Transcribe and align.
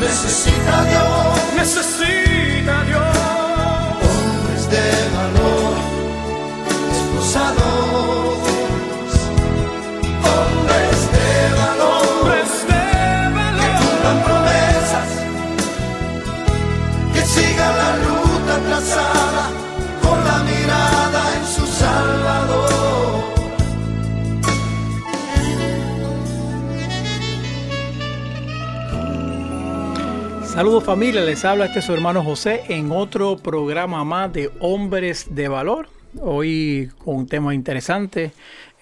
Necesita 0.00 0.84
Dios, 0.84 1.54
necesita 1.56 2.84
Dios. 2.84 3.16
Hombres 4.02 4.70
de 4.70 4.86
valor, 5.16 5.74
esposados. 6.92 7.67
Saludos 30.58 30.82
familia, 30.82 31.20
les 31.20 31.44
habla 31.44 31.66
este 31.66 31.80
su 31.80 31.94
hermano 31.94 32.24
José 32.24 32.64
en 32.68 32.90
otro 32.90 33.36
programa 33.36 34.02
más 34.02 34.32
de 34.32 34.50
Hombres 34.58 35.32
de 35.32 35.46
Valor. 35.46 35.88
Hoy 36.20 36.90
con 36.98 37.14
un 37.14 37.26
tema 37.28 37.54
interesante. 37.54 38.32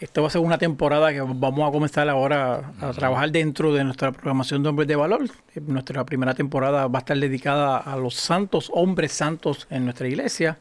Esto 0.00 0.22
va 0.22 0.28
a 0.28 0.30
ser 0.30 0.40
una 0.40 0.56
temporada 0.56 1.12
que 1.12 1.20
vamos 1.20 1.68
a 1.68 1.70
comenzar 1.70 2.08
ahora 2.08 2.72
a 2.80 2.92
trabajar 2.92 3.30
dentro 3.30 3.74
de 3.74 3.84
nuestra 3.84 4.10
programación 4.10 4.62
de 4.62 4.70
Hombres 4.70 4.88
de 4.88 4.96
Valor. 4.96 5.28
Nuestra 5.66 6.06
primera 6.06 6.32
temporada 6.32 6.86
va 6.86 7.00
a 7.00 7.00
estar 7.00 7.18
dedicada 7.18 7.76
a 7.76 7.94
los 7.96 8.14
santos, 8.14 8.70
hombres 8.72 9.12
santos 9.12 9.66
en 9.68 9.84
nuestra 9.84 10.08
iglesia. 10.08 10.56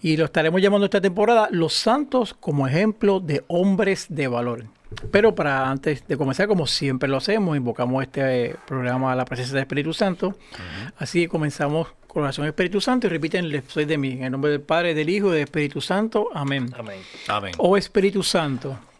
Y 0.00 0.16
lo 0.16 0.24
estaremos 0.24 0.60
llamando 0.60 0.86
esta 0.86 1.00
temporada 1.00 1.50
Los 1.52 1.74
Santos 1.74 2.34
como 2.34 2.66
ejemplo 2.66 3.20
de 3.20 3.44
hombres 3.46 4.06
de 4.08 4.26
valor. 4.26 4.64
Pero 5.10 5.34
para 5.34 5.70
antes 5.70 6.06
de 6.06 6.16
comenzar, 6.16 6.48
como 6.48 6.66
siempre 6.66 7.08
lo 7.08 7.18
hacemos, 7.18 7.56
invocamos 7.56 8.02
este 8.02 8.50
eh, 8.50 8.56
programa 8.66 9.12
a 9.12 9.16
la 9.16 9.24
presencia 9.24 9.54
del 9.54 9.62
Espíritu 9.62 9.92
Santo. 9.92 10.36
Así 10.96 11.22
que 11.22 11.28
comenzamos 11.28 11.88
con 12.06 12.22
oración 12.22 12.44
del 12.44 12.50
Espíritu 12.50 12.80
Santo 12.80 13.06
y 13.06 13.10
repiten 13.10 13.46
el 13.46 13.62
soy 13.66 13.84
de 13.84 13.96
mí. 13.98 14.12
En 14.12 14.24
el 14.24 14.32
nombre 14.32 14.50
del 14.50 14.60
Padre, 14.60 14.94
del 14.94 15.08
Hijo 15.08 15.28
y 15.28 15.32
del 15.32 15.44
Espíritu 15.44 15.80
Santo. 15.80 16.28
Amén. 16.34 16.72
Amén. 16.78 17.00
Amén. 17.28 17.52
Oh 17.58 17.76
Espíritu 17.76 18.22
Santo. 18.22 18.78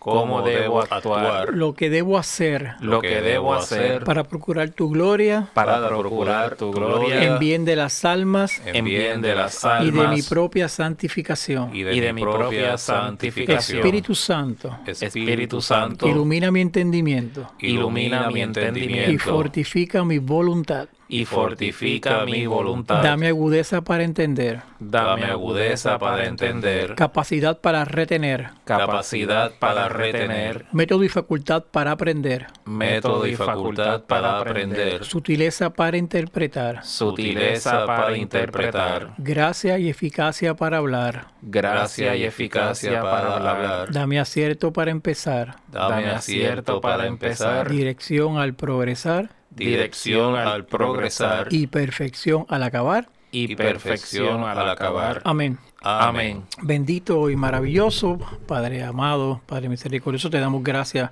Cómo 0.00 0.40
debo 0.42 0.80
actuar, 0.80 1.50
lo 1.52 1.74
que 1.74 1.90
debo 1.90 2.18
hacer, 2.18 2.74
lo 2.80 3.02
que 3.02 3.20
debo 3.20 3.54
hacer. 3.54 4.02
Para 4.02 4.24
procurar 4.24 4.70
tu 4.70 4.88
gloria, 4.88 5.48
para 5.52 5.86
procurar 5.86 6.56
tu 6.56 6.72
gloria. 6.72 7.22
en 7.22 7.38
bien 7.38 7.64
de 7.66 7.76
las 7.76 8.04
almas, 8.04 8.60
en 8.64 8.84
bien 8.84 9.20
de 9.20 9.34
las 9.34 9.64
almas 9.64 9.86
y 9.86 9.90
de 9.90 10.08
mi 10.08 10.22
propia 10.22 10.68
santificación. 10.68 11.76
Y 11.76 11.82
de, 11.82 12.12
mi 12.14 12.22
propia 12.22 12.78
santificación. 12.78 13.78
Espíritu 13.78 14.14
Santo, 14.14 14.78
Espíritu 14.86 15.60
Santo, 15.60 16.08
ilumina 16.08 16.50
mi 16.50 16.62
entendimiento, 16.62 17.52
ilumina 17.58 18.30
mi 18.30 18.40
entendimiento. 18.40 19.12
Y 19.12 19.18
fortifica 19.18 20.02
mi 20.02 20.18
voluntad 20.18 20.88
y 21.10 21.24
fortifica 21.24 22.24
mi 22.24 22.46
voluntad. 22.46 23.02
Dame 23.02 23.26
agudeza 23.26 23.82
para 23.82 24.04
entender. 24.04 24.62
Dame 24.78 25.24
agudeza 25.24 25.98
para 25.98 26.24
entender. 26.24 26.94
Capacidad 26.94 27.60
para 27.60 27.84
retener. 27.84 28.50
Capacidad 28.64 29.50
para 29.58 29.88
retener. 29.88 30.66
Método 30.72 31.02
y 31.02 31.08
facultad 31.08 31.64
para 31.64 31.90
aprender. 31.90 32.46
Método 32.64 33.26
y 33.26 33.34
facultad 33.34 34.04
para 34.04 34.38
aprender. 34.38 35.04
Sutileza 35.04 35.70
para 35.70 35.96
interpretar. 35.96 36.84
Sutileza 36.84 37.84
para 37.86 38.16
interpretar. 38.16 39.14
Gracia 39.18 39.78
y 39.78 39.88
eficacia 39.88 40.54
para 40.54 40.78
hablar. 40.78 41.26
Gracia 41.42 42.14
y 42.14 42.22
eficacia 42.22 43.02
para 43.02 43.34
hablar. 43.34 43.90
Dame 43.90 44.20
acierto 44.20 44.72
para 44.72 44.92
empezar. 44.92 45.56
Dame 45.72 46.08
acierto 46.08 46.80
para 46.80 47.06
empezar. 47.06 47.68
Dirección 47.68 48.38
al 48.38 48.54
progresar 48.54 49.39
dirección 49.50 50.36
al 50.36 50.64
progresar 50.64 51.48
y 51.50 51.66
perfección 51.66 52.46
al 52.48 52.62
acabar 52.62 53.08
y 53.32 53.54
perfección 53.54 54.44
al 54.44 54.68
acabar. 54.68 55.22
Amén. 55.24 55.58
Amén. 55.82 56.44
Bendito 56.62 57.30
y 57.30 57.36
maravilloso, 57.36 58.18
Padre 58.46 58.82
amado, 58.82 59.40
Padre 59.46 59.68
misericordioso, 59.68 60.30
te 60.30 60.38
damos 60.38 60.62
gracias 60.62 61.10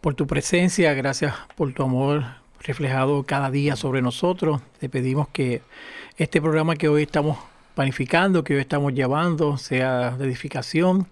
por 0.00 0.14
tu 0.14 0.26
presencia, 0.26 0.92
gracias 0.94 1.34
por 1.56 1.72
tu 1.72 1.82
amor 1.82 2.24
reflejado 2.60 3.22
cada 3.24 3.50
día 3.50 3.76
sobre 3.76 4.02
nosotros. 4.02 4.60
Te 4.80 4.88
pedimos 4.88 5.28
que 5.28 5.62
este 6.16 6.40
programa 6.40 6.76
que 6.76 6.88
hoy 6.88 7.02
estamos 7.02 7.38
planificando, 7.74 8.42
que 8.42 8.54
hoy 8.54 8.60
estamos 8.60 8.94
llevando, 8.94 9.58
sea 9.58 10.12
de 10.12 10.24
edificación, 10.24 11.06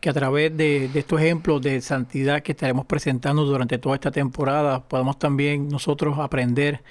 que 0.00 0.10
a 0.10 0.12
través 0.12 0.56
de, 0.56 0.90
estos 0.94 1.20
ejemplos 1.20 1.62
de 1.62 1.80
santidad 1.80 2.42
que 2.42 2.52
estaremos 2.52 2.86
presentando 2.86 3.44
durante 3.44 3.78
toda 3.78 3.94
esta 3.94 4.10
temporada, 4.10 4.82
podamos 4.82 5.18
también 5.18 5.68
nosotros 5.68 6.18
aprender 6.18 6.82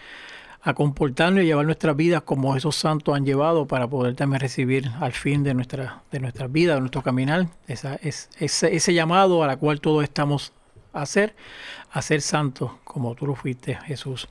a 0.62 0.74
comportarnos 0.74 1.44
y 1.44 1.46
llevar 1.46 1.66
nuestras 1.66 1.96
vidas 1.96 2.24
como 2.24 2.56
esos 2.56 2.76
santos 2.76 3.16
han 3.16 3.24
llevado 3.24 3.68
para 3.68 3.88
poder 3.88 4.16
también 4.16 4.40
recibir 4.40 4.90
al 5.00 5.12
fin 5.12 5.44
de 5.44 5.54
nuestra, 5.54 6.02
de 6.12 6.20
nuestra 6.20 6.48
vida, 6.48 6.74
de 6.74 6.80
nuestro 6.80 7.04
caminar, 7.04 7.48
ese, 7.68 8.00
ese 8.40 8.94
llamado 8.94 9.44
a 9.44 9.48
la 9.48 9.58
cual 9.58 9.80
todos 9.80 10.04
estamos 10.04 10.54
a 10.92 11.02
hacer, 11.02 11.36
a 11.92 12.02
ser 12.02 12.22
santos 12.22 12.72
como 12.84 13.14
tú 13.14 13.28
lo 13.28 13.36
fuiste, 13.36 13.76
Jesús. 13.86 14.28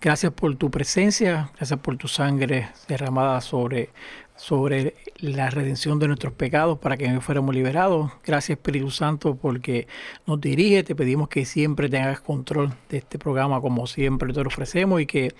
Gracias 0.00 0.32
por 0.32 0.56
tu 0.56 0.70
presencia, 0.70 1.50
gracias 1.56 1.78
por 1.78 1.96
tu 1.96 2.08
sangre 2.08 2.70
derramada 2.88 3.40
sobre 3.40 3.90
sobre 4.36 4.94
la 5.18 5.50
redención 5.50 5.98
de 5.98 6.08
nuestros 6.08 6.32
pecados 6.32 6.78
para 6.78 6.96
que 6.96 7.20
fuéramos 7.20 7.54
liberados. 7.54 8.12
Gracias 8.24 8.58
Espíritu 8.58 8.90
Santo 8.90 9.36
porque 9.36 9.88
nos 10.26 10.40
dirige. 10.40 10.82
Te 10.84 10.94
pedimos 10.94 11.28
que 11.28 11.44
siempre 11.44 11.88
tengas 11.88 12.20
control 12.20 12.72
de 12.88 12.98
este 12.98 13.18
programa 13.18 13.60
como 13.60 13.86
siempre 13.86 14.32
te 14.32 14.42
lo 14.42 14.48
ofrecemos 14.48 15.00
y 15.00 15.06
que 15.06 15.34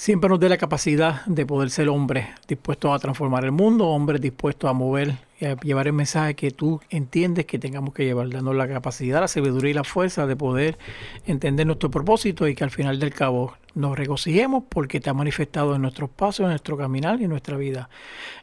siempre 0.00 0.30
nos 0.30 0.40
dé 0.40 0.48
la 0.48 0.56
capacidad 0.56 1.26
de 1.26 1.44
poder 1.44 1.68
ser 1.68 1.90
hombres 1.90 2.26
dispuestos 2.48 2.90
a 2.90 2.98
transformar 2.98 3.44
el 3.44 3.52
mundo, 3.52 3.86
hombres 3.86 4.18
dispuestos 4.18 4.70
a 4.70 4.72
mover 4.72 5.18
y 5.38 5.44
a 5.44 5.56
llevar 5.56 5.88
el 5.88 5.92
mensaje 5.92 6.34
que 6.34 6.52
tú 6.52 6.80
entiendes 6.88 7.44
que 7.44 7.58
tengamos 7.58 7.92
que 7.92 8.06
llevar, 8.06 8.30
dando 8.30 8.54
la 8.54 8.66
capacidad, 8.66 9.20
la 9.20 9.28
sabiduría 9.28 9.72
y 9.72 9.74
la 9.74 9.84
fuerza 9.84 10.26
de 10.26 10.36
poder 10.36 10.78
entender 11.26 11.66
nuestro 11.66 11.90
propósito 11.90 12.48
y 12.48 12.54
que 12.54 12.64
al 12.64 12.70
final 12.70 12.98
del 12.98 13.12
cabo 13.12 13.52
nos 13.74 13.94
regocijemos 13.94 14.64
porque 14.70 15.00
te 15.00 15.10
ha 15.10 15.12
manifestado 15.12 15.74
en 15.74 15.82
nuestros 15.82 16.08
pasos, 16.08 16.44
en 16.44 16.48
nuestro 16.48 16.78
caminar 16.78 17.20
y 17.20 17.24
en 17.24 17.30
nuestra 17.30 17.58
vida. 17.58 17.90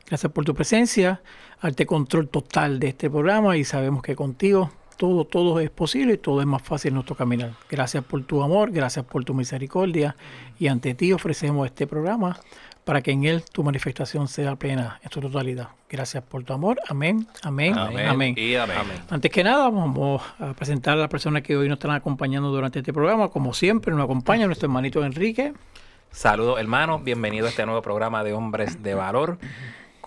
Gracias 0.07 0.31
por 0.31 0.45
tu 0.45 0.53
presencia, 0.53 1.23
arte 1.59 1.87
control 1.87 2.29
total 2.29 2.79
de 2.79 2.89
este 2.89 3.09
programa 3.09 3.57
y 3.57 3.63
sabemos 3.63 4.03
que 4.03 4.15
contigo 4.15 4.69
todo, 4.97 5.25
todo 5.25 5.59
es 5.59 5.69
posible 5.69 6.13
y 6.13 6.17
todo 6.17 6.41
es 6.41 6.47
más 6.47 6.61
fácil 6.61 6.89
en 6.89 6.95
nuestro 6.95 7.15
caminar. 7.15 7.51
Gracias 7.69 8.03
por 8.03 8.23
tu 8.23 8.43
amor, 8.43 8.71
gracias 8.71 9.05
por 9.05 9.23
tu 9.23 9.33
misericordia 9.33 10.15
y 10.59 10.67
ante 10.67 10.93
ti 10.95 11.13
ofrecemos 11.13 11.65
este 11.67 11.87
programa 11.87 12.39
para 12.83 13.01
que 13.01 13.11
en 13.11 13.25
él 13.25 13.43
tu 13.51 13.63
manifestación 13.63 14.27
sea 14.27 14.55
plena 14.55 14.99
en 15.03 15.11
su 15.11 15.19
totalidad. 15.19 15.69
Gracias 15.89 16.23
por 16.23 16.43
tu 16.43 16.53
amor. 16.53 16.79
Amén, 16.87 17.27
amén, 17.43 17.77
amén. 17.77 18.07
amén. 18.07 18.35
Antes 19.09 19.29
que 19.29 19.43
nada, 19.43 19.69
vamos 19.69 20.21
a 20.39 20.53
presentar 20.53 20.97
a 20.97 21.01
la 21.01 21.09
persona 21.09 21.41
que 21.41 21.57
hoy 21.57 21.67
nos 21.67 21.77
están 21.77 21.91
acompañando 21.91 22.49
durante 22.49 22.79
este 22.79 22.93
programa. 22.93 23.27
Como 23.27 23.53
siempre, 23.53 23.93
nos 23.93 24.03
acompaña 24.03 24.45
nuestro 24.45 24.67
hermanito 24.67 25.03
Enrique. 25.03 25.53
Saludos 26.11 26.59
hermanos, 26.59 27.03
bienvenido 27.03 27.45
a 27.45 27.49
este 27.49 27.65
nuevo 27.65 27.81
programa 27.81 28.23
de 28.23 28.33
Hombres 28.33 28.81
de 28.81 28.95
Valor 28.95 29.37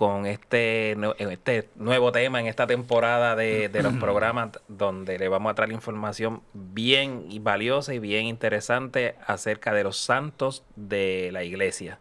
con 0.01 0.25
este, 0.25 0.97
este 1.19 1.69
nuevo 1.77 2.11
tema 2.11 2.41
en 2.41 2.47
esta 2.47 2.67
temporada 2.67 3.37
de, 3.37 3.69
los 3.83 3.93
programas 3.97 4.49
donde 4.67 5.19
le 5.19 5.29
vamos 5.29 5.53
a 5.53 5.55
traer 5.55 5.73
información 5.73 6.41
bien 6.55 7.27
valiosa 7.43 7.93
y 7.93 7.99
bien 7.99 8.25
interesante 8.25 9.17
acerca 9.27 9.75
de 9.75 9.85
los 9.85 9.99
santos 9.99 10.65
de 10.75 11.29
la 11.35 11.45
iglesia. 11.45 11.99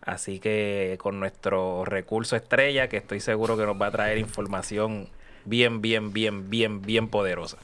Así 0.00 0.38
que 0.38 0.96
con 1.00 1.18
nuestro 1.18 1.84
recurso 1.84 2.36
estrella, 2.36 2.88
que 2.88 2.98
estoy 2.98 3.18
seguro 3.18 3.56
que 3.56 3.66
nos 3.66 3.82
va 3.82 3.88
a 3.88 3.90
traer 3.90 4.18
información 4.18 5.08
bien, 5.44 5.82
bien, 5.82 6.12
bien, 6.12 6.48
bien, 6.48 6.82
bien 6.82 7.08
poderosa. 7.08 7.56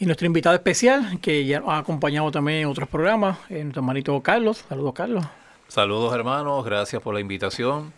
Y 0.00 0.06
nuestro 0.06 0.26
invitado 0.26 0.56
especial, 0.56 1.20
que 1.20 1.44
ya 1.44 1.60
nos 1.60 1.68
ha 1.68 1.78
acompañado 1.78 2.32
también 2.32 2.62
en 2.62 2.66
otros 2.66 2.88
programas, 2.88 3.38
es 3.50 3.62
nuestro 3.62 3.82
hermanito 3.82 4.20
Carlos. 4.20 4.64
Saludos, 4.68 4.94
Carlos. 4.94 5.24
Saludos 5.68 6.12
hermanos, 6.12 6.64
gracias 6.64 7.00
por 7.00 7.14
la 7.14 7.20
invitación. 7.20 7.92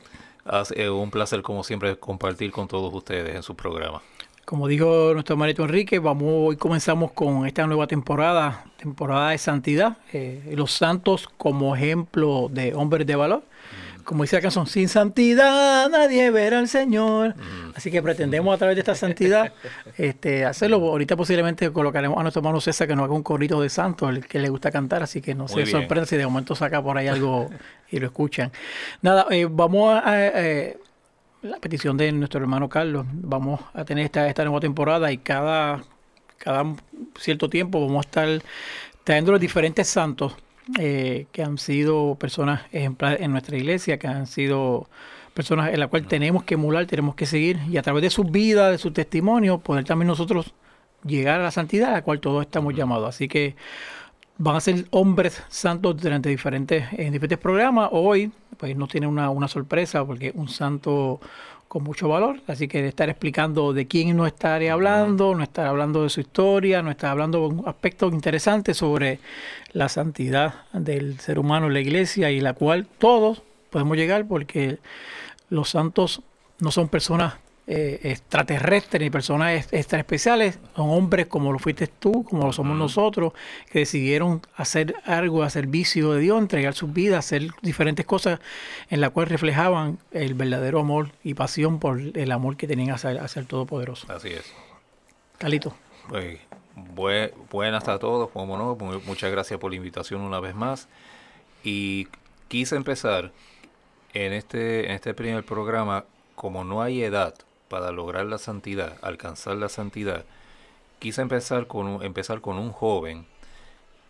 Un 0.91 1.11
placer 1.11 1.43
como 1.43 1.65
siempre 1.65 1.97
compartir 1.97 2.53
con 2.53 2.69
todos 2.69 2.93
ustedes 2.95 3.35
en 3.35 3.43
su 3.43 3.55
programa. 3.55 4.03
Como 4.45 4.69
dijo 4.69 5.11
nuestro 5.13 5.35
hermanito 5.35 5.65
Enrique, 5.65 5.99
vamos 5.99 6.29
hoy 6.31 6.57
comenzamos 6.57 7.11
con 7.11 7.47
esta 7.47 7.67
nueva 7.67 7.89
temporada, 7.89 8.65
temporada 8.77 9.31
de 9.31 9.39
santidad, 9.39 9.99
eh, 10.13 10.53
los 10.55 10.71
santos 10.71 11.29
como 11.37 11.75
ejemplo 11.75 12.49
de 12.49 12.73
hombres 12.73 13.09
de 13.09 13.17
valor. 13.17 13.43
Como 14.07 14.23
dice 14.23 14.37
la 14.37 14.43
canción, 14.43 14.67
sin 14.69 14.89
santidad 14.89 15.91
nadie 15.91 16.31
verá 16.31 16.61
al 16.61 16.69
Señor. 16.69 17.35
Así 17.75 17.91
que 17.91 18.01
pretendemos 18.01 18.55
a 18.55 18.57
través 18.59 18.77
de 18.77 18.81
esta 18.81 18.95
santidad 18.95 19.53
este, 19.99 20.45
hacerlo. 20.45 20.77
Ahorita 20.77 21.17
posiblemente 21.17 21.71
colocaremos 21.73 22.17
a 22.17 22.23
nuestro 22.23 22.41
hermano 22.41 22.61
César 22.61 22.87
que 22.87 22.95
nos 22.95 23.05
haga 23.05 23.15
un 23.15 23.25
corrito 23.25 23.61
de 23.61 23.69
santos, 23.69 24.09
el 24.09 24.25
que 24.27 24.39
le 24.39 24.49
gusta 24.49 24.71
cantar, 24.71 25.03
así 25.03 25.21
que 25.21 25.35
no 25.35 25.45
Muy 25.45 25.49
se 25.53 25.57
bien. 25.65 25.71
sorprenda 25.71 26.07
si 26.07 26.17
de 26.17 26.25
momento 26.25 26.55
saca 26.55 26.81
por 26.81 26.97
ahí 26.97 27.09
algo 27.09 27.51
y 27.91 27.99
lo 27.99 28.07
escuchan. 28.07 28.53
Nada, 29.03 29.27
eh, 29.31 29.47
vamos 29.51 30.01
a... 30.03 30.27
eh, 30.27 30.79
la 31.43 31.59
petición 31.59 31.97
de 31.97 32.11
nuestro 32.13 32.41
hermano 32.41 32.69
Carlos. 32.69 33.07
Vamos 33.13 33.61
a 33.75 33.85
tener 33.85 34.05
esta, 34.05 34.29
esta 34.29 34.45
nueva 34.45 34.61
temporada 34.61 35.11
y 35.13 35.19
cada, 35.19 35.83
cada 36.39 36.65
cierto 37.19 37.49
tiempo 37.51 37.81
vamos 37.81 38.07
a 38.07 38.09
estar 38.09 38.43
trayendo 39.05 39.33
los 39.33 39.41
diferentes 39.41 39.87
santos 39.89 40.35
eh, 40.79 41.27
que 41.33 41.43
han 41.43 41.59
sido 41.59 42.17
personas 42.17 42.63
ejemplares 42.73 43.21
en 43.21 43.31
nuestra 43.31 43.57
iglesia, 43.57 43.99
que 43.99 44.09
han 44.09 44.27
sido 44.27 44.89
personas 45.33 45.73
en 45.73 45.79
la 45.79 45.87
cual 45.87 46.07
tenemos 46.07 46.45
que 46.45 46.55
emular, 46.55 46.87
tenemos 46.87 47.15
que 47.15 47.27
seguir 47.27 47.61
y 47.71 47.77
a 47.77 47.83
través 47.83 48.03
de 48.03 48.11
sus 48.11 48.31
vidas, 48.31 48.73
de 48.73 48.79
su 48.79 48.91
testimonio, 48.91 49.59
poder 49.59 49.85
también 49.85 50.09
nosotros 50.09 50.55
llegar 51.05 51.41
a 51.41 51.45
la 51.45 51.51
santidad 51.51 51.91
a 51.91 51.93
la 51.93 52.03
cual 52.03 52.21
todos 52.21 52.45
estamos 52.45 52.75
llamados. 52.75 53.09
Así 53.09 53.29
que 53.29 53.55
van 54.39 54.57
a 54.57 54.61
ser 54.61 54.87
hombres 54.91 55.43
santos 55.49 56.01
durante 56.01 56.29
diferentes, 56.29 56.85
en 56.93 57.13
diferentes 57.13 57.39
programas. 57.39 57.91
Hoy, 57.93 58.33
pues 58.57 58.77
nos 58.77 58.89
tiene 58.89 59.07
una, 59.07 59.31
una 59.31 59.49
sorpresa 59.49 60.05
porque 60.05 60.33
un 60.35 60.49
santo 60.49 61.21
con 61.77 61.85
mucho 61.85 62.09
valor, 62.09 62.41
así 62.47 62.69
que 62.69 62.89
estar 62.89 63.11
explicando 63.11 63.75
de 63.75 63.87
quién 63.87 64.17
nos 64.17 64.29
estaré 64.29 64.71
hablando, 64.71 65.35
no 65.35 65.43
estar 65.43 65.67
hablando 65.67 66.05
de 66.05 66.09
su 66.09 66.21
historia, 66.21 66.81
no 66.81 66.91
estar 66.91 67.11
hablando 67.11 67.41
de 67.41 67.47
un 67.49 67.69
aspecto 67.69 68.09
interesante 68.09 68.73
sobre 68.73 69.19
la 69.75 69.91
santidad 69.91 70.55
del 70.73 71.21
ser 71.21 71.39
humano 71.39 71.69
la 71.69 71.81
iglesia 71.81 72.31
y 72.31 72.41
la 72.41 72.55
cual 72.55 72.87
todos 72.87 73.43
podemos 73.69 73.95
llegar 73.99 74.27
porque 74.27 74.79
los 75.51 75.69
santos 75.69 76.23
no 76.61 76.71
son 76.71 76.89
personas 76.89 77.35
eh, 77.69 77.99
extraterrestres 78.05 79.03
ni 79.03 79.11
personas 79.11 79.67
extra 79.73 79.99
especiales, 79.99 80.59
son 80.77 80.89
hombres 80.91 81.27
como 81.27 81.53
lo 81.53 81.59
fuiste 81.59 81.89
tú, 81.89 82.23
como 82.25 82.45
lo 82.47 82.53
somos 82.53 82.77
nosotros, 82.77 83.33
que 83.71 83.81
decidieron 83.81 84.41
hacer 84.57 84.95
algo 85.05 85.43
a 85.43 85.51
servicio 85.51 86.13
de 86.13 86.21
Dios, 86.21 86.39
entregar 86.39 86.75
sus 86.75 86.93
vidas, 86.93 87.25
hacer 87.27 87.49
diferentes 87.63 88.07
cosas 88.07 88.39
en 88.89 89.01
la 89.01 89.11
cual 89.11 89.27
reflejaban 89.27 89.99
el 90.13 90.35
verdadero 90.35 90.79
amor 90.81 91.11
y 91.25 91.35
pasión 91.35 91.81
por 91.81 92.01
el 92.01 92.33
amor 92.33 92.57
que 92.57 92.69
tenían 92.69 92.91
hacia, 92.91 93.11
hacia 93.23 93.41
el 93.41 93.47
Todopoderoso. 93.47 94.07
Así 94.13 94.29
es. 94.29 94.53
Calito. 95.39 95.75
Pues, 96.09 96.39
bue- 96.95 97.33
buenas 97.51 97.89
a 97.89 97.99
todos, 97.99 98.31
como 98.31 98.57
no, 98.57 98.77
mu- 98.77 99.01
muchas 99.07 99.33
gracias 99.33 99.59
por 99.59 99.71
la 99.73 99.77
invitación 99.77 100.21
una 100.21 100.39
vez 100.39 100.55
más. 100.55 100.87
Y 101.65 102.07
quise 102.47 102.77
empezar 102.77 103.33
en 104.15 104.33
este, 104.33 104.87
en 104.87 104.93
este 104.93 105.15
primer 105.15 105.45
programa, 105.45 106.05
como 106.37 106.63
no 106.63 106.81
hay 106.81 107.03
edad 107.03 107.35
para 107.77 107.93
lograr 107.93 108.25
la 108.25 108.39
santidad, 108.39 108.97
alcanzar 109.03 109.57
la 109.57 109.69
santidad, 109.69 110.25
quise 110.99 111.21
empezar 111.21 111.67
con 111.67 111.87
un, 111.87 112.03
empezar 112.03 112.41
con 112.41 112.57
un 112.57 112.73
joven 112.73 113.27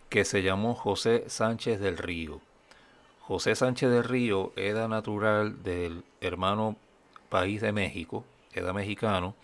que 0.07 0.23
se 0.23 0.41
llamó 0.41 0.73
José 0.73 1.25
Sánchez 1.27 1.81
del 1.81 1.97
Río. 1.97 2.39
José 3.19 3.55
Sánchez 3.55 3.91
del 3.91 4.05
Río 4.05 4.53
era 4.55 4.87
natural 4.87 5.63
del 5.63 6.05
hermano 6.21 6.77
país 7.27 7.59
de 7.59 7.73
México, 7.73 8.23
era 8.53 8.71
mexicano, 8.71 9.35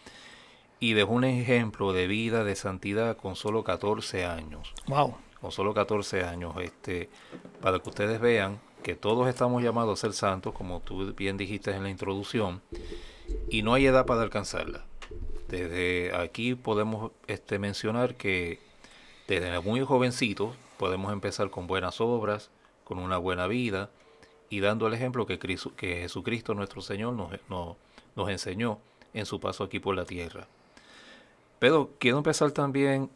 y 0.79 0.93
dejó 0.93 1.11
un 1.11 1.25
ejemplo 1.25 1.91
de 1.91 2.07
vida, 2.07 2.45
de 2.45 2.55
santidad 2.55 3.17
con 3.17 3.35
solo 3.35 3.65
14 3.65 4.23
años. 4.23 4.73
Wow. 4.87 5.17
Con 5.41 5.51
solo 5.51 5.73
14 5.73 6.23
años, 6.23 6.55
este, 6.61 7.09
para 7.59 7.79
que 7.79 7.89
ustedes 7.89 8.21
vean 8.21 8.61
que 8.83 8.95
todos 8.95 9.27
estamos 9.27 9.61
llamados 9.61 9.99
a 9.99 10.01
ser 10.01 10.13
santos, 10.13 10.53
como 10.53 10.79
tú 10.79 11.13
bien 11.13 11.35
dijiste 11.35 11.71
en 11.71 11.83
la 11.83 11.89
introducción, 11.89 12.61
y 13.49 13.61
no 13.61 13.73
hay 13.73 13.85
edad 13.85 14.05
para 14.05 14.21
alcanzarla. 14.21 14.85
Desde 15.47 16.15
aquí 16.15 16.55
podemos 16.55 17.11
este, 17.27 17.59
mencionar 17.59 18.15
que 18.15 18.59
desde 19.27 19.59
muy 19.59 19.81
jovencitos 19.81 20.55
podemos 20.77 21.13
empezar 21.13 21.49
con 21.49 21.67
buenas 21.67 22.01
obras, 22.01 22.49
con 22.83 22.99
una 22.99 23.17
buena 23.17 23.47
vida 23.47 23.89
y 24.49 24.59
dando 24.59 24.87
el 24.87 24.93
ejemplo 24.93 25.25
que, 25.25 25.39
Cristo- 25.39 25.73
que 25.75 25.97
Jesucristo 26.01 26.53
nuestro 26.53 26.81
Señor 26.81 27.13
nos, 27.13 27.31
nos, 27.49 27.75
nos 28.15 28.29
enseñó 28.29 28.79
en 29.13 29.25
su 29.25 29.39
paso 29.39 29.63
aquí 29.63 29.79
por 29.79 29.95
la 29.95 30.05
tierra. 30.05 30.47
Pero 31.59 31.91
quiero 31.99 32.17
empezar 32.17 32.51
también 32.51 33.09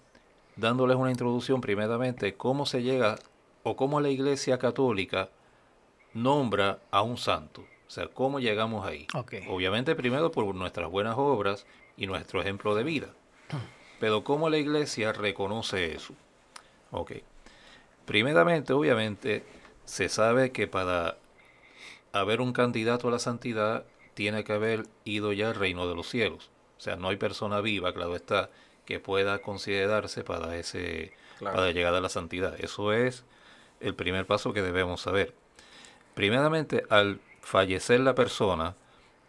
dándoles 0.56 0.96
una 0.96 1.12
introducción 1.12 1.60
primeramente 1.62 2.36
cómo 2.36 2.66
se 2.66 2.82
llega 2.82 3.18
o 3.64 3.76
cómo 3.76 4.00
la 4.00 4.10
Iglesia 4.10 4.58
Católica 4.58 5.30
nombra 6.14 6.80
a 6.92 7.02
un 7.02 7.18
santo. 7.18 7.66
O 7.88 7.90
sea, 7.90 8.08
cómo 8.08 8.40
llegamos 8.40 8.86
ahí. 8.86 9.08
Ok. 9.14 9.36
Obviamente 9.48 9.96
primero 9.96 10.32
por 10.32 10.54
nuestras 10.54 10.90
buenas 10.90 11.16
obras 11.18 11.66
y 11.96 12.06
nuestro 12.08 12.42
ejemplo 12.42 12.76
de 12.76 12.84
vida. 12.84 13.08
Pero 14.00 14.24
cómo 14.24 14.50
la 14.50 14.58
Iglesia 14.58 15.14
reconoce 15.14 15.94
eso. 15.96 16.14
Ok. 16.92 17.14
Primeramente, 18.06 18.74
obviamente, 18.74 19.44
se 19.86 20.10
sabe 20.10 20.52
que 20.52 20.68
para 20.68 21.18
haber 22.14 22.42
un 22.42 22.54
candidato 22.54 23.08
a 23.08 23.12
la 23.12 23.20
santidad 23.20 23.86
tiene 24.14 24.44
que 24.44 24.54
haber 24.54 24.84
ido 25.04 25.34
ya 25.34 25.50
al 25.50 25.56
reino 25.56 25.88
de 25.88 25.96
los 25.96 26.08
cielos. 26.10 26.50
O 26.78 26.82
sea, 26.82 26.96
no 26.96 27.10
hay 27.10 27.18
persona 27.18 27.62
viva, 27.62 27.94
claro 27.94 28.16
está, 28.16 28.50
que 28.86 29.00
pueda 29.00 29.40
considerarse 29.40 30.24
para 30.24 30.58
ese 30.58 31.14
Claro. 31.40 31.56
para 31.58 31.72
llegar 31.72 31.94
a 31.94 32.02
la 32.02 32.10
santidad. 32.10 32.60
Eso 32.60 32.94
es 32.94 33.24
el 33.80 33.94
primer 33.94 34.26
paso 34.26 34.54
que 34.54 34.64
debemos 34.64 35.02
saber. 35.02 35.36
Primeramente, 36.16 36.84
al 36.90 37.20
fallecer 37.48 38.02
la 38.02 38.14
persona, 38.14 38.76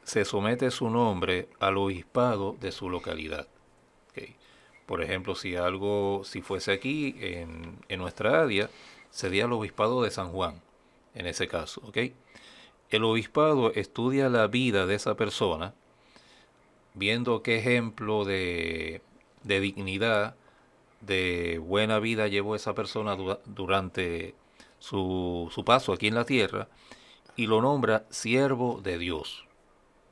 se 0.02 0.24
somete 0.24 0.72
su 0.72 0.90
nombre 0.90 1.48
al 1.60 1.76
obispado 1.76 2.56
de 2.60 2.72
su 2.72 2.90
localidad. 2.90 3.46
Por 4.86 5.02
ejemplo, 5.02 5.36
si 5.36 5.54
algo, 5.54 6.22
si 6.24 6.42
fuese 6.42 6.72
aquí 6.72 7.14
en, 7.20 7.78
en 7.88 8.00
nuestra 8.00 8.42
área, 8.42 8.70
sería 9.10 9.44
el 9.44 9.52
obispado 9.52 10.02
de 10.02 10.10
San 10.10 10.32
Juan, 10.32 10.60
en 11.14 11.26
ese 11.28 11.46
caso. 11.46 11.80
El 12.90 13.04
obispado 13.04 13.72
estudia 13.74 14.28
la 14.28 14.48
vida 14.48 14.86
de 14.86 14.96
esa 14.96 15.14
persona, 15.14 15.74
viendo 16.94 17.44
qué 17.44 17.58
ejemplo 17.58 18.24
de, 18.24 19.00
de 19.44 19.60
dignidad, 19.60 20.34
de 21.02 21.60
buena 21.62 22.00
vida 22.00 22.26
llevó 22.26 22.56
esa 22.56 22.74
persona 22.74 23.14
dura- 23.14 23.38
durante 23.44 24.34
su, 24.80 25.48
su 25.54 25.64
paso 25.64 25.92
aquí 25.92 26.08
en 26.08 26.16
la 26.16 26.24
tierra, 26.24 26.66
y 27.38 27.46
lo 27.46 27.62
nombra 27.62 28.04
siervo 28.10 28.80
de 28.82 28.98
Dios. 28.98 29.46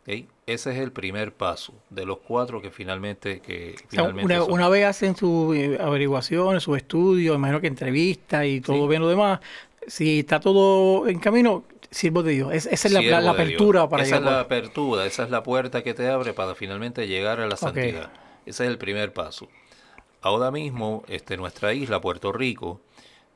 ¿ok? 0.02 0.24
Ese 0.46 0.70
es 0.70 0.78
el 0.78 0.92
primer 0.92 1.32
paso 1.34 1.74
de 1.90 2.06
los 2.06 2.18
cuatro 2.18 2.62
que 2.62 2.70
finalmente, 2.70 3.40
que 3.40 3.74
O 3.74 3.78
sea, 3.78 3.86
finalmente 3.88 4.24
una, 4.36 4.44
son. 4.44 4.52
una 4.52 4.68
vez 4.68 4.86
hacen 4.86 5.16
sus 5.16 5.56
eh, 5.56 5.76
averiguaciones, 5.80 6.62
sus 6.62 6.76
estudios, 6.76 7.34
imagino 7.36 7.60
que 7.60 7.66
entrevistas 7.66 8.46
y 8.46 8.60
todo 8.60 8.84
Sí. 8.84 8.88
bien 8.88 9.02
lo 9.02 9.08
demás, 9.08 9.40
si 9.88 10.20
está 10.20 10.38
todo 10.38 11.08
en 11.08 11.18
camino, 11.18 11.64
sirvo 11.90 12.22
de 12.22 12.32
Dios. 12.34 12.52
Es- 12.52 12.66
esa 12.66 12.86
es 12.88 12.94
la, 12.94 13.00
Siervo 13.00 13.16
la 13.20 13.22
de 13.22 13.28
apertura 13.30 13.80
Dios. 13.80 13.90
para 13.90 14.02
Esa 14.04 14.16
es 14.16 14.22
la 14.22 14.40
apertura, 14.40 15.04
esa 15.06 15.24
es 15.24 15.30
la 15.30 15.42
puerta 15.42 15.82
que 15.82 15.94
te 15.94 16.08
abre 16.08 16.32
para 16.32 16.54
finalmente 16.54 17.08
llegar 17.08 17.40
a 17.40 17.46
la 17.48 17.56
santidad. 17.56 18.10
Ese 18.46 18.64
es 18.64 18.70
el 18.70 18.78
primer 18.78 19.12
paso. 19.12 19.48
Ahora 20.22 20.52
mismo, 20.52 21.02
este, 21.08 21.36
nuestra 21.36 21.72
isla, 21.74 22.00
Puerto 22.00 22.32
Rico, 22.32 22.80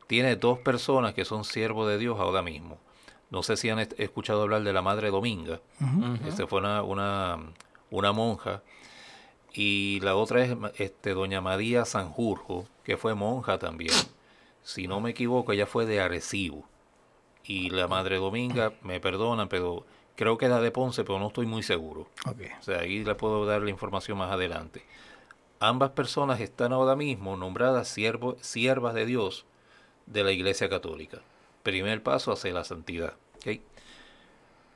tiene 0.06 0.36
dos 0.36 0.58
personas 0.60 1.14
que 1.14 1.24
son 1.24 1.44
siervos 1.44 1.88
de 1.88 1.98
Dios 1.98 2.18
ahora 2.20 2.42
mismo. 2.42 2.78
No 3.30 3.42
sé 3.42 3.56
si 3.56 3.70
han 3.70 3.78
escuchado 3.78 4.42
hablar 4.42 4.62
de 4.62 4.72
la 4.72 4.82
Madre 4.82 5.10
Dominga. 5.10 5.60
Este 6.26 6.46
fue 6.46 6.58
una, 6.60 6.82
una, 6.82 7.38
una 7.90 8.12
monja. 8.12 8.62
Y 9.52 10.00
la 10.00 10.14
otra 10.16 10.44
es 10.44 10.56
este, 10.78 11.14
Doña 11.14 11.40
María 11.40 11.84
Sanjurjo, 11.84 12.66
que 12.84 12.96
fue 12.96 13.14
monja 13.14 13.58
también. 13.58 13.94
Si 14.62 14.86
no 14.86 15.00
me 15.00 15.10
equivoco, 15.10 15.52
ella 15.52 15.66
fue 15.66 15.86
de 15.86 16.00
Arecibo. 16.00 16.64
Y 17.44 17.70
la 17.70 17.88
Madre 17.88 18.16
Dominga, 18.18 18.72
me 18.82 19.00
perdonan, 19.00 19.48
pero 19.48 19.84
creo 20.16 20.36
que 20.38 20.46
era 20.46 20.60
de 20.60 20.70
Ponce, 20.70 21.02
pero 21.04 21.18
no 21.18 21.28
estoy 21.28 21.46
muy 21.46 21.62
seguro. 21.62 22.08
Ok. 22.26 22.42
O 22.60 22.62
sea, 22.62 22.80
ahí 22.80 23.02
le 23.04 23.14
puedo 23.14 23.46
dar 23.46 23.62
la 23.62 23.70
información 23.70 24.18
más 24.18 24.30
adelante. 24.30 24.84
Ambas 25.58 25.90
personas 25.90 26.40
están 26.40 26.72
ahora 26.72 26.94
mismo 26.96 27.36
nombradas 27.36 27.88
siervo- 27.96 28.36
siervas 28.40 28.94
de 28.94 29.06
Dios 29.06 29.46
de 30.06 30.24
la 30.24 30.32
Iglesia 30.32 30.68
Católica. 30.68 31.18
Primer 31.62 32.02
paso 32.02 32.32
hacia 32.32 32.52
la 32.52 32.64
santidad. 32.64 33.14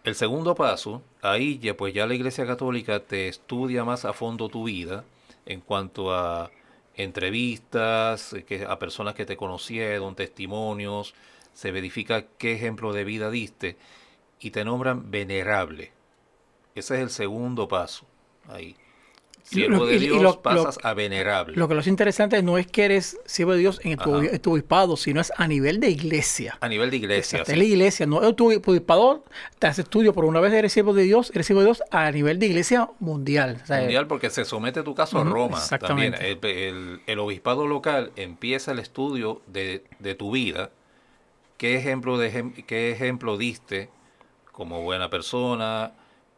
El 0.05 0.15
segundo 0.15 0.55
paso, 0.55 1.03
ahí 1.23 1.59
ya 1.59 1.75
pues 1.79 1.95
ya 1.95 2.07
la 2.07 2.15
Iglesia 2.15 2.47
Católica 2.47 3.01
te 3.01 3.27
estudia 3.27 3.85
más 3.85 4.05
a 4.05 4.13
fondo 4.13 4.51
tu 4.51 4.65
vida 4.65 5.03
en 5.47 5.63
cuanto 5.63 6.13
a 6.13 6.51
entrevistas, 6.95 8.37
que, 8.47 8.67
a 8.69 8.79
personas 8.79 9.15
que 9.15 9.25
te 9.25 9.39
conocieron, 9.39 10.15
testimonios, 10.15 11.15
se 11.55 11.73
verifica 11.73 12.27
qué 12.37 12.53
ejemplo 12.53 12.93
de 12.93 13.05
vida 13.05 13.31
diste 13.31 13.79
y 14.41 14.51
te 14.51 14.65
nombran 14.65 15.11
venerable. 15.11 15.93
Ese 16.75 16.97
es 16.97 17.01
el 17.01 17.11
segundo 17.11 17.67
paso. 17.67 18.05
Ahí. 18.49 18.77
Siervo 19.45 19.85
de 19.85 19.97
y 19.97 19.99
Dios 19.99 20.23
lo- 20.23 20.41
pasas 20.41 20.79
a 20.83 20.95
venerable. 20.95 21.55
Lo 21.55 21.69
que 21.69 21.75
lo 21.75 21.81
hace 21.81 21.91
interesante 21.91 22.43
no 22.43 22.57
es 22.57 22.67
que 22.67 22.87
eres 22.87 23.19
siervo 23.27 23.53
de 23.53 23.59
Dios 23.59 23.79
en 23.85 23.99
tu, 23.99 24.15
Ajá. 24.17 24.27
en 24.27 24.41
tu 24.41 24.53
obispado, 24.55 24.97
sino 24.97 25.21
es 25.21 25.31
a 25.37 25.47
nivel 25.47 25.81
de 25.81 25.91
iglesia. 25.91 26.57
a 26.63 26.69
nivel 26.69 26.91
de 26.91 26.97
iglesia. 26.97 27.45
Sí. 27.45 27.53
es 27.53 27.59
la 27.59 27.65
iglesia, 27.65 28.07
no 28.07 28.23
es 28.27 28.35
tu 28.35 28.47
obispado, 28.51 29.23
te 29.59 29.67
hace 29.67 29.83
estudio, 29.83 30.15
por 30.15 30.25
una 30.25 30.41
vez 30.41 30.51
eres 30.55 30.73
siervo 30.73 30.95
de 30.95 31.03
Dios, 31.03 31.31
eres 31.35 31.47
siervo 31.47 31.61
de 31.61 31.67
Dios 31.67 31.83
a 31.91 32.11
nivel 32.11 32.39
de 32.39 32.47
iglesia 32.47 32.89
mundial. 33.01 33.61
O 33.63 33.67
sea, 33.67 33.81
mundial 33.81 34.07
porque 34.07 34.31
se 34.31 34.47
somete 34.47 34.83
tu 34.83 34.95
caso 34.95 35.19
a 35.19 35.25
Roma 35.25 35.61
también. 35.79 36.15
exactamente. 36.15 36.31
El, 36.31 36.75
el- 36.75 37.01
el 37.07 37.19
obispado 37.19 37.67
local 37.67 38.13
empieza 38.17 38.73
el 38.73 38.79
estudio 38.79 39.43
de, 39.47 39.85
de 39.99 40.15
tu 40.15 40.31
vida, 40.31 40.71
qué 41.59 41.77
ejemplo, 41.77 42.17
de, 42.17 42.65
qué 42.67 42.91
ejemplo 42.93 43.37
diste 43.37 43.91
como 44.53 44.81
buena 44.83 45.11
persona, 45.11 45.93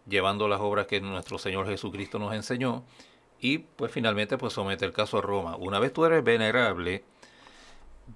llevando 0.07 0.49
las 0.49 0.61
obras 0.61 0.87
que 0.87 1.01
nuestro 1.01 1.39
Señor 1.39 1.67
Jesucristo 1.67 2.19
nos 2.19 2.35
enseñó, 2.35 2.85
y 3.41 3.59
pues 3.59 3.93
finalmente 3.93 4.39
pues 4.39 4.55
somete 4.55 4.85
el 4.85 4.93
caso 4.93 5.19
a 5.19 5.23
Roma. 5.23 5.57
Una 5.57 5.79
vez 5.79 5.93
tú 5.93 6.05
eres 6.05 6.25
venerable, 6.25 7.05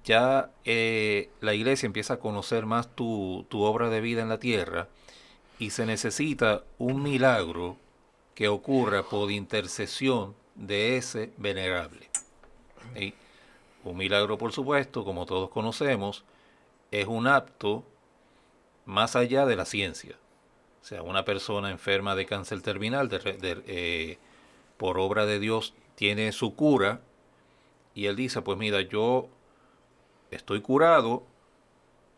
ya 0.03 0.51
eh, 0.65 1.29
la 1.41 1.53
iglesia 1.53 1.85
empieza 1.85 2.15
a 2.15 2.19
conocer 2.19 2.65
más 2.65 2.95
tu, 2.95 3.45
tu 3.49 3.61
obra 3.63 3.89
de 3.89 4.01
vida 4.01 4.21
en 4.21 4.29
la 4.29 4.39
tierra 4.39 4.87
y 5.59 5.69
se 5.71 5.85
necesita 5.85 6.63
un 6.77 7.03
milagro 7.03 7.77
que 8.33 8.47
ocurra 8.47 9.03
por 9.03 9.31
intercesión 9.31 10.33
de 10.55 10.97
ese 10.97 11.31
venerable. 11.37 12.09
Un 13.83 13.97
milagro, 13.97 14.37
por 14.37 14.51
supuesto, 14.53 15.03
como 15.03 15.25
todos 15.25 15.49
conocemos, 15.49 16.23
es 16.91 17.07
un 17.07 17.27
acto 17.27 17.83
más 18.85 19.15
allá 19.15 19.45
de 19.45 19.55
la 19.55 19.65
ciencia. 19.65 20.15
O 20.81 20.85
sea, 20.85 21.03
una 21.03 21.23
persona 21.25 21.69
enferma 21.69 22.15
de 22.15 22.25
cáncer 22.25 22.61
terminal, 22.61 23.07
de 23.07 23.19
re- 23.19 23.37
de, 23.37 23.63
eh, 23.67 24.17
por 24.77 24.97
obra 24.97 25.25
de 25.25 25.39
Dios, 25.39 25.73
tiene 25.95 26.31
su 26.31 26.55
cura 26.55 27.01
y 27.93 28.07
él 28.07 28.15
dice, 28.15 28.41
pues 28.41 28.57
mira, 28.57 28.81
yo 28.81 29.27
estoy 30.31 30.61
curado, 30.61 31.23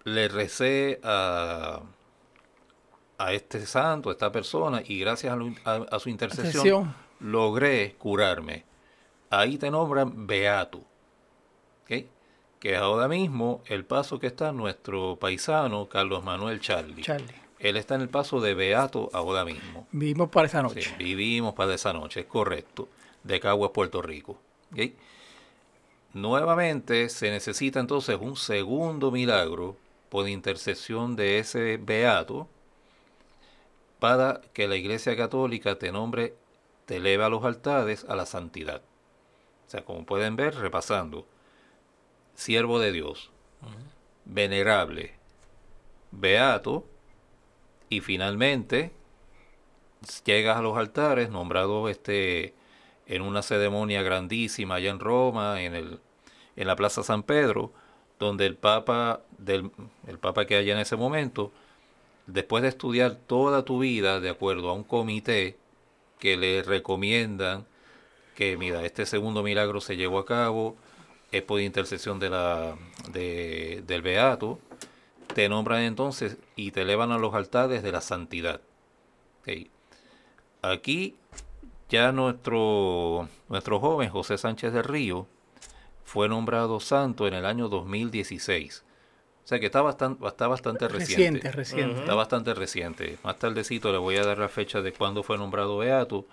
le 0.05 0.27
recé 0.29 0.99
a, 1.03 1.81
a 3.17 3.33
este 3.33 3.65
santo, 3.65 4.09
a 4.09 4.13
esta 4.13 4.31
persona, 4.31 4.81
y 4.85 4.99
gracias 4.99 5.33
a, 5.33 5.35
lo- 5.35 5.53
a- 5.65 5.85
a 5.95 5.99
su 5.99 6.09
intercesión 6.09 6.63
logré 7.19 7.95
curarme. 7.95 8.65
Ahí 9.29 9.57
te 9.57 9.69
nombran 9.71 10.27
beato. 10.27 10.79
¿ok? 11.83 12.05
Que 12.59 12.73
es 12.75 12.77
ahora 12.77 13.07
mismo 13.09 13.61
el 13.65 13.83
paso 13.83 14.19
que 14.19 14.27
está 14.27 14.51
nuestro 14.53 15.17
paisano 15.17 15.89
Carlos 15.89 16.23
Manuel 16.23 16.61
Charlie. 16.61 17.01
Charlie, 17.03 17.33
Él 17.63 17.77
está 17.77 17.95
en 17.95 18.01
el 18.01 18.09
paso 18.09 18.41
de 18.41 18.53
beato 18.53 19.09
ahora 19.13 19.45
mismo. 19.45 19.87
vivimos 19.91 20.29
para 20.29 20.47
esa 20.47 20.59
Sí, 20.59 20.63
noche. 20.63 20.95
vivimos 20.99 21.53
para 21.53 21.73
esa 21.73 21.93
noche, 21.93 22.19
es 22.21 22.25
correcto. 22.25 22.89
De 23.23 23.39
Caguas, 23.39 23.71
Puerto 23.71 24.01
Rico. 24.01 24.37
¿ok? 24.73 24.79
Nuevamente 26.13 27.09
se 27.09 27.31
necesita 27.31 27.79
entonces 27.79 28.17
un 28.19 28.35
segundo 28.35 29.11
milagro 29.11 29.77
por 30.09 30.27
intercesión 30.27 31.15
de 31.15 31.39
ese 31.39 31.77
beato 31.77 32.47
para 33.99 34.41
que 34.53 34.67
la 34.67 34.75
Iglesia 34.75 35.15
Católica 35.15 35.79
te 35.79 35.91
nombre, 35.91 36.35
te 36.85 36.97
eleve 36.97 37.23
a 37.23 37.29
los 37.29 37.43
altares 37.45 38.05
a 38.09 38.15
la 38.15 38.25
santidad. 38.25 38.81
O 39.67 39.69
sea, 39.69 39.85
como 39.85 40.05
pueden 40.05 40.35
ver, 40.35 40.53
repasando, 40.55 41.25
siervo 42.35 42.79
de 42.79 42.91
Dios, 42.91 43.31
venerable, 44.25 45.13
beato, 46.11 46.85
y 47.93 48.01
finalmente 48.01 48.91
llegas 50.25 50.57
a 50.57 50.61
los 50.61 50.77
altares, 50.77 51.29
nombrado 51.29 51.89
este 51.89 52.53
en 53.07 53.21
una 53.21 53.41
ceremonia 53.41 54.01
grandísima 54.01 54.75
allá 54.75 54.89
en 54.91 54.99
Roma, 54.99 55.61
en 55.61 55.75
el 55.75 55.99
en 56.55 56.67
la 56.67 56.75
Plaza 56.75 57.03
San 57.03 57.23
Pedro, 57.23 57.71
donde 58.19 58.45
el 58.45 58.55
Papa 58.55 59.21
del 59.37 59.71
el 60.07 60.19
Papa 60.19 60.45
que 60.45 60.55
haya 60.55 60.73
en 60.73 60.79
ese 60.79 60.95
momento, 60.95 61.51
después 62.27 62.63
de 62.63 62.69
estudiar 62.69 63.15
toda 63.15 63.65
tu 63.65 63.79
vida 63.79 64.19
de 64.19 64.29
acuerdo 64.29 64.69
a 64.69 64.73
un 64.73 64.83
comité 64.83 65.57
que 66.19 66.37
le 66.37 66.63
recomiendan 66.63 67.65
que 68.35 68.57
mira, 68.57 68.83
este 68.85 69.05
segundo 69.05 69.43
milagro 69.43 69.79
se 69.81 69.95
llevó 69.95 70.19
a 70.19 70.25
cabo, 70.25 70.75
es 71.31 71.41
por 71.43 71.59
intercesión 71.61 72.19
de 72.19 72.29
la 72.29 72.75
de- 73.11 73.83
del 73.85 74.01
Beato, 74.01 74.59
te 75.33 75.49
nombran 75.49 75.81
entonces 75.81 76.37
y 76.55 76.71
te 76.71 76.81
elevan 76.81 77.11
a 77.11 77.17
los 77.17 77.33
altares 77.33 77.83
de 77.83 77.91
la 77.91 78.01
santidad. 78.01 78.61
Aquí 80.61 81.15
ya 81.89 82.11
nuestro, 82.11 83.27
nuestro 83.49 83.79
joven 83.79 84.09
José 84.09 84.37
Sánchez 84.37 84.73
del 84.73 84.83
Río 84.83 85.27
fue 86.03 86.29
nombrado 86.29 86.79
santo 86.79 87.27
en 87.27 87.33
el 87.33 87.45
año 87.45 87.69
2016. 87.69 88.83
O 89.43 89.47
sea 89.47 89.59
que 89.59 89.65
está 89.65 89.81
bastante, 89.81 90.25
está 90.25 90.47
bastante 90.47 90.87
reciente. 90.87 91.41
Reciente, 91.41 91.51
reciente. 91.51 91.99
Está 91.99 92.15
bastante 92.15 92.53
reciente. 92.53 93.17
Más 93.23 93.37
tardecito 93.37 93.91
le 93.91 93.97
voy 93.97 94.15
a 94.15 94.23
dar 94.23 94.37
la 94.37 94.47
fecha 94.47 94.81
de 94.81 94.93
cuándo 94.93 95.21
fue 95.21 95.37
nombrado 95.37 95.77
Beato. 95.77 96.25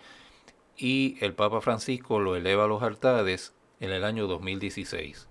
Y 0.77 1.17
el 1.21 1.35
Papa 1.35 1.61
Francisco 1.61 2.21
lo 2.21 2.37
eleva 2.37 2.65
a 2.65 2.69
los 2.69 2.83
altares 2.83 3.53
en 3.81 3.91
el 3.91 4.05
año 4.05 4.29
2016. 4.29 5.30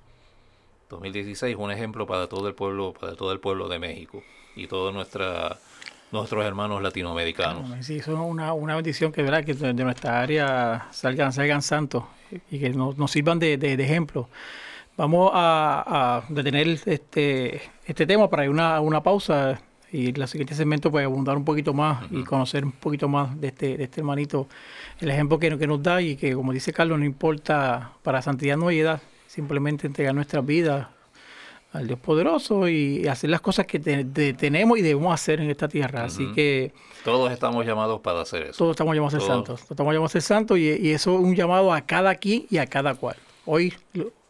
2016 0.90 1.56
un 1.58 1.72
ejemplo 1.72 2.06
para 2.08 2.28
todo 2.28 2.48
el 2.48 2.56
pueblo, 2.56 2.94
para 3.00 3.16
todo 3.16 3.32
el 3.32 3.40
pueblo 3.40 3.68
de 3.70 3.80
México 3.80 4.24
y 4.56 4.68
todos 4.68 4.94
nuestros 4.94 6.46
hermanos 6.46 6.82
latinoamericanos. 6.82 7.86
Sí, 7.86 7.98
eso 7.98 8.14
es 8.14 8.20
una, 8.20 8.54
una 8.54 8.76
bendición 8.76 9.12
que, 9.12 9.22
¿verdad? 9.22 9.44
que 9.44 9.54
de, 9.54 9.74
de 9.74 9.84
nuestra 9.84 10.20
área 10.22 10.88
salgan, 10.92 11.32
salgan 11.32 11.62
santos 11.62 12.04
y 12.52 12.60
que 12.60 12.70
nos, 12.72 12.98
nos 12.98 13.12
sirvan 13.12 13.40
de, 13.40 13.58
de- 13.58 13.78
de 13.78 13.84
ejemplo. 13.84 14.28
Vamos 14.98 15.32
a, 15.34 16.18
a 16.18 16.24
detener 16.34 16.68
este, 16.86 17.62
este 17.86 18.06
tema 18.06 18.30
para 18.30 18.44
ir 18.44 18.50
una, 18.50 18.82
una 18.82 19.02
pausa 19.02 19.62
y 19.92 20.12
la 20.14 20.28
siguiente 20.28 20.54
segmento 20.56 20.92
pues 20.92 21.06
abundar 21.06 21.38
un 21.38 21.46
poquito 21.46 21.74
más 21.74 22.04
y 22.12 22.24
conocer 22.24 22.66
un 22.66 22.74
poquito 22.74 23.08
más 23.08 23.40
de 23.40 23.48
este, 23.48 23.78
de 23.78 23.86
este 23.86 24.02
hermanito, 24.02 24.48
el 25.00 25.10
ejemplo 25.10 25.40
que, 25.40 25.58
que 25.58 25.68
nos 25.68 25.82
da 25.82 26.02
y 26.02 26.16
que 26.18 26.34
como 26.36 26.52
dice 26.52 26.74
Carlos, 26.74 27.00
no 27.00 27.06
importa, 27.06 27.94
para 28.04 28.22
santidad 28.22 28.58
no 28.58 28.68
hay 28.68 28.80
edad, 28.80 29.02
simplemente 29.30 29.86
entregar 29.88 30.16
nuestras 30.16 30.44
vidas 30.46 30.88
al 31.72 31.86
Dios 31.86 32.00
poderoso 32.00 32.68
y 32.68 33.08
hacer 33.08 33.30
las 33.30 33.42
cosas 33.42 33.68
que 33.68 33.78
te- 33.80 34.34
tenemos 34.34 34.80
y 34.80 34.82
debemos 34.82 35.14
hacer 35.14 35.40
en 35.40 35.52
esta 35.52 35.68
tierra. 35.68 36.06
Así 36.06 36.26
que 36.34 36.74
Todos 37.06 37.32
estamos 37.32 37.64
llamados 37.64 38.02
para 38.02 38.22
hacer 38.22 38.42
eso. 38.48 38.58
todos 38.58 38.72
estamos 38.72 38.96
llamados 38.96 39.14
a 39.14 39.20
ser 39.20 39.28
Todos. 39.28 39.38
santos. 39.38 39.60
Todos 39.60 39.72
estamos 39.72 39.94
llamados 39.94 40.12
a 40.12 40.14
ser 40.14 40.22
santos 40.24 40.58
y, 40.58 40.64
y 40.64 40.90
eso 40.90 41.14
es 41.14 41.22
un 41.22 41.36
llamado 41.36 41.72
a 41.72 41.82
cada 41.82 42.16
quien 42.16 42.46
y 42.50 42.58
a 42.58 42.66
cada 42.66 42.96
cual. 42.96 43.18
Hoy, 43.46 43.72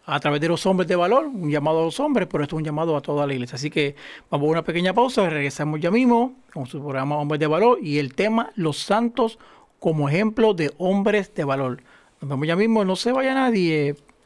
a 0.05 0.19
través 0.19 0.41
de 0.41 0.49
los 0.49 0.65
hombres 0.65 0.89
de 0.89 0.97
valor, 0.97 1.27
un 1.27 1.49
llamado 1.49 1.79
a 1.79 1.85
los 1.85 1.97
hombres, 2.01 2.27
pero 2.29 2.43
esto 2.43 2.57
es 2.57 2.59
un 2.59 2.65
llamado 2.65 2.97
a 2.97 3.01
toda 3.01 3.25
la 3.25 3.33
iglesia. 3.33 3.55
Así 3.55 3.69
que 3.69 3.95
vamos 4.29 4.47
a 4.47 4.51
una 4.51 4.63
pequeña 4.65 4.93
pausa 4.93 5.23
y 5.23 5.29
regresamos 5.29 5.79
ya 5.79 5.91
mismo 5.91 6.33
con 6.53 6.65
su 6.65 6.79
programa 6.81 7.15
Hombres 7.17 7.39
de 7.39 7.47
Valor 7.47 7.79
y 7.81 7.99
el 7.99 8.15
tema 8.15 8.51
Los 8.55 8.79
Santos 8.79 9.39
como 9.79 10.09
ejemplo 10.09 10.53
de 10.53 10.73
hombres 10.77 11.33
de 11.35 11.45
valor. 11.45 11.81
Nos 12.19 12.29
vemos 12.31 12.47
ya 12.47 12.57
mismo, 12.57 12.83
no 12.83 12.97
se 12.97 13.13
vaya 13.13 13.33
nadie. 13.33 13.95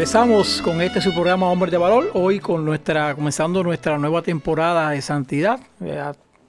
Regresamos 0.00 0.62
con 0.62 0.80
este 0.80 1.02
su 1.02 1.12
programa 1.12 1.48
Hombres 1.48 1.70
de 1.70 1.76
Valor, 1.76 2.12
hoy 2.14 2.40
con 2.40 2.64
nuestra, 2.64 3.14
comenzando 3.14 3.62
nuestra 3.62 3.98
nueva 3.98 4.22
temporada 4.22 4.88
de 4.88 5.02
santidad. 5.02 5.60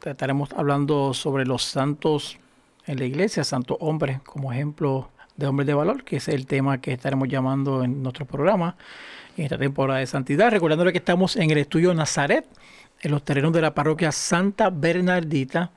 Estaremos 0.05 0.53
hablando 0.53 1.13
sobre 1.13 1.45
los 1.45 1.61
santos 1.61 2.37
en 2.85 2.97
la 2.97 3.03
iglesia, 3.03 3.43
santos 3.43 3.75
hombres 3.81 4.21
como 4.21 4.53
ejemplo 4.53 5.09
de 5.35 5.47
hombres 5.47 5.67
de 5.67 5.73
valor, 5.73 6.05
que 6.05 6.15
es 6.15 6.29
el 6.29 6.45
tema 6.45 6.79
que 6.79 6.93
estaremos 6.93 7.27
llamando 7.27 7.83
en 7.83 8.01
nuestro 8.01 8.25
programa 8.25 8.77
en 9.35 9.43
esta 9.43 9.57
temporada 9.57 9.99
de 9.99 10.07
santidad. 10.07 10.49
Recordándole 10.49 10.93
que 10.93 10.99
estamos 10.99 11.35
en 11.35 11.51
el 11.51 11.57
estudio 11.57 11.93
Nazaret, 11.93 12.45
en 13.01 13.11
los 13.11 13.21
terrenos 13.25 13.51
de 13.51 13.59
la 13.59 13.73
parroquia 13.73 14.13
Santa 14.13 14.69
Bernardita, 14.69 15.71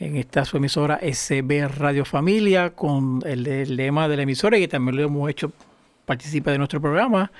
en 0.00 0.16
esta 0.16 0.44
su 0.44 0.56
emisora 0.56 0.98
SB 1.00 1.68
Radio 1.68 2.04
Familia, 2.04 2.70
con 2.70 3.22
el, 3.24 3.46
el 3.46 3.76
lema 3.76 4.08
de 4.08 4.16
la 4.16 4.22
emisora, 4.24 4.58
y 4.58 4.66
también 4.66 4.96
lo 4.96 5.04
hemos 5.04 5.30
hecho 5.30 5.52
participa 6.04 6.50
de 6.50 6.58
nuestro 6.58 6.80
programa, 6.80 7.30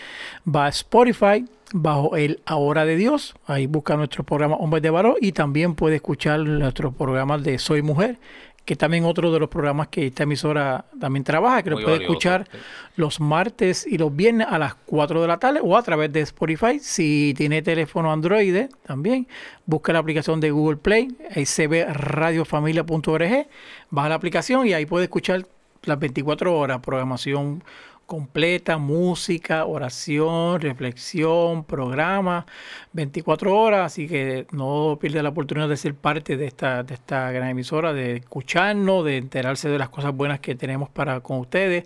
va 0.46 0.66
a 0.66 0.70
Spotify 0.70 1.46
bajo 1.74 2.16
el 2.16 2.40
Ahora 2.46 2.86
de 2.86 2.96
Dios. 2.96 3.36
Ahí 3.46 3.68
busca 3.68 3.98
nuestro 3.98 4.24
programa 4.24 4.56
Hombres 4.56 4.82
de 4.84 4.90
Valor 4.90 5.18
y 5.22 5.34
también 5.34 5.76
puede 5.76 5.98
escuchar 5.98 6.40
nuestros 6.42 6.96
programas 6.96 7.44
de 7.44 7.60
Soy 7.60 7.82
Mujer, 7.82 8.18
que 8.66 8.76
también 8.76 9.06
otro 9.06 9.32
de 9.32 9.40
los 9.40 9.48
programas 9.50 9.88
que 9.88 10.08
esta 10.08 10.24
emisora 10.24 10.84
también 11.00 11.24
trabaja, 11.24 11.64
que 11.64 11.70
lo 11.70 11.80
puede 11.80 12.04
escuchar 12.04 12.50
los 12.96 13.22
martes 13.22 13.88
y 13.88 13.98
los 13.98 14.14
viernes 14.16 14.48
a 14.50 14.60
las 14.60 14.76
4 14.76 15.22
de 15.22 15.28
la 15.28 15.38
tarde 15.38 15.62
o 15.64 15.78
a 15.78 15.84
través 15.84 16.12
de 16.12 16.22
Spotify. 16.22 16.80
Si 16.80 17.34
tiene 17.38 17.62
teléfono 17.62 18.12
Android, 18.12 18.66
también 18.86 19.28
busca 19.66 19.94
la 19.94 20.00
aplicación 20.00 20.42
de 20.42 20.52
Google 20.52 20.78
Play, 20.78 21.16
sbradiofamilia.org, 21.34 23.48
baja 23.90 24.10
la 24.10 24.16
aplicación 24.16 24.68
y 24.68 24.74
ahí 24.74 24.86
puede 24.86 25.06
escuchar 25.06 25.48
las 25.84 26.00
24 26.00 26.58
horas 26.58 26.80
programación 26.80 27.64
completa, 28.08 28.78
música, 28.78 29.66
oración, 29.66 30.62
reflexión, 30.62 31.66
programa, 31.66 32.46
24 32.94 33.56
horas, 33.56 33.86
así 33.86 34.08
que 34.08 34.48
no 34.52 34.98
pierda 35.00 35.22
la 35.22 35.30
oportunidad 35.30 35.68
de 35.68 35.76
ser 35.76 35.94
parte 35.94 36.38
de 36.38 36.48
esta, 36.48 36.84
de 36.84 36.94
esta 36.94 37.30
gran 37.32 37.50
emisora, 37.50 37.94
de 37.94 38.16
escucharnos, 38.16 39.04
de 39.04 39.18
enterarse 39.18 39.68
de 39.68 39.78
las 39.78 39.90
cosas 39.90 40.16
buenas 40.16 40.40
que 40.40 40.56
tenemos 40.56 40.88
para 40.90 41.20
con 41.20 41.40
ustedes 41.40 41.84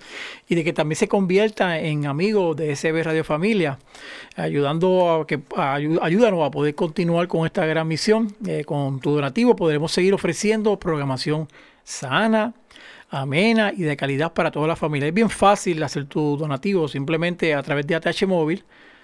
y 0.47 0.53
de 0.53 0.63
que 0.63 0.73
también 0.73 0.95
se 0.95 1.07
convierta 1.07 1.79
en 1.79 2.05
amigo 2.05 2.53
de 2.53 2.75
SB 2.75 3.03
Radio 3.03 3.23
Familia, 3.23 3.79
ayudando 4.36 5.21
a 5.21 5.27
que 5.27 5.41
ayúdanos 5.57 6.45
a 6.45 6.51
poder 6.51 6.75
continuar 6.75 7.27
con 7.27 7.47
esta 7.47 7.65
gran 7.65 7.88
misión. 7.88 8.36
Eh, 8.45 8.63
con 8.63 8.99
tu 8.99 9.15
donativo 9.15 9.55
podremos 9.55 9.91
seguir 9.91 10.13
ofreciendo 10.13 10.77
programación 10.77 11.47
sana, 11.84 12.53
amena 13.12 13.74
y 13.76 13.84
de 13.84 13.97
calidad 13.97 14.34
para 14.34 14.52
toda 14.52 14.67
la 14.67 14.76
familia. 14.76 15.10
Es 15.10 15.13
bien 15.13 15.30
fácil 15.30 15.84
hacer 15.84 16.06
tu 16.06 16.38
donativo 16.38 16.88
simplemente 16.88 17.54
a 17.54 17.62
través 17.62 17.86
de 17.86 17.95
ATH 17.95 18.26
Móvil. 18.26 18.63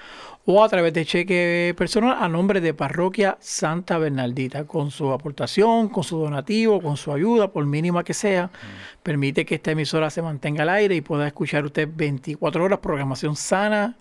O 0.45 0.63
a 0.63 0.69
través 0.69 0.93
de 0.93 1.06
cheque 1.06 1.76
personal 1.78 2.15
a 2.17 2.30
nombre 2.30 2.62
de 2.62 2.73
Parroquia 2.73 3.38
Santa 3.41 3.97
Bernaldita. 3.97 4.65
Con 4.65 4.89
su 4.89 5.12
aportación, 5.12 5.89
con 5.89 6.06
su 6.06 6.17
donativo, 6.17 6.82
con 6.82 6.95
su 6.95 7.12
ayuda, 7.12 7.52
por 7.52 7.65
mínima 7.65 8.06
que 8.06 8.13
sea, 8.13 8.49
permite 9.04 9.45
que 9.45 9.56
esta 9.56 9.71
emisora 9.71 10.10
se 10.10 10.21
mantenga 10.21 10.63
al 10.63 10.69
aire 10.69 10.95
y 10.95 11.02
pueda 11.02 11.28
escuchar 11.28 11.65
usted 11.65 11.89
24 11.93 12.63
horas 12.63 12.80
programación 12.80 13.36
sana 13.36 13.97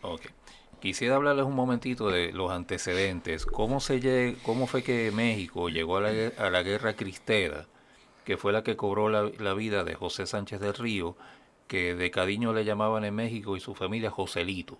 Ok. 0.00 0.22
Quisiera 0.80 1.16
hablarles 1.16 1.44
un 1.44 1.54
momentito 1.54 2.08
de 2.08 2.32
los 2.32 2.50
antecedentes. 2.50 3.44
¿Cómo, 3.44 3.78
se 3.78 4.36
cómo 4.42 4.66
fue 4.66 4.82
que 4.82 5.12
México 5.12 5.68
llegó 5.68 5.98
a 5.98 6.00
la, 6.00 6.32
a 6.38 6.48
la 6.50 6.62
guerra 6.62 6.94
cristera? 6.94 7.66
Que 8.24 8.36
fue 8.36 8.52
la 8.52 8.62
que 8.62 8.76
cobró 8.76 9.08
la, 9.08 9.54
vida 9.54 9.84
de 9.84 9.94
José 9.94 10.26
Sánchez 10.26 10.60
del 10.60 10.74
Río, 10.74 11.16
que 11.66 11.94
de 11.94 12.10
cariño 12.10 12.52
le 12.52 12.64
llamaban 12.64 13.04
en 13.04 13.14
México 13.14 13.56
y 13.56 13.60
su 13.60 13.74
familia 13.74 14.10
Joselito. 14.10 14.78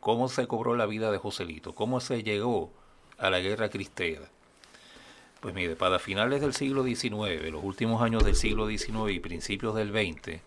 ¿Cómo 0.00 0.28
se 0.28 0.46
cobró 0.46 0.76
la 0.76 0.86
vida 0.86 1.10
de 1.10 1.18
Joselito? 1.18 1.74
¿Cómo 1.74 2.00
se 2.00 2.22
llegó 2.22 2.70
a 3.18 3.30
la 3.30 3.40
guerra 3.40 3.70
cristera? 3.70 4.28
Pues 5.40 5.54
mire, 5.54 5.74
para 5.74 5.98
finales 5.98 6.42
del 6.42 6.52
siglo 6.52 6.84
XIX, 6.84 7.50
los 7.50 7.64
últimos 7.64 8.02
años 8.02 8.24
del 8.24 8.36
siglo 8.36 8.68
XIX 8.68 9.10
y 9.10 9.20
principios 9.20 9.74
del 9.74 9.90
XX, 9.90 10.40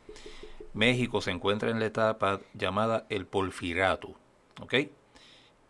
México 0.74 1.22
se 1.22 1.32
encuentra 1.32 1.72
en 1.72 1.80
la 1.80 1.88
etapa 1.88 2.42
llamada 2.54 3.06
el 3.10 3.26
porfirato. 3.26 4.14
¿Ok? 4.62 4.76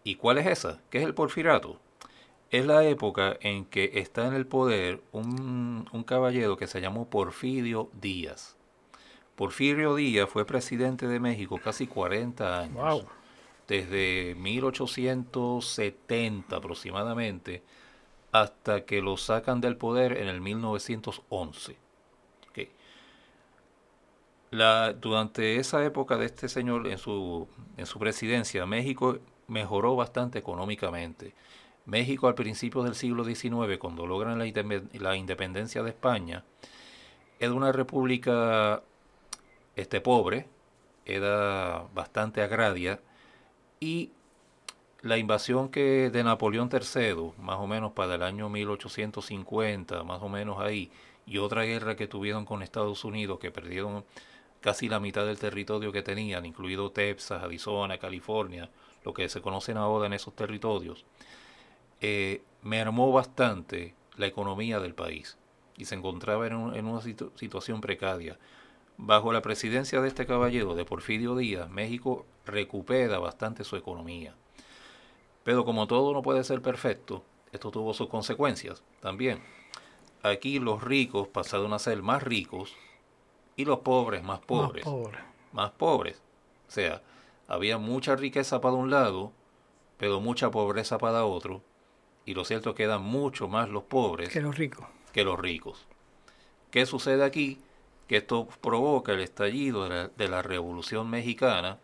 ¿Y 0.03 0.15
cuál 0.15 0.37
es 0.39 0.47
esa? 0.47 0.81
¿Qué 0.89 0.97
es 0.97 1.05
el 1.05 1.13
porfirato? 1.13 1.79
Es 2.53 2.65
la 2.67 2.85
época 2.85 3.35
en 3.41 3.65
que 3.65 3.91
está 3.95 4.27
en 4.27 4.35
el 4.35 4.45
poder 4.45 5.01
un, 5.11 5.89
caballero 6.05 6.55
que 6.55 6.67
se 6.67 6.81
llamó 6.81 7.09
Porfirio 7.09 7.89
Díaz. 7.99 8.55
Porfirio 9.35 9.95
Díaz 9.95 10.29
fue 10.29 10.45
presidente 10.45 11.07
de 11.07 11.19
México 11.19 11.59
casi 11.63 11.87
40 11.87 12.59
años. 12.59 13.05
Desde 13.67 14.35
1870 14.35 16.55
aproximadamente 16.55 17.63
hasta 18.31 18.85
que 18.85 19.01
lo 19.01 19.17
sacan 19.17 19.59
del 19.59 19.75
poder 19.75 20.15
en 20.17 20.27
el 20.27 20.39
1911. 20.39 21.77
La, 24.51 24.93
durante 24.93 25.55
esa 25.55 25.83
época 25.83 26.17
de 26.17 26.27
este 26.27 26.47
señor 26.47 26.85
en 26.85 26.99
su, 26.99 27.47
en 27.75 27.87
su 27.87 27.97
presidencia, 27.97 28.67
México 28.67 29.17
mejoró 29.47 29.95
bastante 29.95 30.37
económicamente. 30.37 31.33
México 31.85 32.27
al 32.27 32.35
principio 32.35 32.83
del 32.83 32.95
siglo 32.95 33.25
XIX, 33.25 33.77
cuando 33.77 34.07
logran 34.07 34.39
la, 34.39 35.15
independencia 35.15 35.83
de 35.83 35.89
España, 35.89 36.43
era 37.39 37.53
una 37.53 37.71
república 37.71 38.81
este, 39.75 39.99
pobre, 39.99 40.47
era 41.05 41.85
bastante 41.93 42.41
agraria, 42.41 43.01
y 43.79 44.11
la 45.01 45.17
invasión 45.17 45.67
que 45.69 46.09
de 46.09 46.23
Napoleón 46.23 46.69
III, 46.71 47.33
más 47.39 47.59
o 47.59 47.67
menos 47.67 47.91
para 47.91 48.15
el 48.15 48.23
año 48.23 48.47
1850, 48.47 50.03
más 50.03 50.21
o 50.21 50.29
menos 50.29 50.59
ahí, 50.59 50.89
y 51.25 51.37
otra 51.37 51.63
guerra 51.63 51.97
que 51.97 52.07
tuvieron 52.07 52.45
con 52.45 52.63
Estados 52.63 53.03
Unidos, 53.03 53.39
que 53.39 53.51
perdieron 53.51 54.05
casi 54.61 54.87
la 54.87 55.01
mitad 55.01 55.25
del 55.25 55.37
territorio 55.37 55.91
que 55.91 56.01
tenían, 56.01 56.45
incluido 56.45 56.91
Texas, 56.91 57.43
Arizona, 57.43 57.97
California, 57.97 58.69
lo 59.03 59.13
que 59.13 59.27
se 59.27 59.41
conocen 59.41 59.75
ahora 59.75 60.05
en 60.05 60.13
esos 60.13 60.33
territorios, 60.33 61.05
eh, 62.05 62.43
mermó 62.63 63.13
bastante 63.13 63.95
la 64.17 64.25
economía 64.25 64.81
del 64.81 64.93
país 64.93 65.37
y 65.77 65.85
se 65.85 65.95
encontraba 65.95 66.45
en, 66.45 66.53
una 66.53 67.01
situación 67.01 67.79
precaria. 67.79 68.37
Bajo 68.97 69.31
la 69.31 69.41
presidencia 69.41 70.01
de 70.01 70.09
este 70.09 70.25
caballero, 70.25 70.75
de 70.75 70.83
Porfirio 70.83 71.33
Díaz, 71.37 71.69
México 71.69 72.25
recupera 72.45 73.19
bastante 73.19 73.63
su 73.63 73.77
economía. 73.77 74.35
Pero 75.45 75.63
como 75.63 75.87
todo 75.87 76.11
no 76.11 76.21
puede 76.21 76.43
ser 76.43 76.61
perfecto, 76.61 77.23
esto 77.53 77.71
tuvo 77.71 77.93
sus 77.93 78.09
consecuencias 78.09 78.83
también. 78.99 79.41
Aquí 80.23 80.59
los 80.59 80.83
ricos 80.83 81.29
pasaron 81.29 81.71
a 81.71 81.79
ser 81.79 82.01
más 82.01 82.21
ricos 82.21 82.75
y 83.55 83.63
los 83.63 83.79
pobres 83.79 84.23
más 84.23 84.41
pobres. 84.41 84.85
Más 84.85 84.93
pobres. 84.93 85.21
Más 85.53 85.71
pobres. 85.71 86.21
O 86.67 86.71
sea, 86.71 87.01
había 87.47 87.77
mucha 87.77 88.17
riqueza 88.17 88.59
para 88.59 88.75
un 88.75 88.91
lado, 88.91 89.31
pero 89.97 90.19
mucha 90.19 90.51
pobreza 90.51 90.97
para 90.97 91.23
otro 91.23 91.61
y 92.25 92.33
lo 92.33 92.45
cierto 92.45 92.75
quedan 92.75 93.01
mucho 93.01 93.47
más 93.47 93.69
los 93.69 93.83
pobres 93.83 94.29
que 94.29 94.41
los 94.41 94.57
ricos. 94.57 94.85
Que 95.11 95.23
los 95.23 95.39
ricos. 95.39 95.85
¿Qué 96.71 96.85
sucede 96.85 97.23
aquí? 97.23 97.59
Que 98.07 98.17
esto 98.17 98.47
provoca 98.61 99.13
el 99.13 99.19
estallido 99.19 99.87
de 99.87 100.27
la, 100.27 100.41
Revolución 100.41 101.09
Mexicana 101.09 101.79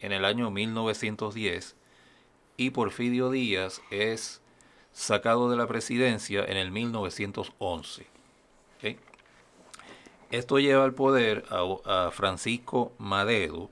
en 0.00 0.12
el 0.12 0.24
año 0.24 0.50
1910 0.50 1.76
y 2.56 2.70
Porfirio 2.70 3.30
Díaz 3.30 3.80
es 3.90 4.42
sacado 4.92 5.50
de 5.50 5.56
la 5.56 5.66
presidencia 5.66 6.44
en 6.44 6.56
el 6.56 6.70
1911. 6.70 8.06
¿ok? 8.76 8.98
Esto 10.30 10.58
lleva 10.58 10.84
al 10.84 10.94
poder 10.94 11.44
a, 11.48 12.06
a 12.06 12.10
Francisco 12.10 12.92
Madero, 12.98 13.70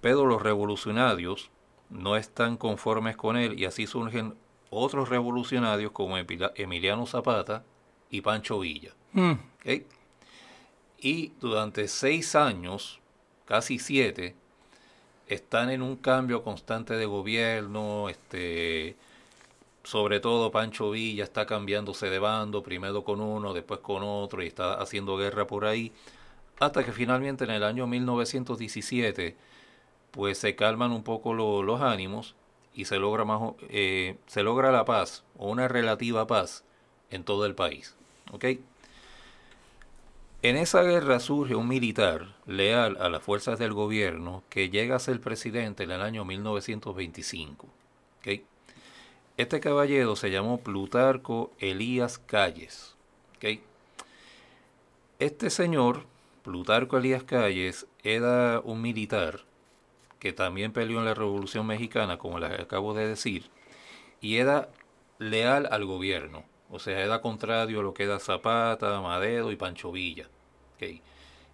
pero 0.00 0.26
los 0.26 0.42
revolucionarios 0.42 1.50
no 1.90 2.16
están 2.16 2.56
conformes 2.56 3.16
con 3.16 3.36
él 3.36 3.58
y 3.58 3.64
así 3.64 3.86
surgen 3.86 4.34
otros 4.70 5.08
revolucionarios 5.08 5.92
como 5.92 6.16
Emiliano 6.18 7.06
Zapata 7.06 7.64
y 8.10 8.20
Pancho 8.20 8.60
Villa. 8.60 8.92
Mm. 9.12 9.32
Y 11.00 11.32
durante 11.40 11.86
seis 11.88 12.34
años, 12.34 13.00
casi 13.44 13.78
siete, 13.78 14.34
están 15.28 15.70
en 15.70 15.82
un 15.82 15.96
cambio 15.96 16.42
constante 16.42 16.94
de 16.94 17.06
gobierno, 17.06 18.08
este, 18.08 18.96
sobre 19.84 20.20
todo 20.20 20.50
Pancho 20.50 20.90
Villa 20.90 21.24
está 21.24 21.46
cambiándose 21.46 22.10
de 22.10 22.18
bando, 22.18 22.62
primero 22.62 23.04
con 23.04 23.20
uno, 23.20 23.54
después 23.54 23.80
con 23.80 24.02
otro, 24.02 24.42
y 24.42 24.46
está 24.46 24.74
haciendo 24.74 25.16
guerra 25.16 25.46
por 25.46 25.66
ahí, 25.66 25.92
hasta 26.58 26.84
que 26.84 26.92
finalmente 26.92 27.44
en 27.44 27.50
el 27.50 27.62
año 27.62 27.86
1917, 27.86 29.36
pues 30.10 30.38
se 30.38 30.56
calman 30.56 30.90
un 30.92 31.04
poco 31.04 31.32
lo- 31.34 31.62
los 31.62 31.80
ánimos 31.80 32.34
y 32.78 32.84
se 32.84 33.00
logra, 33.00 33.24
más, 33.24 33.54
eh, 33.70 34.18
se 34.28 34.44
logra 34.44 34.70
la 34.70 34.84
paz, 34.84 35.24
o 35.36 35.50
una 35.50 35.66
relativa 35.66 36.28
paz, 36.28 36.62
en 37.10 37.24
todo 37.24 37.44
el 37.44 37.56
país. 37.56 37.96
¿ok? 38.30 38.44
En 40.42 40.56
esa 40.56 40.84
guerra 40.84 41.18
surge 41.18 41.56
un 41.56 41.66
militar 41.66 42.36
leal 42.46 42.96
a 43.00 43.08
las 43.08 43.20
fuerzas 43.20 43.58
del 43.58 43.72
gobierno 43.72 44.44
que 44.48 44.70
llega 44.70 44.94
a 44.94 45.00
ser 45.00 45.20
presidente 45.20 45.82
en 45.82 45.90
el 45.90 46.02
año 46.02 46.24
1925. 46.24 47.66
¿ok? 48.20 48.42
Este 49.36 49.58
caballero 49.58 50.14
se 50.14 50.30
llamó 50.30 50.60
Plutarco 50.60 51.50
Elías 51.58 52.20
Calles. 52.20 52.94
¿ok? 53.38 53.58
Este 55.18 55.50
señor, 55.50 56.04
Plutarco 56.44 56.96
Elías 56.96 57.24
Calles, 57.24 57.88
era 58.04 58.60
un 58.62 58.80
militar 58.82 59.47
que 60.18 60.32
también 60.32 60.72
peleó 60.72 60.98
en 60.98 61.04
la 61.04 61.14
Revolución 61.14 61.66
Mexicana, 61.66 62.18
como 62.18 62.38
les 62.38 62.58
acabo 62.58 62.94
de 62.94 63.06
decir, 63.08 63.50
y 64.20 64.36
era 64.36 64.68
leal 65.18 65.68
al 65.70 65.84
gobierno. 65.84 66.44
O 66.70 66.78
sea, 66.78 67.00
era 67.00 67.20
contrario 67.20 67.80
a 67.80 67.82
lo 67.82 67.94
que 67.94 68.04
era 68.04 68.18
Zapata, 68.18 69.00
Madero 69.00 69.50
y 69.52 69.56
Pancho 69.56 69.92
Villa. 69.92 70.28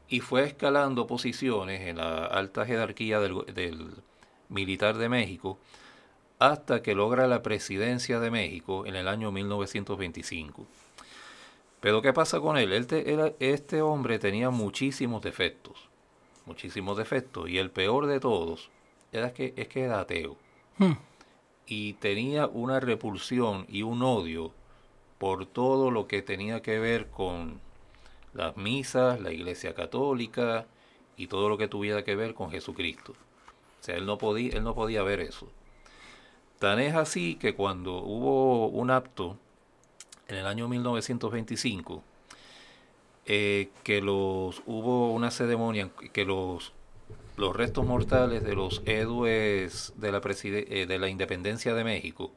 Y 0.09 0.21
fue 0.21 0.45
escalando 0.45 1.07
posiciones 1.07 1.83
en 1.83 1.99
la 1.99 2.27
alta 2.27 2.67
jerarquía 2.67 3.21
del, 3.21 3.95
militar 4.49 4.99
de 4.99 5.09
México 5.09 5.59
hasta 6.39 6.83
que 6.83 6.95
logra 6.95 7.27
la 7.27 7.43
presidencia 7.43 8.21
de 8.21 8.31
México 8.31 8.87
en 8.87 8.97
el 8.97 9.09
año 9.09 9.33
1925. 9.33 10.67
Pero 11.81 12.03
¿qué 12.03 12.13
pasa 12.13 12.41
con 12.41 12.59
él? 12.59 12.73
Este 12.73 13.83
hombre 13.83 14.19
tenía 14.19 14.51
muchísimos 14.51 15.23
defectos, 15.23 15.84
muchísimos 16.47 16.97
defectos, 16.97 17.49
y 17.49 17.59
el 17.59 17.71
peor 17.71 18.07
de 18.07 18.21
todos 18.21 18.71
era 19.13 19.33
que, 19.33 19.55
es 19.57 19.69
que 19.69 19.83
era 19.83 20.01
ateo 20.01 20.37
Mm. 20.79 20.93
y 21.67 21.93
tenía 21.95 22.47
una 22.49 22.81
repulsión 22.81 23.67
y 23.69 23.83
un 23.83 24.03
odio 24.03 24.51
por 25.19 25.47
todo 25.47 25.91
lo 25.91 26.09
que 26.09 26.21
tenía 26.21 26.63
que 26.63 26.79
ver 26.79 27.09
con 27.09 27.61
las 28.33 28.57
misas, 28.57 29.21
la 29.21 29.33
iglesia 29.33 29.75
católica 29.75 30.67
y 31.17 31.29
todo 31.29 31.49
lo 31.49 31.57
que 31.57 31.69
tuviera 31.69 32.03
que 32.05 32.17
ver 32.17 32.35
con 32.35 32.51
Jesucristo. 32.51 33.13
O 33.13 33.85
sea, 33.85 33.97
él 33.97 34.05
no 34.07 34.19
podía, 34.19 34.53
él 34.55 34.65
no 34.65 34.75
podía 34.75 35.03
ver 35.03 35.21
eso. 35.21 35.49
Tan 36.59 36.81
es 36.81 36.95
así 36.95 37.37
que 37.37 37.55
cuando 37.55 37.99
hubo 37.99 38.67
un 38.67 38.91
acto 38.91 39.37
en 40.27 40.37
el 40.37 40.47
año 40.47 40.69
1925, 40.69 42.03
eh, 43.27 43.71
que 43.83 44.01
los 44.01 44.63
hubo 44.67 45.13
una 45.13 45.31
ceremonia 45.31 45.91
que 46.13 46.25
los 46.25 46.73
los 47.37 47.57
restos 47.57 47.85
mortales 47.85 48.45
de 48.45 48.55
los 48.55 48.81
héroes 48.87 49.93
de 49.97 50.13
la, 50.13 50.21
preside- 50.21 50.67
eh, 50.69 50.87
de 50.87 50.99
la 51.01 51.09
independencia 51.09 51.75
de 51.75 51.83
México. 51.83 52.31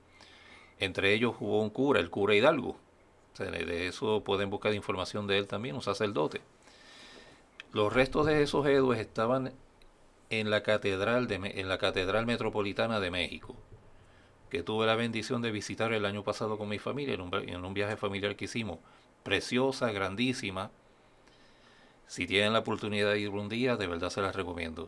Entre 0.80 1.14
ellos 1.14 1.36
hubo 1.40 1.62
un 1.62 1.70
cura, 1.70 2.00
el 2.00 2.10
cura 2.10 2.34
Hidalgo. 2.34 2.78
De 3.38 3.86
eso 3.88 4.24
pueden 4.24 4.50
buscar 4.50 4.74
información 4.74 5.28
de 5.28 5.38
él 5.38 5.46
también, 5.48 5.76
un 5.76 5.84
sacerdote. 5.84 6.42
Los 7.74 7.94
restos 7.94 8.26
de 8.26 8.42
esos 8.42 8.66
héroes 8.66 9.00
estaban 9.00 9.54
en 10.32 10.50
la 10.50 10.64
catedral 10.64 11.28
de 11.28 11.36
en 11.36 11.70
la 11.70 11.78
catedral 11.78 12.26
metropolitana 12.26 13.00
de 13.00 13.12
México, 13.12 13.56
que 14.50 14.64
tuve 14.64 14.88
la 14.88 14.96
bendición 14.96 15.44
de 15.44 15.52
visitar 15.52 15.94
el 15.94 16.06
año 16.06 16.24
pasado 16.24 16.58
con 16.58 16.70
mi 16.70 16.80
familia 16.80 17.14
en 17.14 17.22
un, 17.22 17.36
en 17.36 17.64
un 17.64 17.74
viaje 17.76 17.98
familiar 17.98 18.36
que 18.36 18.46
hicimos. 18.46 18.80
Preciosa, 19.28 19.92
grandísima. 19.92 20.72
Si 22.08 22.26
tienen 22.26 22.54
la 22.54 22.60
oportunidad 22.60 23.12
de 23.12 23.20
ir 23.20 23.28
un 23.28 23.50
día, 23.50 23.76
de 23.76 23.86
verdad 23.86 24.10
se 24.10 24.22
las 24.22 24.34
recomiendo. 24.34 24.88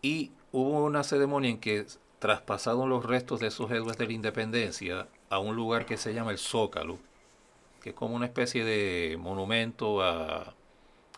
Y 0.00 0.30
hubo 0.52 0.82
una 0.86 1.04
ceremonia 1.04 1.50
en 1.50 1.60
que 1.60 1.84
traspasaron 2.18 2.88
los 2.88 3.04
restos 3.04 3.40
de 3.40 3.48
esos 3.48 3.70
héroes 3.70 3.98
de 3.98 4.06
la 4.06 4.12
independencia 4.14 5.06
a 5.28 5.38
un 5.38 5.54
lugar 5.54 5.84
que 5.84 5.98
se 5.98 6.14
llama 6.14 6.30
el 6.30 6.38
Zócalo, 6.38 6.98
que 7.82 7.90
es 7.90 7.94
como 7.94 8.14
una 8.14 8.24
especie 8.24 8.64
de 8.64 9.18
monumento 9.18 10.00
a, 10.00 10.54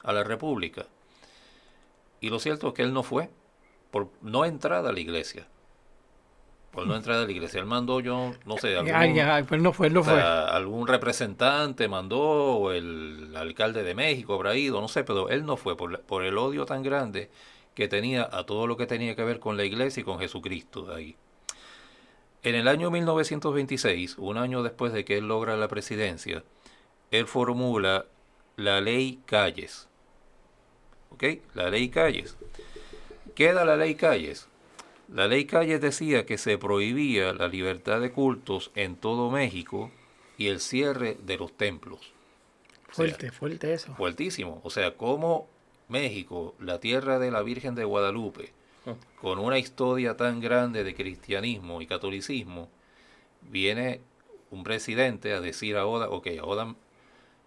a 0.03 0.13
la 0.13 0.25
República. 0.25 0.87
Y 2.21 2.31
lo 2.31 2.41
cierto 2.41 2.67
es 2.67 2.75
que 2.75 2.83
él 2.83 2.93
no 2.93 3.05
fue, 3.05 3.31
por 3.93 4.09
no 4.23 4.45
entrada 4.45 4.91
a 4.91 4.93
la 4.93 4.99
iglesia. 4.99 5.47
Por 6.71 6.87
no 6.87 6.95
entrada 6.95 7.23
a 7.23 7.27
la 7.27 7.33
iglesia. 7.33 7.59
Él 7.61 7.67
mandó 7.67 7.99
yo, 7.99 8.33
no 8.47 8.57
sé, 8.59 8.77
algún- 8.77 8.95
Ay, 8.95 9.19
ay, 9.19 9.43
pues 9.43 9.61
no 9.61 9.73
fue, 9.73 9.91
no 9.91 10.01
o 10.01 10.05
fue. 10.05 10.15
sea, 10.15 10.45
algún 10.49 10.87
representante 10.87 11.89
mandó, 11.89 12.21
o 12.21 12.71
el 12.71 13.35
alcalde 13.37 13.83
de 13.83 13.95
México 13.97 14.35
habrá 14.35 14.55
ido, 14.55 14.81
no 14.81 14.87
sé, 14.87 15.03
pero 15.03 15.29
él 15.31 15.45
no 15.45 15.57
fue 15.57 15.77
por, 15.77 16.25
el 16.25 16.39
odio 16.39 16.67
tan 16.67 16.83
grande 16.85 17.29
que 17.75 17.89
tenía 17.89 18.29
a 18.31 18.45
todo 18.47 18.69
lo 18.69 18.77
que 18.77 18.87
tenía 18.87 19.17
que 19.17 19.25
ver 19.25 19.41
con 19.41 19.57
la 19.57 19.65
iglesia 19.65 20.01
y 20.01 20.05
con 20.05 20.21
Jesucristo 20.21 20.93
ahí. 20.95 21.17
En 22.43 22.55
el 22.55 22.69
año 22.69 22.91
1926, 22.91 24.17
un 24.19 24.39
año 24.39 24.63
después 24.63 24.93
de 24.93 25.05
que 25.05 25.19
él 25.19 25.27
logra 25.29 25.57
la 25.57 25.67
presidencia, 25.69 26.45
él 27.11 27.27
formula 27.27 28.07
la 28.57 28.81
ley 28.81 29.19
Calles. 29.27 29.89
¿Ok? 31.11 31.25
La 31.55 31.69
ley 31.69 31.89
Calles. 31.89 32.37
¿Qué 33.35 33.47
era 33.47 33.65
la 33.65 33.77
ley 33.77 33.95
Calles? 33.97 34.49
La 35.13 35.27
ley 35.27 35.45
Calles 35.45 35.81
decía 35.81 36.25
que 36.25 36.39
se 36.39 36.57
prohibía 36.57 37.33
la 37.33 37.49
libertad 37.49 38.01
de 38.01 38.13
cultos 38.13 38.71
en 38.75 38.97
todo 38.97 39.31
México 39.31 39.91
y 40.39 40.47
el 40.47 40.61
cierre 40.61 41.17
de 41.25 41.37
los 41.37 41.53
templos. 41.57 41.99
O 42.01 42.95
sea, 42.95 42.95
Fuerte, 42.95 43.31
fuerte 43.33 43.73
eso. 43.75 43.95
fuertísimo. 43.95 44.61
O 44.65 44.71
sea, 44.71 44.97
como 44.97 45.49
México, 45.89 46.55
la 46.61 46.79
tierra 46.81 47.19
de 47.19 47.31
la 47.31 47.43
Virgen 47.43 47.75
de 47.75 47.85
Guadalupe, 47.85 48.53
con 49.21 49.39
una 49.39 49.59
historia 49.59 50.17
tan 50.17 50.41
grande 50.41 50.85
de 50.85 50.95
cristianismo 50.95 51.83
y 51.83 51.87
catolicismo, 51.87 52.69
viene 53.43 54.01
un 54.51 54.65
presidente 54.65 55.33
a 55.33 55.41
decir 55.41 55.77
ahora, 55.77 56.09
ok, 56.09 56.29
ahora 56.41 56.75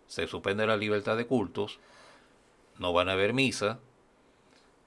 se 0.08 0.28
suspende 0.28 0.68
la 0.68 0.78
libertad 0.78 1.18
de 1.18 1.26
cultos, 1.26 1.80
no 2.78 2.94
van 2.94 3.10
a 3.10 3.14
haber 3.14 3.34
misa. 3.34 3.80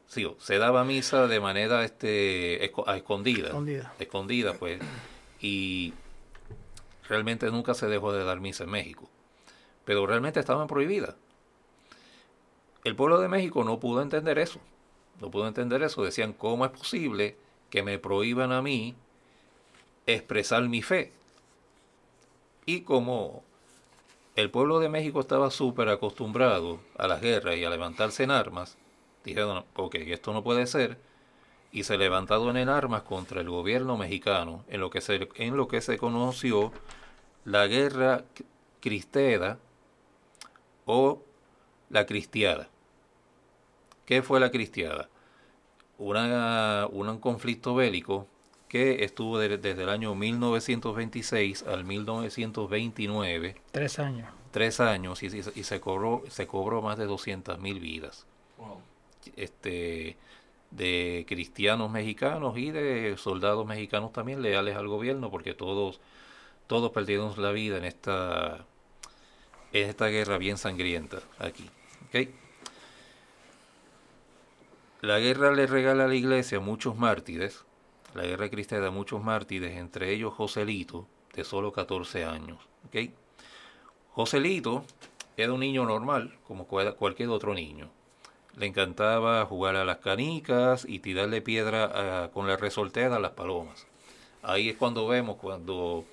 Sí, 0.07 0.27
se 0.39 0.59
daba 0.59 0.85
misa 0.85 1.27
de 1.27 1.41
manera 1.41 1.85
este, 1.85 2.73
a 2.87 2.97
escondida. 2.97 3.49
Escondida. 3.49 3.93
Escondida, 3.99 4.55
pues. 4.55 4.81
Y 5.41 5.95
realmente 7.09 7.51
nunca 7.51 7.75
se 7.75 7.87
dejó 7.87 8.13
de 8.13 8.25
dar 8.25 8.41
misa 8.41 8.65
en 8.65 8.71
México. 8.71 9.09
Pero 9.85 10.07
realmente 10.07 10.41
estaban 10.41 10.69
prohibidas. 10.69 11.17
El 12.85 12.95
pueblo 12.95 13.21
de 13.21 13.29
México 13.29 13.65
no 13.65 13.81
pudo 13.81 14.01
entender 14.01 14.39
eso. 14.39 14.61
No 15.21 15.31
pudo 15.31 15.49
entender 15.49 15.83
eso. 15.83 16.05
Decían, 16.05 16.33
¿cómo 16.33 16.65
es 16.65 16.71
posible 16.71 17.37
que 17.69 17.83
me 17.83 17.99
prohíban 17.99 18.53
a 18.53 18.63
mí 18.63 18.95
expresar 20.07 20.63
mi 20.69 20.83
fe? 20.83 21.13
Y 22.65 22.83
como 22.83 23.43
el 24.37 24.51
pueblo 24.51 24.79
de 24.79 24.89
México 24.89 25.21
estaba 25.21 25.51
súper 25.51 25.89
acostumbrado 25.89 26.79
a 26.97 27.09
las 27.09 27.21
guerras 27.21 27.57
y 27.57 27.65
a 27.65 27.71
levantarse 27.71 28.23
en 28.23 28.31
armas, 28.31 28.77
dijeron, 29.31 29.65
ok, 29.75 29.95
esto 29.97 30.33
no 30.33 30.43
puede 30.43 30.67
ser, 30.67 30.99
y 31.73 31.83
se 31.85 31.99
levantaron 31.99 32.57
en 32.57 32.69
armas 32.69 33.03
contra 33.03 33.41
el 33.41 33.49
gobierno 33.51 33.97
mexicano, 33.97 34.65
en 34.69 34.81
lo 34.81 34.89
que 34.91 35.01
se, 35.01 35.29
en 35.37 35.57
lo 35.57 35.69
que 35.69 35.81
se 35.81 35.99
conoció 35.99 36.73
la 37.45 37.67
guerra 37.67 38.25
cristera 38.81 39.59
o 40.87 41.23
la 41.91 42.07
cristiada. 42.07 42.69
¿Qué 44.05 44.23
fue 44.23 44.39
la 44.41 44.51
cristiada? 44.51 45.09
Una, 45.99 46.87
un 46.91 47.19
conflicto 47.19 47.75
bélico 47.75 48.27
que 48.69 49.05
estuvo 49.05 49.39
de- 49.39 49.59
desde 49.59 49.83
el 49.85 49.89
año 49.89 50.15
1926 50.15 51.63
al 51.65 51.85
1929 51.85 53.57
Tres 53.73 53.99
años. 53.99 54.29
tres 54.51 54.81
años 54.81 55.23
y, 55.23 55.27
y- 55.29 55.43
y 55.61 55.63
se 55.65 55.81
cobró 55.81 56.23
se 56.29 56.47
cobró 56.47 56.83
más 56.83 56.99
de 56.99 57.07
200 57.07 57.59
mil 57.61 57.79
vidas 57.81 58.27
este 59.37 60.17
de 60.71 61.25
cristianos 61.29 61.91
mexicanos 61.91 62.59
y 62.59 62.71
de 62.71 63.17
soldados 63.17 63.67
mexicanos 63.67 64.13
también 64.13 64.43
leales 64.43 64.77
al 64.77 64.89
gobierno, 64.89 65.31
porque 65.31 65.55
todos, 65.55 66.01
todos 66.67 66.91
perdieron 66.91 67.33
la 67.41 67.53
vida 67.53 67.79
en 67.79 67.85
esta, 67.85 68.67
en 69.73 69.89
esta 69.89 70.07
guerra 70.07 70.39
bien 70.39 70.59
sangrienta 70.59 71.21
aquí. 71.39 71.71
La 75.03 75.19
guerra 75.19 75.53
le 75.53 75.67
regala 75.67 76.05
a 76.05 76.09
la 76.09 76.15
iglesia 76.15 76.59
muchos 76.59 76.97
mártires, 76.97 77.65
la 78.15 78.23
guerra 78.25 78.49
cristiana 78.49 78.91
muchos 78.91 79.23
mártires, 79.23 79.77
entre 79.77 80.13
ellos 80.13 80.35
Joselito, 80.35 81.07
de 81.35 81.45
solo 81.45 81.71
14 81.73 82.25
años. 82.25 82.59
¿ok? 82.87 83.11
Joselito 84.13 84.85
era 85.37 85.53
un 85.53 85.61
niño 85.61 85.85
normal, 85.85 86.39
como 86.47 86.67
cual- 86.67 86.97
cualquier 86.97 87.29
otro 87.29 87.55
niño. 87.55 87.91
Le 88.57 88.67
encantaba 88.67 89.45
jugar 89.45 89.77
a 89.77 89.85
las 89.85 89.99
canicas 89.99 90.87
y 90.89 90.99
tirarle 91.01 91.43
piedra 91.43 91.91
ah, 92.25 92.31
con 92.33 92.47
la 92.49 92.57
resoltera 92.57 93.17
a 93.17 93.21
las 93.21 93.33
palomas. 93.33 93.87
Ahí 94.43 94.69
es 94.71 94.77
cuando 94.77 95.07
vemos 95.07 95.37
cuando 95.37 96.05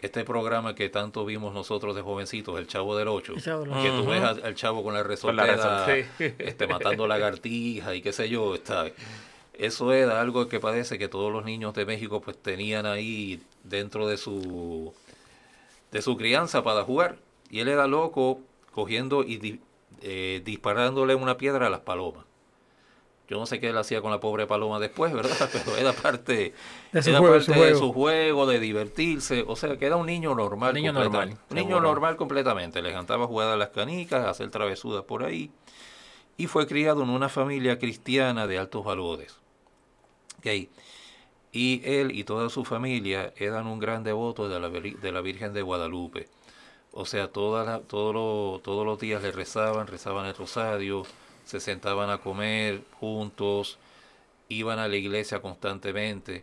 este 0.00 0.24
programa 0.24 0.74
que 0.74 0.88
tanto 0.88 1.24
vimos 1.24 1.52
nosotros 1.52 1.94
de 1.96 2.02
jovencitos, 2.02 2.58
el 2.58 2.66
Chavo 2.66 2.96
del 2.96 3.08
Ocho, 3.08 3.34
El 3.34 3.42
Chavo 3.42 3.62
del 3.64 3.72
Ocho. 3.72 3.82
que 3.82 3.88
tú 3.90 4.06
ves 4.06 4.22
al, 4.22 4.44
al 4.44 4.54
chavo 4.54 4.82
con 4.84 4.94
la 4.94 5.02
resoltera, 5.02 5.56
resol- 5.86 6.06
sí. 6.18 6.24
este, 6.38 6.66
matando 6.66 7.06
lagartijas 7.06 7.94
y 7.94 8.02
qué 8.02 8.12
sé 8.12 8.28
yo, 8.28 8.54
está, 8.54 8.86
eso 9.54 9.92
era 9.92 10.20
algo 10.20 10.48
que 10.48 10.60
parece 10.60 10.98
que 10.98 11.08
todos 11.08 11.32
los 11.32 11.44
niños 11.44 11.74
de 11.74 11.86
México 11.86 12.20
pues 12.20 12.36
tenían 12.36 12.84
ahí 12.86 13.42
dentro 13.64 14.06
de 14.06 14.16
su 14.18 14.94
de 15.90 16.02
su 16.02 16.16
crianza 16.16 16.62
para 16.62 16.82
jugar. 16.84 17.16
Y 17.50 17.60
él 17.60 17.68
era 17.68 17.86
loco 17.86 18.40
cogiendo 18.72 19.22
y 19.24 19.38
di- 19.38 19.60
eh, 20.08 20.40
disparándole 20.44 21.14
una 21.16 21.36
piedra 21.36 21.66
a 21.66 21.70
las 21.70 21.80
palomas. 21.80 22.24
Yo 23.28 23.40
no 23.40 23.46
sé 23.46 23.58
qué 23.58 23.70
él 23.70 23.76
hacía 23.76 24.00
con 24.00 24.12
la 24.12 24.20
pobre 24.20 24.46
paloma 24.46 24.78
después, 24.78 25.12
¿verdad? 25.12 25.50
Pero 25.52 25.76
era 25.76 25.92
parte, 25.92 26.54
De 26.92 27.02
su 27.02 27.10
era 27.10 27.18
juego, 27.18 27.34
parte 27.34 27.54
su 27.54 27.60
de 27.60 27.74
su 27.74 27.92
juego, 27.92 28.46
de 28.46 28.60
divertirse. 28.60 29.44
O 29.48 29.56
sea, 29.56 29.76
que 29.76 29.86
era 29.86 29.96
un 29.96 30.06
niño 30.06 30.32
normal. 30.36 30.70
Un 30.70 30.74
niño 30.76 30.92
normal, 30.92 31.36
Un 31.50 31.56
niño 31.56 31.80
normal 31.80 32.16
completamente. 32.16 32.80
Le 32.82 32.90
encantaba 32.90 33.26
jugar 33.26 33.48
a 33.48 33.56
las 33.56 33.70
canicas, 33.70 34.24
hacer 34.26 34.48
travesuras 34.50 35.02
por 35.02 35.24
ahí. 35.24 35.50
Y 36.36 36.46
fue 36.46 36.68
criado 36.68 37.02
en 37.02 37.10
una 37.10 37.28
familia 37.28 37.80
cristiana 37.80 38.46
de 38.46 38.58
altos 38.58 38.84
valores. 38.84 39.34
Ok. 40.38 40.68
Y 41.50 41.80
él 41.84 42.12
y 42.12 42.22
toda 42.22 42.48
su 42.48 42.64
familia 42.64 43.32
eran 43.38 43.66
un 43.66 43.80
gran 43.80 44.04
devoto 44.04 44.48
de 44.48 44.60
la, 44.60 44.68
Vir- 44.68 44.98
de 45.00 45.10
la 45.10 45.20
Virgen 45.20 45.52
de 45.52 45.62
Guadalupe. 45.62 46.28
O 46.98 47.04
sea, 47.04 47.28
todas 47.30 47.66
la- 47.66 47.80
todo 47.80 48.12
lo- 48.14 48.60
todos 48.64 48.86
los 48.86 48.98
días 48.98 49.22
le 49.22 49.30
rezaban, 49.30 49.86
rezaban 49.86 50.26
el 50.26 50.34
rosario, 50.34 51.04
se 51.44 51.60
sentaban 51.60 52.08
a 52.10 52.18
comer 52.18 52.82
juntos, 52.98 53.78
iban 54.48 54.78
a 54.78 54.88
la 54.88 54.96
iglesia 54.96 55.40
constantemente. 55.42 56.42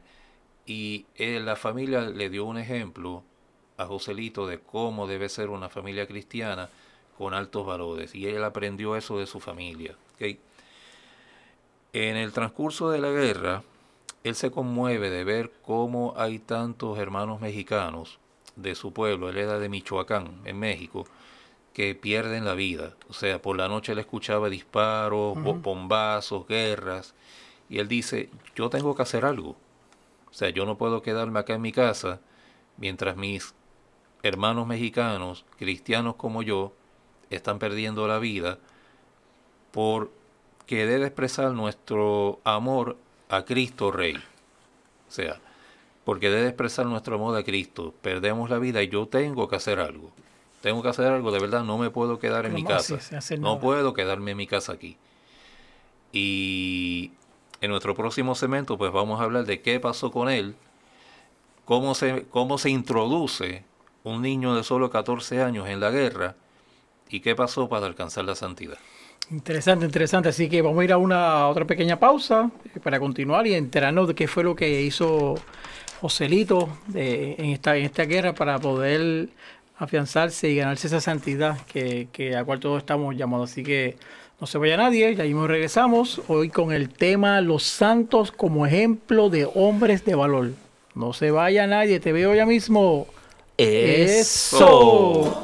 Y 0.66 1.06
él- 1.16 1.46
la 1.46 1.56
familia 1.56 2.02
le 2.02 2.30
dio 2.30 2.46
un 2.46 2.58
ejemplo 2.60 3.24
a 3.78 3.86
Joselito 3.88 4.46
de 4.48 4.60
cómo 4.60 5.08
debe 5.08 5.28
ser 5.30 5.50
una 5.50 5.70
familia 5.70 6.08
cristiana 6.08 6.70
con 7.18 7.34
altos 7.34 7.66
valores. 7.66 8.14
Y 8.16 8.28
él 8.28 8.44
aprendió 8.44 8.96
eso 8.96 9.18
de 9.20 9.26
su 9.28 9.40
familia. 9.40 9.96
¿ok? 10.16 10.38
En 11.94 12.16
el 12.16 12.32
transcurso 12.32 12.92
de 12.92 13.00
la 13.00 13.10
guerra, 13.10 13.64
él 14.24 14.36
se 14.36 14.52
conmueve 14.52 15.10
de 15.10 15.24
ver 15.24 15.52
cómo 15.64 16.14
hay 16.18 16.40
tantos 16.40 16.98
hermanos 17.00 17.42
mexicanos 17.42 18.20
de 18.56 18.76
su 18.76 18.94
pueblo, 18.94 19.30
él 19.30 19.38
era 19.38 19.60
de 19.60 19.70
Michoacán, 19.70 20.42
en 20.46 20.60
México, 20.60 21.06
que 21.74 21.96
pierden 21.96 22.46
la 22.46 22.54
vida. 22.54 22.94
O 23.10 23.14
sea, 23.14 23.42
por 23.42 23.58
la 23.58 23.68
noche 23.68 23.94
él 23.94 24.00
escuchaba 24.00 24.50
disparos, 24.50 25.42
bo- 25.42 25.56
bombazos, 25.56 26.48
guerras, 26.48 27.16
y 27.70 27.80
él 27.80 27.88
dice, 27.88 28.30
yo 28.56 28.70
tengo 28.70 28.96
que 28.96 29.02
hacer 29.02 29.26
algo. 29.26 29.56
O 30.30 30.34
sea, 30.34 30.50
yo 30.50 30.66
no 30.66 30.78
puedo 30.78 31.02
quedarme 31.02 31.40
acá 31.40 31.54
en 31.54 31.62
mi 31.62 31.72
casa 31.72 32.20
mientras 32.78 33.16
mis 33.18 33.54
hermanos 34.22 34.68
mexicanos, 34.68 35.46
cristianos 35.58 36.16
como 36.16 36.44
yo, 36.44 36.74
están 37.30 37.58
perdiendo 37.60 38.08
la 38.08 38.20
vida 38.20 38.60
por 39.72 40.12
querer 40.66 41.02
expresar 41.04 41.52
nuestro 41.52 42.40
amor 42.44 42.98
a 43.30 43.44
Cristo 43.46 43.92
Rey. 43.92 44.16
O 44.16 45.12
sea, 45.12 45.40
porque 46.06 46.30
debe 46.30 46.48
expresar 46.48 46.86
nuestro 46.86 47.16
amor 47.16 47.38
a 47.38 47.44
Cristo. 47.44 47.94
Perdemos 48.02 48.50
la 48.50 48.60
vida 48.60 48.84
y 48.84 48.90
yo 48.90 49.08
tengo 49.08 49.48
que 49.48 49.56
hacer 49.56 49.80
algo. 49.80 50.12
Tengo 50.62 50.82
que 50.82 50.90
hacer 50.90 51.08
algo, 51.08 51.32
de 51.32 51.40
verdad, 51.40 51.64
no 51.64 51.78
me 51.78 51.90
puedo 51.90 52.20
quedar 52.20 52.46
en 52.46 52.54
mi 52.54 52.64
casa. 52.64 52.98
No 53.38 53.60
puedo 53.60 53.94
quedarme 53.94 54.32
en 54.32 54.38
mi 54.38 54.48
casa 54.48 54.74
aquí. 54.74 54.98
Y 56.14 57.12
en 57.60 57.70
nuestro 57.70 57.96
próximo 57.96 58.36
segmento, 58.36 58.78
pues 58.78 58.92
vamos 58.92 59.20
a 59.20 59.24
hablar 59.24 59.46
de 59.46 59.62
qué 59.62 59.80
pasó 59.80 60.12
con 60.12 60.30
él, 60.30 60.56
cómo 61.66 61.96
se, 61.96 62.26
cómo 62.30 62.58
se 62.58 62.70
introduce 62.70 63.66
un 64.04 64.22
niño 64.22 64.56
de 64.56 64.64
solo 64.64 64.90
14 64.90 65.42
años 65.42 65.68
en 65.68 65.80
la 65.80 65.90
guerra 65.90 66.36
y 67.10 67.20
qué 67.20 67.36
pasó 67.36 67.68
para 67.68 67.86
alcanzar 67.86 68.26
la 68.26 68.36
santidad. 68.36 68.78
Interesante, 69.32 69.86
interesante. 69.86 70.30
Así 70.30 70.50
que 70.50 70.62
vamos 70.62 70.82
a 70.82 70.84
ir 70.84 70.94
a 70.94 70.98
una 70.98 71.42
a 71.42 71.48
otra 71.48 71.66
pequeña 71.66 72.00
pausa 72.00 72.52
eh, 72.74 72.80
para 72.80 73.00
continuar 73.00 73.48
y 73.48 73.54
enterarnos 73.54 74.08
de 74.08 74.16
qué 74.16 74.28
fue 74.28 74.44
lo 74.44 74.56
que 74.56 74.82
hizo 74.82 75.36
Joselito 76.04 76.68
de- 76.88 77.36
en, 77.38 77.46
esta, 77.52 77.78
en 77.78 77.86
esta 77.86 78.04
guerra 78.04 78.34
para 78.34 78.60
poder 78.60 79.30
afianzarse 79.78 80.50
y 80.50 80.58
ganarse 80.58 80.88
esa 80.88 81.00
santidad 81.00 81.58
que, 81.62 82.10
que 82.12 82.36
a 82.36 82.44
cual 82.44 82.60
todos 82.60 82.80
estamos 82.80 83.16
llamados. 83.16 83.52
Así 83.52 83.64
que 83.64 83.96
no 84.42 84.46
se 84.46 84.58
vaya 84.58 84.76
nadie, 84.76 85.16
ya 85.16 85.24
mismo 85.24 85.48
regresamos 85.48 86.22
hoy 86.28 86.50
con 86.50 86.74
el 86.74 86.90
tema 86.90 87.40
Los 87.40 87.64
santos 87.64 88.34
como 88.34 88.66
ejemplo 88.68 89.30
de 89.30 89.48
hombres 89.56 90.04
de 90.04 90.16
valor. 90.16 90.52
No 90.94 91.14
se 91.14 91.32
vaya 91.32 91.68
nadie, 91.68 92.02
te 92.02 92.12
veo 92.12 92.36
ya 92.36 92.46
mismo. 92.46 93.08
Eso. 93.58 95.42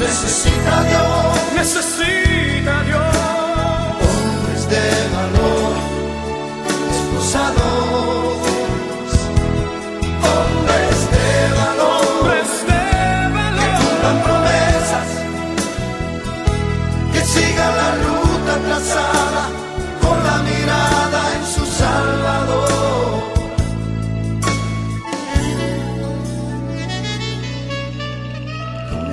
Necesita 0.00 0.82
Dios 0.82 1.54
necesita 1.54 2.01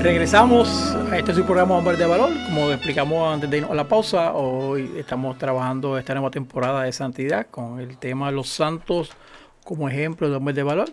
Regresamos 0.02 0.96
a 1.12 1.18
este 1.18 1.34
su 1.34 1.44
programa 1.44 1.76
Hombres 1.76 2.00
de 2.00 2.06
Valor. 2.06 2.30
Como 2.46 2.72
explicamos 2.72 3.34
antes 3.34 3.50
de 3.50 3.58
irnos 3.58 3.72
a 3.72 3.76
la 3.76 3.88
pausa, 3.88 4.32
hoy 4.34 4.90
estamos 4.98 5.38
trabajando 5.38 5.98
esta 5.98 6.14
nueva 6.14 6.32
temporada 6.32 6.84
de 6.84 6.92
santidad 6.94 7.48
con 7.52 7.80
el 7.80 7.98
tema 7.98 8.32
Los 8.32 8.48
Santos 8.50 9.12
como 9.64 9.90
ejemplo 9.90 10.30
de 10.30 10.36
hombres 10.38 10.56
de 10.56 10.64
valor. 10.64 10.90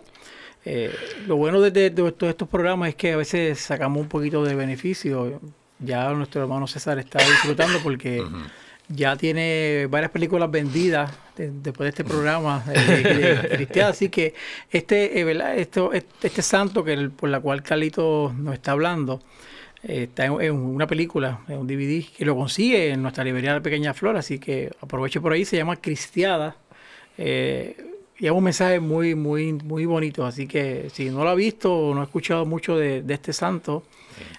Eh, 0.65 0.93
lo 1.25 1.37
bueno 1.37 1.61
de, 1.61 1.71
de- 1.71 1.89
de 1.89 2.11
todos 2.11 2.29
estos 2.31 2.47
programas 2.49 2.89
es 2.89 2.95
que 2.95 3.13
a 3.13 3.17
veces 3.17 3.59
sacamos 3.59 4.01
un 4.01 4.09
poquito 4.09 4.43
de 4.43 4.55
beneficio. 4.55 5.39
Ya 5.79 6.09
nuestro 6.11 6.41
hermano 6.41 6.67
César 6.67 6.99
está 6.99 7.19
disfrutando 7.19 7.79
porque 7.81 8.23
ya 8.89 9.15
tiene 9.15 9.87
varias 9.89 10.11
películas 10.11 10.51
vendidas 10.51 11.11
de- 11.37 11.51
después 11.51 11.85
de 11.85 11.89
este 11.89 12.03
programa 12.03 12.63
eh, 12.73 13.49
cristiano. 13.55 13.89
Así 13.89 14.09
que 14.09 14.33
este, 14.71 15.19
eh, 15.19 15.23
¿verdad? 15.23 15.57
Esto, 15.57 15.93
este, 15.93 16.27
este 16.27 16.41
santo 16.41 16.83
que 16.83 16.93
el- 16.93 17.11
por 17.11 17.29
la 17.29 17.39
cual 17.39 17.63
Carlito 17.63 18.33
nos 18.37 18.53
está 18.55 18.71
hablando 18.71 19.21
eh, 19.83 20.03
está 20.03 20.25
en, 20.25 20.41
en 20.41 20.53
una 20.53 20.87
película, 20.87 21.41
en 21.47 21.59
un 21.59 21.67
DVD, 21.67 22.03
que 22.17 22.25
lo 22.25 22.35
consigue 22.35 22.89
en 22.89 23.01
nuestra 23.01 23.23
librería 23.23 23.53
La 23.53 23.61
Pequeña 23.61 23.93
Flor. 23.93 24.17
Así 24.17 24.39
que 24.39 24.71
aproveche 24.81 25.21
por 25.21 25.31
ahí, 25.33 25.45
se 25.45 25.55
llama 25.57 25.75
Cristiada. 25.77 26.55
Eh, 27.17 27.75
y 28.19 28.25
es 28.25 28.31
un 28.31 28.43
mensaje 28.43 28.79
muy, 28.79 29.13
muy, 29.13 29.53
muy 29.53 29.85
bonito. 29.85 30.25
Así 30.25 30.47
que 30.47 30.89
si 30.91 31.09
no 31.11 31.23
lo 31.23 31.29
ha 31.29 31.35
visto 31.35 31.71
o 31.73 31.93
no 31.93 32.01
ha 32.01 32.05
escuchado 32.05 32.45
mucho 32.45 32.75
de, 32.77 33.03
de 33.03 33.13
este 33.13 33.31
santo, 33.33 33.83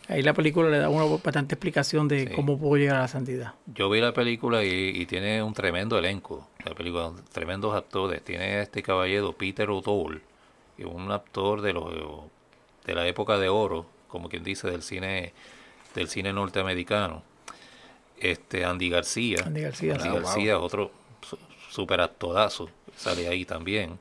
ahí 0.08 0.22
la 0.22 0.34
película 0.34 0.68
le 0.70 0.78
da 0.78 0.88
una 0.88 1.04
bastante 1.22 1.54
explicación 1.54 2.08
de 2.08 2.26
Sí. 2.28 2.34
cómo 2.34 2.58
puedo 2.58 2.76
llegar 2.76 2.96
a 2.96 3.00
la 3.00 3.08
santidad. 3.08 3.54
Yo 3.66 3.88
vi 3.90 4.00
la 4.00 4.12
película 4.12 4.64
y, 4.64 4.68
y 4.94 5.06
tiene 5.06 5.42
un 5.42 5.52
tremendo 5.54 5.98
elenco. 5.98 6.48
La 6.64 6.74
película, 6.74 7.12
tremendos 7.32 7.74
actores. 7.74 8.22
Tiene 8.22 8.60
este 8.60 8.82
caballero, 8.82 9.32
Peter 9.32 9.68
O'Toole, 9.70 10.20
que 10.76 10.82
es 10.84 10.88
un 10.88 11.10
actor 11.12 11.60
de 11.62 11.72
los 11.72 11.92
de 12.86 12.94
la 12.94 13.06
época 13.06 13.38
de 13.38 13.48
oro, 13.48 13.86
como 14.08 14.28
quien 14.28 14.42
dice, 14.44 14.70
del 14.70 14.82
cine 14.82 15.32
del 15.94 16.08
cine 16.08 16.32
norteamericano. 16.32 17.22
Este 18.18 18.64
Andy 18.64 18.88
García. 18.90 19.38
Andy 19.46 19.60
García, 19.62 19.94
Andy 19.94 20.50
otro 20.50 20.90
su- 21.22 21.38
super 21.70 22.00
actorazo, 22.00 22.68
sale 22.96 23.28
ahí 23.28 23.44
también. 23.44 23.98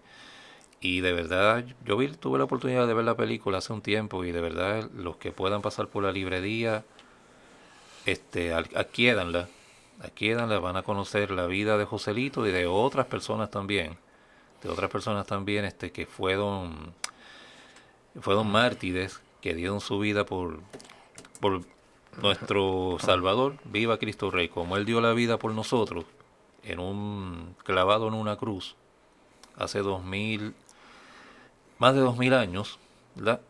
Y 0.79 1.01
de 1.01 1.11
verdad, 1.13 1.65
yo 1.85 1.97
vi, 1.97 2.07
tuve 2.09 2.37
la 2.37 2.43
oportunidad 2.43 2.87
de 2.87 2.93
ver 2.93 3.05
la 3.05 3.17
película 3.17 3.57
hace 3.57 3.73
un 3.73 3.81
tiempo 3.81 4.23
y 4.23 4.31
de 4.31 4.41
verdad 4.41 4.89
los 4.95 5.17
que 5.17 5.31
puedan 5.31 5.61
pasar 5.61 5.87
por 5.87 6.03
la 6.03 6.11
librería, 6.11 6.83
este, 8.05 8.53
adquiéranla 8.53 9.49
Aquí 9.99 10.29
en 10.29 10.37
la 10.37 10.59
van 10.59 10.77
a 10.77 10.83
conocer 10.83 11.31
la 11.31 11.47
vida 11.47 11.77
de 11.77 11.85
Joselito 11.85 12.45
y 12.45 12.51
de 12.51 12.67
otras 12.67 13.07
personas 13.07 13.49
también, 13.49 13.97
de 14.61 14.69
otras 14.69 14.91
personas 14.91 15.25
también 15.25 15.65
este, 15.65 15.91
que 15.91 16.05
fueron, 16.05 16.93
fueron 18.21 18.51
mártires, 18.51 19.19
que 19.41 19.55
dieron 19.55 19.81
su 19.81 19.97
vida 19.97 20.23
por, 20.23 20.59
por 21.39 21.61
nuestro 22.21 22.97
Salvador, 22.99 23.55
viva 23.65 23.97
Cristo 23.97 24.29
Rey, 24.29 24.49
como 24.49 24.77
Él 24.77 24.85
dio 24.85 25.01
la 25.01 25.13
vida 25.13 25.39
por 25.39 25.51
nosotros, 25.53 26.05
en 26.61 26.79
un 26.79 27.55
clavado 27.63 28.07
en 28.07 28.13
una 28.13 28.35
cruz, 28.35 28.75
hace 29.55 29.79
dos 29.79 30.03
mil, 30.03 30.53
más 31.79 31.93
de 31.93 32.01
dos 32.01 32.17
mil 32.17 32.33
años, 32.33 32.79
¿verdad? 33.15 33.41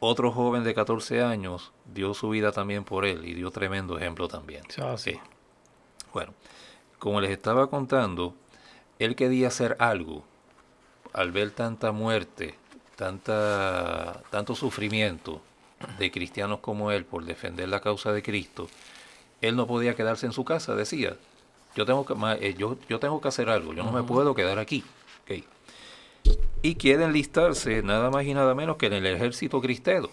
Otro 0.00 0.32
joven 0.32 0.64
de 0.64 0.74
14 0.74 1.22
años 1.22 1.72
dio 1.92 2.12
su 2.14 2.28
vida 2.28 2.52
también 2.52 2.84
por 2.84 3.06
él 3.06 3.24
y 3.24 3.34
dio 3.34 3.50
tremendo 3.50 3.96
ejemplo 3.96 4.28
también. 4.28 4.62
Ah, 4.82 4.96
sí. 4.98 5.12
Sí. 5.12 5.20
Bueno, 6.12 6.34
como 6.98 7.20
les 7.20 7.30
estaba 7.30 7.68
contando, 7.68 8.34
él 8.98 9.16
quería 9.16 9.48
hacer 9.48 9.76
algo 9.78 10.24
al 11.12 11.32
ver 11.32 11.50
tanta 11.50 11.92
muerte, 11.92 12.54
tanta, 12.96 14.22
tanto 14.30 14.54
sufrimiento 14.54 15.40
de 15.98 16.10
cristianos 16.10 16.60
como 16.60 16.90
él 16.90 17.04
por 17.04 17.24
defender 17.24 17.68
la 17.68 17.80
causa 17.80 18.12
de 18.12 18.22
Cristo. 18.22 18.68
Él 19.40 19.56
no 19.56 19.66
podía 19.66 19.94
quedarse 19.94 20.26
en 20.26 20.32
su 20.32 20.44
casa, 20.44 20.74
decía. 20.74 21.16
Yo 21.76 21.84
tengo 21.84 22.06
que, 22.06 22.14
eh, 22.40 22.54
yo, 22.56 22.76
yo 22.88 23.00
tengo 23.00 23.20
que 23.20 23.28
hacer 23.28 23.48
algo, 23.48 23.74
yo 23.74 23.82
no 23.82 23.90
me 23.90 24.02
puedo 24.02 24.34
quedar 24.34 24.58
aquí. 24.58 24.84
Y 26.64 26.76
quiere 26.76 27.04
enlistarse 27.04 27.82
nada 27.82 28.10
más 28.10 28.24
y 28.24 28.32
nada 28.32 28.54
menos 28.54 28.78
que 28.78 28.86
en 28.86 28.94
el 28.94 29.04
ejército 29.06 29.60
cristero. 29.60 30.08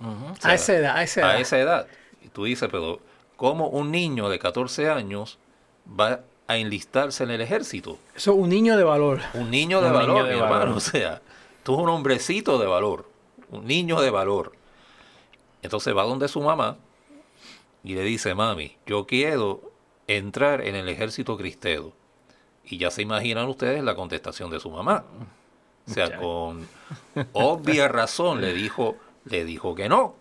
O 0.00 0.36
sea, 0.40 0.52
a 0.52 0.54
esa 0.54 0.74
edad, 0.76 0.96
a 0.96 1.02
esa 1.02 1.20
edad. 1.20 1.30
a 1.30 1.38
esa 1.40 1.58
edad. 1.58 1.86
Y 2.22 2.28
tú 2.28 2.44
dices, 2.44 2.68
pero 2.70 3.00
¿cómo 3.34 3.66
un 3.66 3.90
niño 3.90 4.28
de 4.28 4.38
14 4.38 4.88
años 4.88 5.40
va 5.88 6.20
a 6.46 6.56
enlistarse 6.58 7.24
en 7.24 7.32
el 7.32 7.40
ejército? 7.40 7.98
Eso 8.14 8.30
es 8.30 8.38
un 8.38 8.48
niño 8.48 8.76
de 8.76 8.84
valor. 8.84 9.20
Un 9.34 9.50
niño 9.50 9.80
de 9.80 9.88
Un 9.88 9.94
valor, 9.94 10.14
niño 10.14 10.24
de 10.26 10.34
mi 10.36 10.40
valor. 10.40 10.58
hermano. 10.58 10.76
O 10.76 10.80
sea, 10.80 11.20
tú 11.64 11.72
eres 11.74 11.82
un 11.82 11.88
hombrecito 11.90 12.60
de 12.60 12.66
valor. 12.68 13.10
Un 13.50 13.66
niño 13.66 14.00
de 14.00 14.10
valor. 14.10 14.52
Entonces 15.60 15.96
va 15.96 16.04
donde 16.04 16.28
su 16.28 16.40
mamá 16.40 16.76
y 17.82 17.94
le 17.96 18.04
dice, 18.04 18.36
mami, 18.36 18.76
yo 18.86 19.08
quiero 19.08 19.60
entrar 20.06 20.60
en 20.60 20.76
el 20.76 20.88
ejército 20.88 21.36
cristero. 21.36 21.92
Y 22.64 22.78
ya 22.78 22.92
se 22.92 23.02
imaginan 23.02 23.48
ustedes 23.48 23.82
la 23.82 23.96
contestación 23.96 24.50
de 24.50 24.60
su 24.60 24.70
mamá. 24.70 25.04
O 25.90 25.92
sea, 25.92 26.16
con 26.16 26.68
obvia 27.32 27.88
razón 27.88 28.40
le 28.40 28.52
dijo, 28.52 28.96
le 29.24 29.44
dijo 29.44 29.74
que 29.74 29.88
no. 29.88 30.02
O 30.02 30.16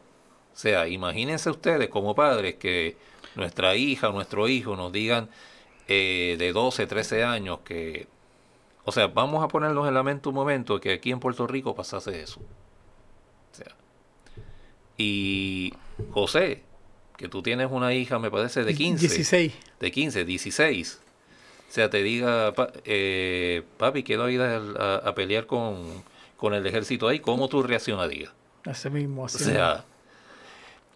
sea, 0.53 0.87
imagínense 0.87 1.49
ustedes 1.49 1.89
como 1.89 2.15
padres 2.15 2.55
que 2.55 2.97
nuestra 3.35 3.75
hija 3.75 4.09
nuestro 4.09 4.47
hijo 4.47 4.75
nos 4.75 4.91
digan 4.91 5.29
eh, 5.87 6.35
de 6.37 6.51
12, 6.51 6.87
13 6.87 7.23
años 7.23 7.59
que... 7.63 8.07
O 8.85 8.91
sea, 8.91 9.07
vamos 9.07 9.43
a 9.43 9.47
ponernos 9.47 9.87
en 9.87 9.93
la 9.93 10.03
mente 10.03 10.29
un 10.29 10.35
momento 10.35 10.79
que 10.79 10.93
aquí 10.93 11.11
en 11.11 11.19
Puerto 11.19 11.45
Rico 11.45 11.75
pasase 11.75 12.21
eso. 12.21 12.39
O 12.39 13.55
sea, 13.55 13.75
y 14.97 15.73
José, 16.11 16.63
que 17.17 17.29
tú 17.29 17.41
tienes 17.43 17.69
una 17.71 17.93
hija, 17.93 18.19
me 18.19 18.31
parece, 18.31 18.63
de 18.63 18.73
15. 18.73 19.07
16. 19.07 19.53
De 19.79 19.91
15, 19.91 20.25
16. 20.25 21.01
O 21.69 21.71
sea, 21.71 21.89
te 21.89 22.01
diga, 22.01 22.51
eh, 22.85 23.61
papi, 23.77 24.03
quiero 24.03 24.27
ir 24.29 24.41
a, 24.41 24.57
a- 24.57 24.95
a 25.09 25.15
pelear 25.15 25.45
con, 25.45 26.03
con 26.37 26.53
el 26.55 26.65
ejército 26.65 27.07
ahí, 27.07 27.19
¿cómo 27.19 27.47
tú 27.47 27.61
reaccionarías? 27.61 28.31
Así 28.65 28.89
mismo, 28.89 29.23
O 29.23 29.25
así 29.25 29.43
sea, 29.43 29.85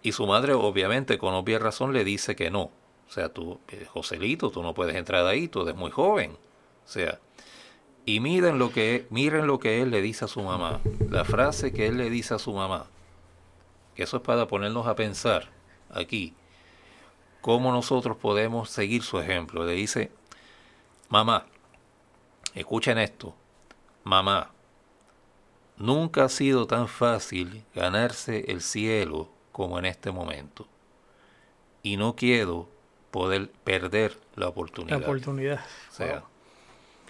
y 0.02 0.12
su 0.12 0.26
madre 0.26 0.54
obviamente 0.54 1.18
con 1.18 1.34
obvia 1.34 1.60
razón 1.60 1.94
le 1.94 2.04
dice 2.04 2.36
que 2.36 2.50
no. 2.50 2.64
O 3.08 3.12
sea, 3.14 3.30
tú, 3.30 3.60
eh, 3.70 3.86
Joselito, 3.94 4.50
tú 4.50 4.64
no 4.64 4.74
puedes 4.74 4.96
entrar 4.96 5.26
ahí, 5.28 5.48
tú 5.48 5.62
eres 5.62 5.76
muy 5.76 5.92
joven. 5.92 6.32
O 6.32 6.90
sea, 6.90 7.20
y 8.06 8.20
miren 8.20 8.58
lo 8.58 8.72
que, 8.72 9.06
miren 9.12 9.46
lo 9.48 9.60
que 9.60 9.82
él 9.82 9.92
le 9.92 10.02
dice 10.02 10.26
a 10.26 10.28
su 10.28 10.42
mamá. 10.42 10.82
La 11.10 11.24
frase 11.24 11.72
que 11.72 11.86
él 11.88 11.98
le 11.98 12.10
dice 12.10 12.34
a 12.34 12.40
su 12.40 12.52
mamá. 12.54 12.88
Que 13.96 14.04
eso 14.04 14.18
es 14.18 14.24
para 14.24 14.48
ponernos 14.48 14.88
a 14.88 14.96
pensar 14.96 15.50
aquí. 15.92 16.34
Cómo 17.42 17.72
nosotros 17.72 18.18
podemos 18.18 18.70
seguir 18.70 19.04
su 19.04 19.20
ejemplo. 19.20 19.66
Le 19.66 19.74
dice, 19.74 20.12
mamá, 21.14 21.46
escuchen 22.56 22.98
esto. 22.98 23.36
Mamá, 24.04 24.50
Nunca 25.78 26.26
ha 26.26 26.30
sido 26.30 26.68
tan 26.68 26.88
fácil 26.88 27.64
ganarse 27.76 28.46
el 28.52 28.62
cielo 28.62 29.30
como 29.52 29.80
en 29.80 29.86
este 29.86 30.12
momento. 30.12 30.68
Y 31.82 31.98
no 31.98 32.16
quiero 32.16 32.70
poder 33.12 33.50
perder 33.64 34.18
la 34.36 34.46
la 34.46 34.50
oportunidad. 34.50 35.02
oportunidad. 35.02 35.66
O 35.90 35.94
sea, 35.94 36.20
Wow. 36.20 36.24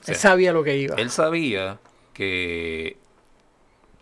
o 0.02 0.04
sea, 0.04 0.14
Él 0.14 0.20
sabía 0.20 0.54
lo 0.54 0.64
que 0.64 0.78
iba. 0.78 0.96
él 0.96 1.10
sabía 1.10 1.80
que 2.14 2.98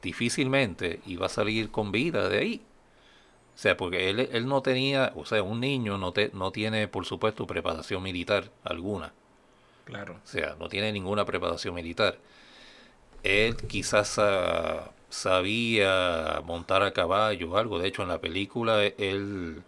difícilmente 0.02 1.02
iba 1.06 1.26
a 1.26 1.30
salir 1.30 1.72
con 1.72 1.92
vida 1.92 2.30
de 2.30 2.38
ahí. 2.40 2.62
O 3.56 3.58
sea, 3.58 3.78
porque 3.78 4.10
él, 4.10 4.20
él 4.32 4.48
no 4.48 4.62
tenía, 4.62 5.12
o 5.16 5.26
sea, 5.26 5.44
un 5.44 5.60
niño 5.60 5.98
no, 5.98 6.14
te, 6.14 6.30
no 6.34 6.52
tiene, 6.52 6.88
por 6.88 7.06
supuesto, 7.06 7.46
preparación 7.48 8.02
militar 8.04 8.52
alguna. 8.64 9.14
O 9.94 10.28
sea, 10.28 10.56
no 10.60 10.70
tiene 10.70 10.92
ninguna 10.92 11.26
preparación 11.26 11.76
militar. 11.76 12.18
Él 13.24 13.56
quizás 13.58 14.20
sabía 15.10 16.42
montar 16.46 16.84
a 16.84 16.94
caballo 16.94 17.52
o 17.52 17.58
algo. 17.58 17.80
De 17.80 17.88
hecho, 17.88 18.02
en 18.04 18.10
la 18.10 18.22
película, 18.22 18.84
él, 18.84 19.64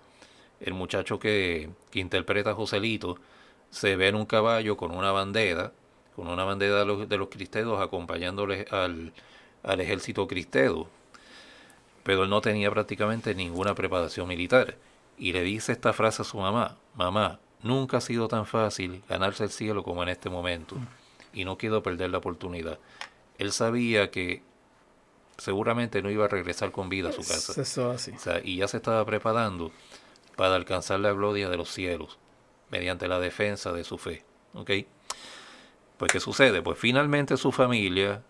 el 0.61 0.73
muchacho 0.73 1.19
que, 1.19 1.69
que 1.91 1.99
interpreta 1.99 2.51
a 2.51 2.55
Joselito 2.55 3.17
se 3.69 3.95
ve 3.95 4.07
en 4.07 4.15
un 4.15 4.25
caballo 4.25 4.77
con 4.77 4.91
una 4.91 5.11
bandera, 5.11 5.71
con 6.15 6.27
una 6.27 6.43
bandera 6.43 6.79
de 6.79 6.85
los, 6.85 7.09
de 7.09 7.17
los 7.17 7.29
cristeros 7.29 7.81
acompañándole 7.81 8.65
al, 8.71 9.13
al 9.63 9.81
ejército 9.81 10.27
cristero. 10.27 10.87
Pero 12.03 12.23
él 12.23 12.29
no 12.29 12.41
tenía 12.41 12.69
prácticamente 12.71 13.35
ninguna 13.35 13.75
preparación 13.75 14.27
militar. 14.27 14.75
Y 15.17 15.33
le 15.33 15.41
dice 15.43 15.71
esta 15.71 15.93
frase 15.93 16.21
a 16.21 16.25
su 16.25 16.37
mamá, 16.37 16.77
mamá, 16.95 17.39
nunca 17.63 17.97
ha 17.97 18.01
sido 18.01 18.27
tan 18.27 18.45
fácil 18.45 19.03
ganarse 19.09 19.45
el 19.45 19.49
cielo 19.49 19.83
como 19.83 20.03
en 20.03 20.09
este 20.09 20.29
momento. 20.29 20.75
Y 21.33 21.45
no 21.45 21.57
quiero 21.57 21.81
perder 21.81 22.11
la 22.11 22.19
oportunidad. 22.19 22.77
Él 23.39 23.51
sabía 23.51 24.11
que 24.11 24.43
seguramente 25.37 26.01
no 26.01 26.11
iba 26.11 26.25
a 26.25 26.27
regresar 26.27 26.71
con 26.71 26.89
vida 26.89 27.09
a 27.09 27.11
su 27.11 27.21
casa. 27.21 27.59
Eso 27.59 27.91
así. 27.91 28.11
O 28.11 28.19
sea, 28.19 28.39
y 28.43 28.57
ya 28.57 28.67
se 28.67 28.77
estaba 28.77 29.03
preparando 29.05 29.71
para 30.35 30.55
alcanzar 30.55 30.99
la 30.99 31.11
gloria 31.11 31.49
de 31.49 31.57
los 31.57 31.69
cielos 31.69 32.19
mediante 32.69 33.07
la 33.07 33.19
defensa 33.19 33.71
de 33.71 33.83
su 33.83 33.97
fe. 33.97 34.23
¿Ok? 34.53 34.71
Pues, 35.97 36.11
¿qué 36.11 36.19
sucede? 36.19 36.61
Pues 36.61 36.77
finalmente 36.77 37.37
su 37.37 37.51
familia 37.51 38.21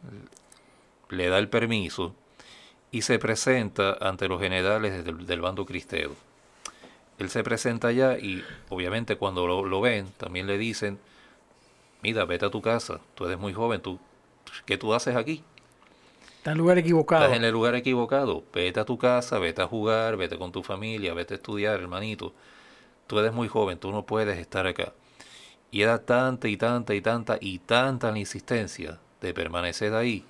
le 1.09 1.27
da 1.27 1.39
el 1.39 1.49
permiso 1.49 2.15
y 2.91 3.01
se 3.01 3.19
presenta 3.19 3.97
ante 3.99 4.27
los 4.27 4.39
generales 4.39 5.03
del, 5.03 5.25
del 5.25 5.41
bando 5.41 5.65
cristero. 5.65 6.15
Él 7.23 7.29
se 7.29 7.41
presenta 7.41 7.87
allá 7.87 8.17
y 8.17 8.43
obviamente 8.69 9.15
cuando 9.15 9.47
lo, 9.47 9.65
lo 9.65 9.79
ven 9.79 10.07
también 10.17 10.45
le 10.45 10.57
dicen, 10.57 10.99
mira, 12.01 12.25
vete 12.25 12.45
a 12.45 12.49
tu 12.49 12.61
casa, 12.61 12.99
tú 13.15 13.25
eres 13.25 13.39
muy 13.39 13.53
joven, 13.53 13.81
tú, 13.81 13.97
¿qué 14.65 14.77
tú 14.77 14.93
haces 14.93 15.15
aquí? 15.15 15.41
Está 16.37 16.51
en 16.51 16.57
el 16.57 16.57
lugar 16.57 16.77
equivocado. 16.77 17.23
Estás 17.23 17.37
en 17.37 17.45
el 17.45 17.53
lugar 17.53 17.75
equivocado. 17.75 18.43
Vete 18.53 18.77
a 18.81 18.83
tu 18.83 18.97
casa, 18.97 19.39
vete 19.39 19.61
a 19.61 19.67
jugar, 19.67 20.17
vete 20.17 20.37
con 20.37 20.51
tu 20.51 20.61
familia, 20.61 21.13
vete 21.13 21.35
a 21.35 21.37
estudiar, 21.37 21.79
hermanito. 21.79 22.33
Tú 23.07 23.17
eres 23.19 23.31
muy 23.31 23.47
joven, 23.47 23.79
tú 23.79 23.91
no 23.93 24.05
puedes 24.05 24.37
estar 24.37 24.67
acá. 24.67 24.91
Y 25.71 25.81
era 25.81 25.99
tanta 25.99 26.49
y 26.49 26.57
tanta 26.57 26.93
y 26.93 26.99
tanta 26.99 27.37
y 27.39 27.59
tanta 27.59 28.11
la 28.11 28.19
insistencia 28.19 28.99
de 29.21 29.33
permanecer 29.33 29.93
ahí 29.93 30.25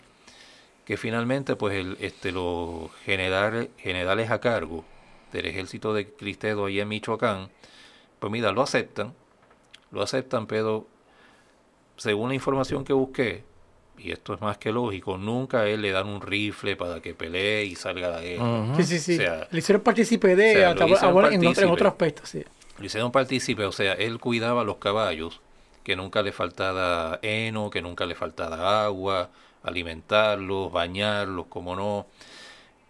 que 0.86 0.98
finalmente 0.98 1.56
pues 1.56 1.76
el, 1.76 1.98
este, 2.00 2.32
los 2.32 2.92
generales, 3.06 3.70
generales 3.78 4.30
a 4.30 4.40
cargo 4.40 4.86
del 5.34 5.48
ejército 5.48 5.94
de 5.94 6.08
Cristedo 6.14 6.66
ahí 6.66 6.80
en 6.80 6.88
Michoacán, 6.88 7.50
pues 8.20 8.32
mira, 8.32 8.52
lo 8.52 8.62
aceptan, 8.62 9.14
lo 9.92 10.02
aceptan, 10.02 10.48
pero 10.48 10.88
según 11.98 12.30
la 12.30 12.36
información 12.36 12.84
que 12.84 12.94
busqué, 12.94 13.44
y 13.98 14.12
esto 14.12 14.34
es 14.34 14.42
más 14.42 14.58
que 14.58 14.72
lógico, 14.72 15.18
nunca 15.18 15.62
a 15.62 15.68
él 15.68 15.82
le 15.82 15.92
dan 15.92 16.08
un 16.08 16.22
rifle 16.22 16.76
para 16.76 17.02
que 17.02 17.14
pelee 17.14 17.66
y 17.66 17.76
salga 17.76 18.08
de 18.10 18.14
la 18.16 18.22
guerra. 18.22 18.64
Ujú. 18.64 18.76
Sí, 18.78 18.84
sí, 18.84 19.00
sí. 19.00 19.14
O 19.16 19.18
sea, 19.18 19.48
le 19.52 19.60
hicieron 19.60 19.82
partícipe 19.84 20.36
de 20.36 20.50
o 20.50 20.54
sea, 20.54 20.70
hasta- 20.70 20.86
hicieron 20.86 21.06
ahora 21.06 21.28
en, 21.28 21.34
otro, 21.36 21.42
en 21.42 21.54
partícipe. 21.54 21.72
otro 21.72 21.88
aspecto, 21.90 22.26
sí. 22.26 22.44
Lo 22.80 22.86
hicieron 22.86 23.12
partícipe, 23.12 23.66
o 23.66 23.72
sea, 23.72 23.94
él 23.94 24.20
cuidaba 24.20 24.64
los 24.64 24.78
caballos, 24.78 25.42
que 25.84 25.96
nunca 25.96 26.22
le 26.24 26.32
faltara 26.32 27.20
heno, 27.22 27.70
que 27.70 27.82
nunca 27.82 28.06
le 28.06 28.16
faltara 28.16 28.86
agua, 28.86 29.30
alimentarlos, 29.64 30.72
bañarlos, 30.72 31.46
como 31.48 31.76
no. 31.76 32.08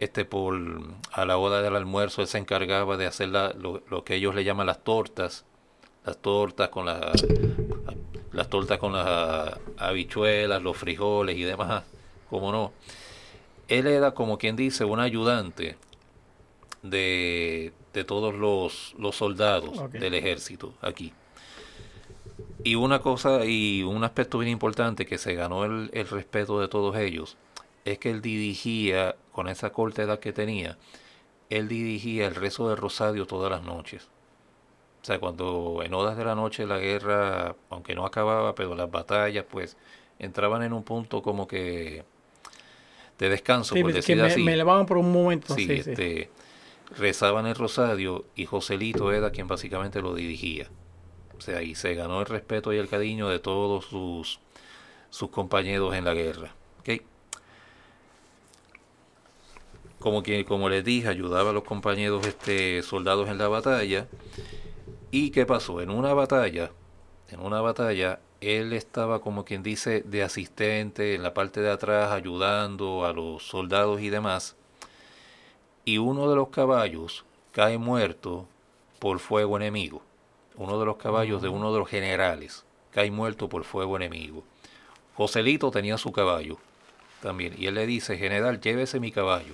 Este 0.03 0.25
por 0.25 0.59
a 1.11 1.25
la 1.25 1.37
hora 1.37 1.61
del 1.61 1.75
almuerzo 1.75 2.21
él 2.21 2.27
se 2.27 2.37
encargaba 2.37 2.97
de 2.97 3.05
hacer 3.05 3.29
la- 3.29 3.53
lo, 3.53 3.81
lo 3.89 4.03
que 4.03 4.15
ellos 4.15 4.35
le 4.35 4.43
llaman 4.43 4.67
las 4.67 4.83
tortas, 4.83 5.45
las 6.05 6.17
tortas 6.17 6.69
con 6.69 6.85
las 6.85 7.25
las 8.33 8.49
tortas 8.49 8.79
con 8.79 8.93
las 8.93 9.57
habichuelas, 9.77 10.61
los 10.61 10.75
frijoles 10.75 11.37
y 11.37 11.43
demás, 11.43 11.83
como 12.29 12.51
no. 12.51 12.73
Él 13.67 13.85
era 13.87 14.11
como 14.11 14.37
quien 14.37 14.55
dice 14.55 14.83
un 14.85 14.99
ayudante 14.99 15.77
de 16.81 17.71
de 17.93 18.03
todos 18.03 18.33
los, 18.33 18.95
los 18.97 19.15
soldados 19.15 19.77
del 19.91 20.15
ejército 20.15 20.73
aquí. 20.81 21.13
Y 22.63 22.73
una 22.75 22.99
cosa 22.99 23.45
y 23.45 23.83
un 23.83 24.03
aspecto 24.03 24.39
bien 24.39 24.51
importante 24.51 25.05
que 25.05 25.19
se 25.19 25.35
ganó 25.35 25.63
el, 25.65 25.91
el 25.93 26.07
respeto 26.09 26.59
de 26.59 26.67
todos 26.67 26.95
ellos 26.97 27.37
es 27.85 27.97
que 27.99 28.09
él 28.09 28.21
dirigía, 28.21 29.15
con 29.31 29.47
esa 29.47 29.71
corta 29.71 30.03
edad 30.03 30.19
que 30.19 30.33
tenía, 30.33 30.77
él 31.49 31.67
dirigía 31.67 32.27
el 32.27 32.35
rezo 32.35 32.69
del 32.69 32.77
rosario 32.77 33.25
todas 33.25 33.51
las 33.51 33.63
noches. 33.63 34.09
O 35.01 35.05
sea, 35.05 35.19
cuando 35.19 35.81
en 35.83 35.93
horas 35.93 36.15
de 36.17 36.23
la 36.23 36.33
noche 36.35 36.65
la 36.65 36.79
guerra, 36.79 37.55
aunque 37.69 37.93
no 37.93 38.05
acababa, 38.05 38.55
pero 38.55 38.73
las 38.75 38.89
batallas, 38.89 39.45
pues 39.49 39.75
entraban 40.17 40.63
en 40.63 40.71
un 40.73 40.83
punto 40.83 41.21
como 41.21 41.47
que 41.47 42.05
de 43.19 43.29
descanso, 43.29 43.75
Sí, 43.75 43.81
por 43.81 43.93
decir 43.93 44.17
me, 44.17 44.23
así. 44.23 44.43
me 44.43 44.53
elevaban 44.53 44.85
por 44.85 44.97
un 44.97 45.11
momento. 45.11 45.53
Sí. 45.55 45.67
este, 45.69 46.29
rezaban 46.97 47.45
el 47.47 47.55
rosario 47.55 48.25
y 48.35 48.45
Joselito 48.45 49.11
era 49.11 49.31
quien 49.31 49.47
básicamente 49.47 50.01
lo 50.01 50.15
dirigía. 50.15 50.69
O 51.37 51.41
sea, 51.41 51.61
y 51.61 51.75
se 51.75 51.95
ganó 51.95 52.21
el 52.21 52.25
respeto 52.25 52.71
y 52.71 52.77
el 52.77 52.87
cariño 52.87 53.27
de 53.27 53.39
todos 53.39 53.85
sus, 53.85 54.39
sus 55.09 55.29
compañeros 55.29 55.93
en 55.95 56.05
la 56.05 56.13
guerra. 56.13 56.55
¿ok? 56.79 57.01
Como, 60.03 60.21
que, 60.21 60.43
como 60.43 60.67
les 60.67 60.83
dije, 60.83 61.07
ayudaba 61.07 61.51
a 61.51 61.53
los 61.53 61.63
compañeros 61.63 62.27
este, 62.27 62.83
soldados 62.83 63.29
en 63.29 63.37
la 63.37 63.47
batalla. 63.47 64.09
¿Y 65.11 65.29
qué 65.29 65.45
pasó? 65.45 65.79
En 65.79 65.89
una 65.89 66.13
batalla, 66.13 66.71
en 67.29 67.39
una 67.39 67.61
batalla, 67.61 68.19
él 68.41 68.73
estaba 68.73 69.21
como 69.21 69.45
quien 69.45 69.63
dice 69.63 70.01
de 70.01 70.21
asistente 70.21 71.15
en 71.15 71.23
la 71.23 71.33
parte 71.33 71.61
de 71.61 71.71
atrás 71.71 72.11
ayudando 72.11 73.05
a 73.05 73.13
los 73.13 73.47
soldados 73.47 74.01
y 74.01 74.09
demás. 74.09 74.57
Y 75.85 75.99
uno 75.99 76.29
de 76.29 76.35
los 76.35 76.49
caballos 76.49 77.23
cae 77.53 77.77
muerto 77.77 78.45
por 78.99 79.19
fuego 79.19 79.55
enemigo. 79.55 80.01
Uno 80.57 80.81
de 80.81 80.85
los 80.85 80.97
caballos 80.97 81.41
de 81.41 81.47
uno 81.47 81.71
de 81.71 81.79
los 81.79 81.87
generales 81.87 82.65
cae 82.91 83.09
muerto 83.09 83.47
por 83.47 83.63
fuego 83.63 83.95
enemigo. 83.95 84.43
Joselito 85.15 85.71
tenía 85.71 85.97
su 85.97 86.11
caballo 86.11 86.57
también. 87.21 87.55
Y 87.57 87.67
él 87.67 87.75
le 87.75 87.85
dice, 87.85 88.17
general, 88.17 88.59
llévese 88.59 88.99
mi 88.99 89.13
caballo. 89.13 89.53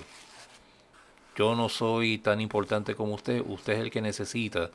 Yo 1.36 1.54
no 1.54 1.68
soy 1.68 2.18
tan 2.18 2.40
importante 2.40 2.94
como 2.94 3.14
usted. 3.14 3.42
Usted 3.46 3.74
es 3.74 3.80
el 3.80 3.90
que 3.90 4.00
necesita. 4.00 4.70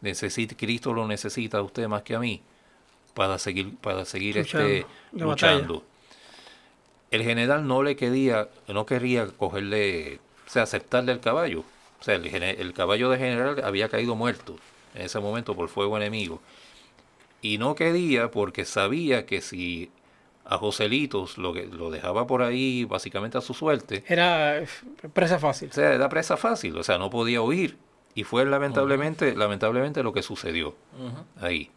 necesita 0.00 0.56
Cristo 0.56 0.92
lo 0.92 1.06
necesita 1.06 1.58
a 1.58 1.62
usted 1.62 1.88
más 1.88 2.02
que 2.02 2.14
a 2.14 2.20
mí 2.20 2.40
para 3.14 3.38
seguir, 3.38 3.76
para 3.76 4.04
seguir 4.04 4.36
Luchando, 4.36 4.68
este, 4.68 4.86
luchando. 5.12 5.84
El 7.10 7.22
general 7.22 7.66
no 7.66 7.82
le 7.82 7.96
quería, 7.96 8.48
no 8.68 8.86
quería 8.86 9.26
cogerle, 9.26 10.20
o 10.46 10.50
sea, 10.50 10.62
aceptarle 10.64 11.12
el 11.12 11.20
caballo. 11.20 11.64
O 12.00 12.04
sea, 12.04 12.14
el, 12.14 12.26
el 12.26 12.72
caballo 12.74 13.10
de 13.10 13.18
general 13.18 13.64
había 13.64 13.88
caído 13.88 14.14
muerto 14.14 14.56
en 14.94 15.02
ese 15.02 15.18
momento 15.18 15.56
por 15.56 15.68
fuego 15.68 15.96
enemigo. 15.96 16.40
Y 17.42 17.58
no 17.58 17.74
quería 17.74 18.30
porque 18.30 18.64
sabía 18.64 19.26
que 19.26 19.40
si 19.40 19.90
a 20.50 20.56
Joselitos 20.58 21.36
lo, 21.38 21.52
que- 21.52 21.66
lo 21.66 21.90
dejaba 21.90 22.26
por 22.26 22.42
ahí 22.42 22.84
básicamente 22.84 23.36
a 23.38 23.40
su 23.42 23.52
suerte, 23.54 24.02
Era 24.08 24.58
eh, 24.58 24.66
presa 25.12 25.38
fácil. 25.38 25.68
o 25.70 25.72
sea, 25.72 25.92
era 25.92 26.08
presa 26.08 26.36
fácil, 26.36 26.76
o 26.78 26.82
sea, 26.82 26.98
no 26.98 27.10
podía 27.10 27.42
huir. 27.42 27.76
Y 28.14 28.24
fue 28.24 28.44
lamentablemente, 28.46 29.36
lamentablemente 29.36 30.02
lo 30.02 30.12
que 30.12 30.22
sucedió 30.22 30.74
ahí. 31.40 31.70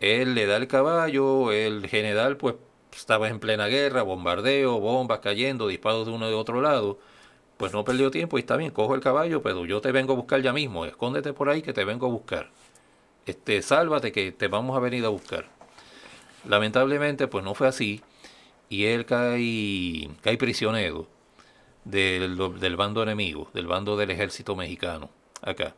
Él 0.00 0.34
le 0.34 0.46
da 0.46 0.56
el 0.56 0.66
caballo, 0.66 1.52
el 1.52 1.86
general 1.86 2.36
pues 2.38 2.54
estaba 2.96 3.28
en 3.28 3.38
plena 3.38 3.66
guerra, 3.66 4.02
bombardeo, 4.02 4.80
bombas 4.80 5.20
cayendo, 5.20 5.68
disparos 5.68 6.06
de 6.06 6.12
uno 6.12 6.26
y 6.26 6.30
de 6.30 6.34
otro 6.36 6.60
lado. 6.60 6.98
Pues 7.58 7.72
no 7.74 7.84
perdió 7.84 8.10
tiempo 8.10 8.38
y 8.38 8.40
está 8.40 8.56
bien, 8.56 8.70
cojo 8.70 8.94
el 8.94 9.02
caballo, 9.02 9.42
pero 9.42 9.66
yo 9.66 9.82
te 9.82 9.92
vengo 9.92 10.14
a 10.14 10.16
buscar 10.16 10.40
ya 10.40 10.52
mismo, 10.54 10.86
escóndete 10.86 11.34
por 11.34 11.50
ahí 11.50 11.60
que 11.60 11.74
te 11.74 11.84
vengo 11.84 12.06
a 12.06 12.08
buscar. 12.08 12.48
Este, 13.26 13.60
sálvate 13.60 14.10
que 14.10 14.32
te 14.32 14.48
vamos 14.48 14.74
a 14.76 14.80
venir 14.80 15.04
a 15.04 15.10
buscar. 15.10 15.46
Lamentablemente 16.46 17.26
pues 17.28 17.44
no 17.44 17.54
fue 17.54 17.68
así 17.68 18.00
y 18.68 18.84
él 18.84 19.04
cae, 19.04 20.08
cae 20.22 20.38
prisionero 20.38 21.06
del, 21.84 22.36
del 22.58 22.76
bando 22.76 23.02
enemigo, 23.02 23.48
del 23.52 23.66
bando 23.66 23.96
del 23.96 24.10
ejército 24.10 24.56
mexicano, 24.56 25.10
acá. 25.42 25.74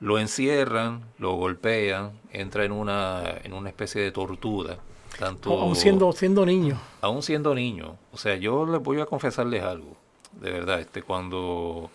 Lo 0.00 0.18
encierran, 0.18 1.02
lo 1.18 1.34
golpean, 1.34 2.12
entra 2.32 2.64
en 2.64 2.72
una, 2.72 3.22
en 3.44 3.52
una 3.52 3.68
especie 3.68 4.00
de 4.02 4.10
tortura. 4.10 4.78
Tanto, 5.18 5.52
Aún 5.60 5.76
siendo, 5.76 6.10
siendo 6.12 6.44
niño. 6.46 6.80
aún 7.02 7.22
siendo 7.22 7.54
niño. 7.54 7.98
O 8.12 8.16
sea, 8.16 8.36
yo 8.36 8.66
les 8.66 8.82
voy 8.82 8.98
a 9.00 9.06
confesarles 9.06 9.62
algo, 9.62 9.96
de 10.40 10.50
verdad, 10.50 10.80
este, 10.80 11.02
cuando, 11.02 11.90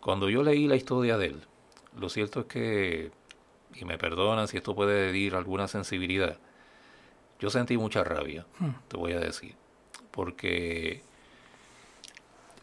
cuando 0.00 0.28
yo 0.30 0.42
leí 0.42 0.66
la 0.66 0.76
historia 0.76 1.16
de 1.18 1.26
él, 1.26 1.40
lo 2.00 2.08
cierto 2.08 2.40
es 2.40 2.46
que, 2.46 3.10
y 3.78 3.84
me 3.84 3.98
perdonan 3.98 4.48
si 4.48 4.56
esto 4.56 4.74
puede 4.74 5.08
herir 5.08 5.34
alguna 5.34 5.68
sensibilidad, 5.68 6.38
yo 7.38 7.50
sentí 7.50 7.76
mucha 7.76 8.02
rabia, 8.02 8.46
te 8.88 8.96
voy 8.96 9.12
a 9.12 9.20
decir, 9.20 9.54
porque 10.10 11.02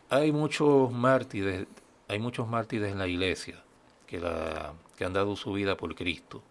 hay 0.09 0.31
muchos 0.31 0.91
mártires, 0.91 1.67
hay 2.07 2.19
muchos 2.19 2.47
mártires 2.47 2.91
en 2.91 2.99
la 2.99 3.07
iglesia 3.07 3.63
que, 4.07 4.19
la, 4.19 4.73
que 4.97 5.05
han 5.05 5.13
dado 5.13 5.35
su 5.35 5.53
vida 5.53 5.77
por 5.77 5.95
Cristo. 5.95 6.43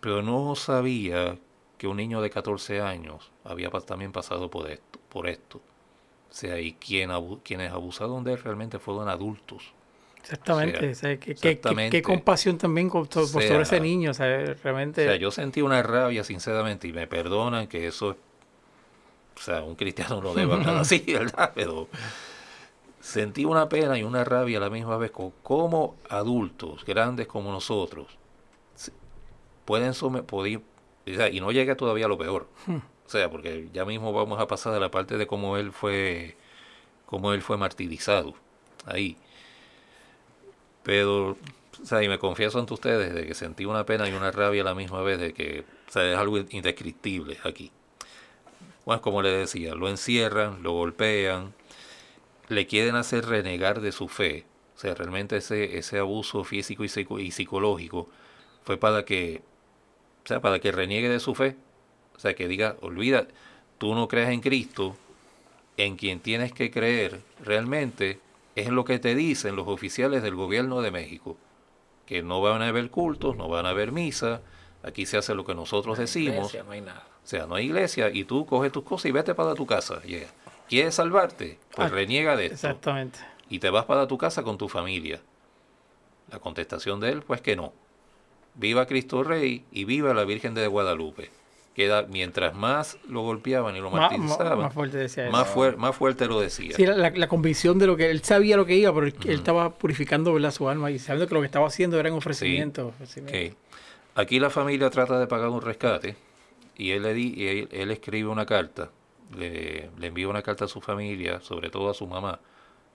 Pero 0.00 0.22
no 0.22 0.54
sabía 0.54 1.38
que 1.78 1.86
un 1.86 1.96
niño 1.96 2.20
de 2.20 2.30
14 2.30 2.82
años 2.82 3.30
había 3.42 3.70
también 3.70 4.12
pasado 4.12 4.50
por 4.50 4.70
esto. 4.70 4.98
Por 5.08 5.26
esto. 5.28 5.58
O 6.30 6.34
sea, 6.34 6.60
y 6.60 6.74
quien 6.74 7.10
quienes 7.42 7.72
abusaron 7.72 8.24
de 8.24 8.32
él 8.32 8.42
realmente 8.42 8.78
fueron 8.78 9.08
adultos. 9.08 9.72
Exactamente. 10.24 10.88
O 10.88 10.90
o 10.90 10.94
sea, 10.94 11.10
exactamente. 11.12 11.96
qué 11.96 12.02
compasión 12.02 12.56
también 12.58 12.88
por 12.90 13.12
sobre 13.12 13.60
ese 13.60 13.78
niño. 13.80 14.10
O 14.10 14.14
sea, 14.14 14.26
O 14.26 14.54
realmente. 14.62 15.04
sea, 15.04 15.16
yo 15.16 15.30
sentí 15.30 15.60
una 15.60 15.82
rabia, 15.82 16.24
sinceramente, 16.24 16.88
y 16.88 16.92
me 16.92 17.06
perdonan 17.06 17.66
que 17.68 17.86
eso 17.86 18.12
es. 18.12 18.16
O 19.36 19.40
sea, 19.40 19.62
un 19.62 19.74
cristiano 19.74 20.20
no 20.22 20.32
debe 20.32 20.54
hablar 20.54 20.76
así, 20.78 21.04
¿verdad? 21.06 21.52
Pero 21.54 21.88
sentí 23.00 23.44
una 23.44 23.68
pena 23.68 23.98
y 23.98 24.02
una 24.02 24.24
rabia 24.24 24.58
a 24.58 24.60
la 24.62 24.70
misma 24.70 24.96
vez 24.96 25.10
con 25.10 25.32
cómo 25.42 25.96
adultos, 26.08 26.84
grandes 26.86 27.26
como 27.26 27.52
nosotros, 27.52 28.06
pueden 29.64 29.92
someter. 29.94 30.62
y 31.06 31.40
no 31.40 31.52
llega 31.52 31.76
todavía 31.76 32.06
a 32.06 32.08
lo 32.08 32.16
peor. 32.16 32.48
O 33.06 33.10
sea, 33.10 33.30
porque 33.30 33.68
ya 33.74 33.84
mismo 33.84 34.12
vamos 34.12 34.40
a 34.40 34.46
pasar 34.46 34.72
a 34.74 34.80
la 34.80 34.90
parte 34.90 35.18
de 35.18 35.26
cómo 35.26 35.58
él 35.58 35.72
fue. 35.72 36.36
cómo 37.06 37.32
él 37.34 37.42
fue 37.42 37.58
martirizado. 37.58 38.34
Ahí. 38.86 39.16
Pero, 40.84 41.30
o 41.82 41.86
sea, 41.86 42.02
y 42.02 42.08
me 42.08 42.18
confieso 42.18 42.60
ante 42.60 42.74
ustedes 42.74 43.12
de 43.14 43.26
que 43.26 43.34
sentí 43.34 43.64
una 43.64 43.84
pena 43.84 44.08
y 44.08 44.12
una 44.12 44.30
rabia 44.30 44.62
a 44.62 44.66
la 44.66 44.74
misma 44.74 45.02
vez 45.02 45.18
de 45.18 45.32
que, 45.32 45.64
o 45.88 45.90
sea, 45.90 46.08
es 46.12 46.16
algo 46.16 46.38
indescriptible 46.38 47.38
aquí. 47.42 47.72
Bueno, 48.84 49.02
como 49.02 49.22
le 49.22 49.30
decía, 49.30 49.74
lo 49.74 49.88
encierran, 49.88 50.62
lo 50.62 50.72
golpean, 50.72 51.54
le 52.48 52.66
quieren 52.66 52.96
hacer 52.96 53.26
renegar 53.26 53.80
de 53.80 53.92
su 53.92 54.08
fe. 54.08 54.44
O 54.76 54.78
sea, 54.78 54.94
realmente 54.94 55.38
ese, 55.38 55.78
ese 55.78 55.98
abuso 55.98 56.44
físico 56.44 56.84
y 57.18 57.30
psicológico 57.30 58.08
fue 58.64 58.76
para 58.76 59.04
que, 59.04 59.42
o 60.24 60.28
sea, 60.28 60.40
para 60.40 60.58
que 60.58 60.70
reniegue 60.70 61.08
de 61.08 61.20
su 61.20 61.34
fe. 61.34 61.56
O 62.16 62.18
sea, 62.18 62.34
que 62.34 62.46
diga, 62.46 62.76
olvida, 62.82 63.26
tú 63.78 63.94
no 63.94 64.06
crees 64.08 64.28
en 64.28 64.40
Cristo, 64.40 64.96
en 65.76 65.96
quien 65.96 66.20
tienes 66.20 66.52
que 66.52 66.70
creer 66.70 67.20
realmente 67.42 68.20
es 68.56 68.68
lo 68.68 68.84
que 68.84 68.98
te 68.98 69.14
dicen 69.14 69.56
los 69.56 69.66
oficiales 69.68 70.22
del 70.22 70.34
gobierno 70.34 70.80
de 70.80 70.90
México, 70.90 71.36
que 72.06 72.22
no 72.22 72.40
van 72.40 72.62
a 72.62 72.68
haber 72.68 72.90
cultos, 72.90 73.36
no 73.36 73.48
van 73.48 73.66
a 73.66 73.70
haber 73.70 73.90
misa, 73.92 74.40
aquí 74.82 75.06
se 75.06 75.16
hace 75.16 75.34
lo 75.34 75.44
que 75.44 75.54
nosotros 75.54 75.98
decimos, 75.98 76.36
Iglesia, 76.54 76.62
no 76.64 76.70
hay 76.72 76.80
nada. 76.82 77.06
o 77.24 77.26
sea, 77.26 77.46
no 77.46 77.54
hay 77.54 77.66
iglesia 77.66 78.10
y 78.10 78.24
tú 78.24 78.44
coges 78.46 78.70
tus 78.72 78.84
cosas 78.84 79.06
y 79.06 79.12
vete 79.12 79.34
para 79.34 79.54
tu 79.54 79.66
casa. 79.66 80.02
yeah. 80.02 80.28
¿Quieres 80.68 80.94
salvarte? 80.94 81.58
Pues 81.74 81.90
Ah, 81.90 81.94
reniega 81.94 82.36
de 82.36 82.46
esto 82.46 82.54
Exactamente. 82.68 83.18
y 83.48 83.58
te 83.58 83.70
vas 83.70 83.84
para 83.86 84.06
tu 84.06 84.16
casa 84.18 84.42
con 84.42 84.56
tu 84.58 84.68
familia. 84.68 85.20
La 86.30 86.38
contestación 86.38 87.00
de 87.00 87.10
él, 87.10 87.22
pues 87.22 87.40
que 87.40 87.54
no. 87.56 87.72
Viva 88.54 88.86
Cristo 88.86 89.22
Rey 89.24 89.64
y 89.72 89.84
viva 89.84 90.14
la 90.14 90.24
Virgen 90.24 90.54
de 90.54 90.66
Guadalupe. 90.66 91.30
Queda, 91.74 92.02
mientras 92.02 92.54
más 92.54 92.98
lo 93.08 93.22
golpeaban 93.22 93.74
y 93.74 93.80
lo 93.80 93.90
martirizaban, 93.90 94.58
más 94.60 94.72
fuerte 94.72 94.96
decía 94.96 95.24
eso. 95.24 95.32
más, 95.32 95.52
fuer- 95.52 95.76
más 95.76 95.96
fuerte 95.96 96.26
lo 96.26 96.40
decía. 96.40 96.76
Sí, 96.76 96.86
la, 96.86 96.94
la- 96.96 97.10
la 97.10 97.26
convicción 97.28 97.80
de 97.80 97.88
lo 97.88 97.96
que 97.96 98.10
él 98.10 98.22
sabía 98.22 98.56
lo 98.56 98.64
que 98.64 98.76
iba, 98.76 98.94
pero 98.94 99.06
él, 99.06 99.14
estaba 99.26 99.70
purificando 99.74 100.32
¿verdad? 100.32 100.52
su 100.52 100.68
alma 100.68 100.92
y 100.92 101.00
sabiendo 101.00 101.26
que 101.26 101.34
lo 101.34 101.40
que 101.40 101.46
estaba 101.46 101.66
haciendo 101.66 101.98
era 101.98 102.12
un 102.12 102.18
ofrecimiento. 102.18 102.86
ofrecimiento. 102.88 103.36
Ok. 103.36 103.56
Aquí 104.14 104.38
la 104.38 104.50
familia 104.50 104.88
trata 104.90 105.18
de 105.18 105.26
pagar 105.26 105.48
un 105.48 105.60
rescate 105.62 106.14
y 106.76 106.92
él, 106.92 107.02
le 107.02 107.12
di, 107.12 107.34
y 107.36 107.46
él, 107.48 107.68
él 107.72 107.90
escribe 107.90 108.28
una 108.28 108.46
carta, 108.46 108.90
le, 109.36 109.90
le 109.98 110.06
envía 110.06 110.28
una 110.28 110.42
carta 110.42 110.66
a 110.66 110.68
su 110.68 110.80
familia, 110.80 111.40
sobre 111.40 111.70
todo 111.70 111.90
a 111.90 111.94
su 111.94 112.06
mamá, 112.06 112.38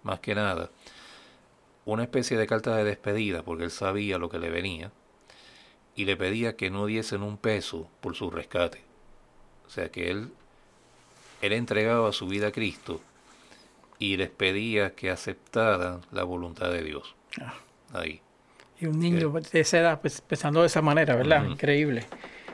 más 0.03 0.21
que 0.21 0.34
nada, 0.36 0.69
una 1.84 2.03
especie 2.03 2.38
de 2.38 2.47
carta 2.47 2.77
de 2.77 2.86
despedida 2.86 3.43
porque 3.43 3.65
él 3.65 3.71
sabía 3.71 4.17
lo 4.17 4.30
que 4.30 4.39
le 4.39 4.49
venía 4.49 4.91
y 6.00 6.06
le 6.06 6.16
pedía 6.16 6.56
que 6.56 6.70
no 6.70 6.86
diesen 6.86 7.24
un 7.24 7.36
peso 7.36 7.89
por 8.00 8.16
su 8.16 8.32
rescate. 8.32 8.80
O 9.68 9.70
sea 9.70 9.89
que 9.89 10.10
él, 10.10 10.32
él 11.41 11.52
entregaba 11.52 12.14
su 12.14 12.26
vida 12.26 12.47
a 12.47 12.52
Cristo 12.54 13.02
y 13.97 14.16
les 14.16 14.30
pedía 14.30 14.95
que 14.95 15.10
aceptaran 15.10 16.00
la 16.14 16.24
voluntad 16.24 16.72
de 16.72 16.84
Dios. 16.84 17.16
Ah. 17.41 17.54
Ahí. 17.91 18.22
Y 18.80 18.86
un 18.86 18.97
niño 18.97 19.30
de 19.30 19.60
esa 19.60 19.80
edad 19.80 20.00
pues, 20.00 20.22
pensando 20.22 20.62
de 20.62 20.68
esa 20.68 20.82
manera, 20.82 21.18
¿verdad? 21.18 21.43
Increíble. 21.43 22.06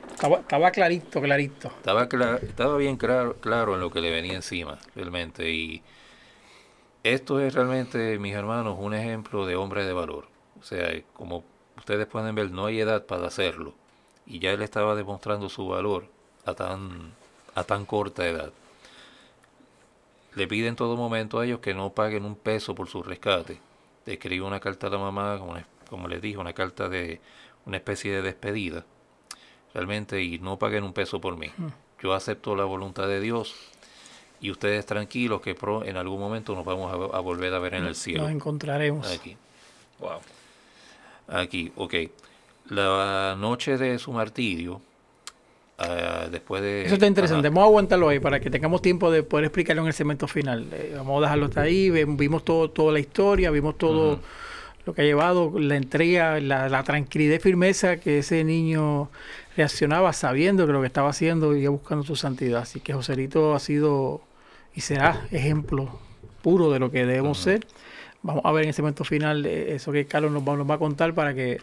Estaba, 0.09 0.39
estaba 0.39 0.71
clarito, 0.71 1.21
clarito. 1.21 1.67
Estaba, 1.67 2.09
estaba 2.41 2.77
bien 2.77 2.97
claro, 2.97 3.35
claro 3.35 3.75
en 3.75 3.79
lo 3.79 3.91
que 3.91 4.01
le 4.01 4.09
venía 4.09 4.33
encima, 4.33 4.79
realmente. 4.95 5.51
Y 5.51 5.83
esto 7.03 7.39
es 7.39 7.53
realmente, 7.53 8.17
mis 8.17 8.33
hermanos, 8.33 8.75
un 8.79 8.95
ejemplo 8.95 9.45
de 9.45 9.55
hombre 9.55 9.85
de 9.85 9.93
valor. 9.93 10.29
O 10.59 10.63
sea, 10.63 10.89
como 11.13 11.43
ustedes 11.77 12.07
pueden 12.07 12.35
ver, 12.35 12.51
no 12.51 12.65
hay 12.65 12.79
edad 12.79 13.05
para 13.05 13.27
hacerlo. 13.27 13.73
Y 14.25 14.39
ya 14.39 14.51
él 14.51 14.61
estaba 14.61 14.95
demostrando 14.95 15.49
su 15.49 15.67
valor 15.67 16.07
a 16.45 16.53
tan, 16.53 17.11
a 17.53 17.63
tan 17.63 17.85
corta 17.85 18.27
edad. 18.27 18.51
Le 20.35 20.47
pide 20.47 20.67
en 20.67 20.75
todo 20.75 20.97
momento 20.97 21.39
a 21.39 21.45
ellos 21.45 21.59
que 21.59 21.73
no 21.73 21.91
paguen 21.91 22.25
un 22.25 22.35
peso 22.35 22.75
por 22.75 22.89
su 22.89 23.01
rescate. 23.03 23.59
Escribe 24.05 24.45
una 24.45 24.59
carta 24.59 24.87
a 24.87 24.89
la 24.89 24.97
mamá, 24.97 25.37
como, 25.39 25.55
les- 25.55 25.65
como 25.89 26.07
les 26.07 26.21
dije, 26.21 26.37
una 26.37 26.53
carta 26.53 26.89
de 26.89 27.21
una 27.65 27.77
especie 27.77 28.11
de 28.13 28.21
despedida 28.21 28.85
realmente 29.73 30.21
y 30.21 30.39
no 30.39 30.57
paguen 30.57 30.83
un 30.83 30.93
peso 30.93 31.19
por 31.19 31.37
mí. 31.37 31.51
Yo 32.01 32.13
acepto 32.13 32.55
la 32.55 32.65
voluntad 32.65 33.07
de 33.07 33.19
Dios 33.21 33.55
y 34.41 34.51
ustedes 34.51 34.85
tranquilos 34.85 35.41
que 35.41 35.55
pro- 35.55 35.83
en 35.85 35.97
algún 35.97 36.19
momento 36.19 36.53
nos 36.53 36.65
vamos 36.65 36.91
a, 36.91 37.17
a 37.17 37.19
volver 37.21 37.53
a 37.53 37.59
ver 37.59 37.73
en 37.75 37.85
el 37.85 37.95
cielo. 37.95 38.23
Nos 38.23 38.31
encontraremos. 38.31 39.07
Aquí, 39.07 39.37
Wow. 39.99 40.19
Aquí, 41.27 41.71
ok. 41.75 41.93
La 42.69 43.35
noche 43.37 43.77
de 43.77 43.99
su 43.99 44.11
martirio, 44.11 44.81
ah, 45.77 46.27
después 46.31 46.61
de... 46.61 46.85
Eso 46.85 46.95
está 46.95 47.07
interesante. 47.07 47.47
Ajá. 47.47 47.53
Vamos 47.53 47.63
a 47.63 47.67
aguantarlo 47.67 48.09
ahí 48.09 48.19
para 48.19 48.39
que 48.39 48.49
tengamos 48.49 48.81
tiempo 48.81 49.11
de 49.11 49.23
poder 49.23 49.45
explicarlo 49.45 49.83
en 49.83 49.87
el 49.87 49.93
segmento 49.93 50.27
final. 50.27 50.67
Eh, 50.71 50.93
vamos 50.97 51.19
a 51.19 51.21
dejarlo 51.21 51.45
hasta 51.45 51.61
ahí. 51.61 51.89
Vimos 51.91 52.43
todo, 52.43 52.69
toda 52.69 52.91
la 52.91 52.99
historia, 52.99 53.51
vimos 53.51 53.77
todo 53.77 54.19
lo 54.85 54.93
que 54.93 55.01
ha 55.01 55.05
llevado, 55.05 55.51
la 55.59 55.75
entrega, 55.75 56.39
la, 56.39 56.69
la 56.69 56.83
tranquilidad 56.83 57.35
y 57.35 57.39
firmeza 57.39 57.97
que 57.97 58.19
ese 58.19 58.43
niño 58.43 59.09
reaccionaba 59.57 60.13
sabiendo 60.13 60.67
que 60.67 60.73
lo 60.73 60.81
que 60.81 60.87
estaba 60.87 61.09
haciendo 61.09 61.55
iba 61.55 61.71
buscando 61.71 62.03
su 62.03 62.15
santidad. 62.15 62.61
Así 62.61 62.79
que 62.79 62.93
Joselito 62.93 63.55
ha 63.55 63.59
sido 63.59 64.21
y 64.75 64.81
será 64.81 65.25
ejemplo 65.31 65.99
puro 66.41 66.71
de 66.71 66.79
lo 66.79 66.91
que 66.91 67.05
debemos 67.05 67.39
ser. 67.39 67.65
Vamos 68.25 68.43
a 68.43 68.51
ver 68.51 68.63
en 68.63 68.69
el 68.69 68.73
segmento 68.73 69.03
final 69.03 69.45
eh, 69.45 69.75
eso 69.75 69.91
que 69.91 70.05
Carlos 70.05 70.31
nos 70.31 70.41
va, 70.41 70.55
nos 70.57 70.67
va 70.69 70.75
a 70.75 70.79
contar 70.79 71.13
para 71.13 71.33
que 71.33 71.59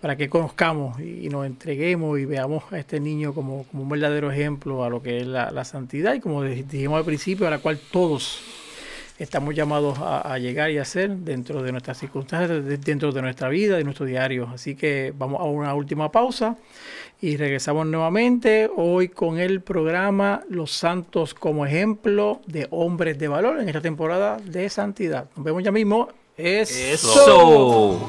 para 0.00 0.16
que 0.16 0.30
conozcamos 0.30 0.98
y 0.98 1.28
nos 1.28 1.44
entreguemos 1.44 2.18
y 2.18 2.24
veamos 2.24 2.64
a 2.72 2.78
este 2.78 3.00
niño 3.00 3.34
como, 3.34 3.64
como 3.64 3.82
un 3.82 3.88
verdadero 3.90 4.30
ejemplo 4.32 4.82
a 4.82 4.88
lo 4.88 5.02
que 5.02 5.18
es 5.18 5.26
la, 5.26 5.50
la 5.50 5.64
santidad 5.66 6.14
y 6.14 6.20
como 6.20 6.42
dij- 6.42 6.64
dijimos 6.64 6.96
al 6.98 7.04
principio, 7.04 7.46
a 7.46 7.50
la 7.50 7.58
cual 7.58 7.78
todos 7.90 8.40
estamos 9.22 9.54
llamados 9.54 9.98
a, 9.98 10.20
a 10.32 10.38
llegar 10.38 10.70
y 10.70 10.78
a 10.78 10.82
hacer 10.82 11.10
dentro 11.10 11.62
de 11.62 11.72
nuestras 11.72 11.98
circunstancias, 11.98 12.64
de- 12.64 12.76
dentro 12.78 13.12
de 13.12 13.22
nuestra 13.22 13.48
vida, 13.48 13.76
de 13.76 13.84
nuestro 13.84 14.06
diario. 14.06 14.48
Así 14.52 14.74
que 14.74 15.12
vamos 15.16 15.40
a 15.40 15.44
una 15.44 15.74
última 15.74 16.10
pausa 16.10 16.56
y 17.20 17.36
regresamos 17.36 17.86
nuevamente 17.86 18.70
hoy 18.76 19.08
con 19.08 19.38
el 19.38 19.60
programa 19.60 20.42
Los 20.48 20.72
Santos 20.72 21.34
como 21.34 21.66
ejemplo 21.66 22.40
de 22.46 22.66
hombres 22.70 23.18
de 23.18 23.28
valor 23.28 23.60
en 23.60 23.68
esta 23.68 23.80
temporada 23.82 24.38
de 24.42 24.68
santidad. 24.70 25.26
Nos 25.36 25.44
vemos 25.44 25.62
ya 25.62 25.70
mismo. 25.70 26.08
Eso. 26.36 28.00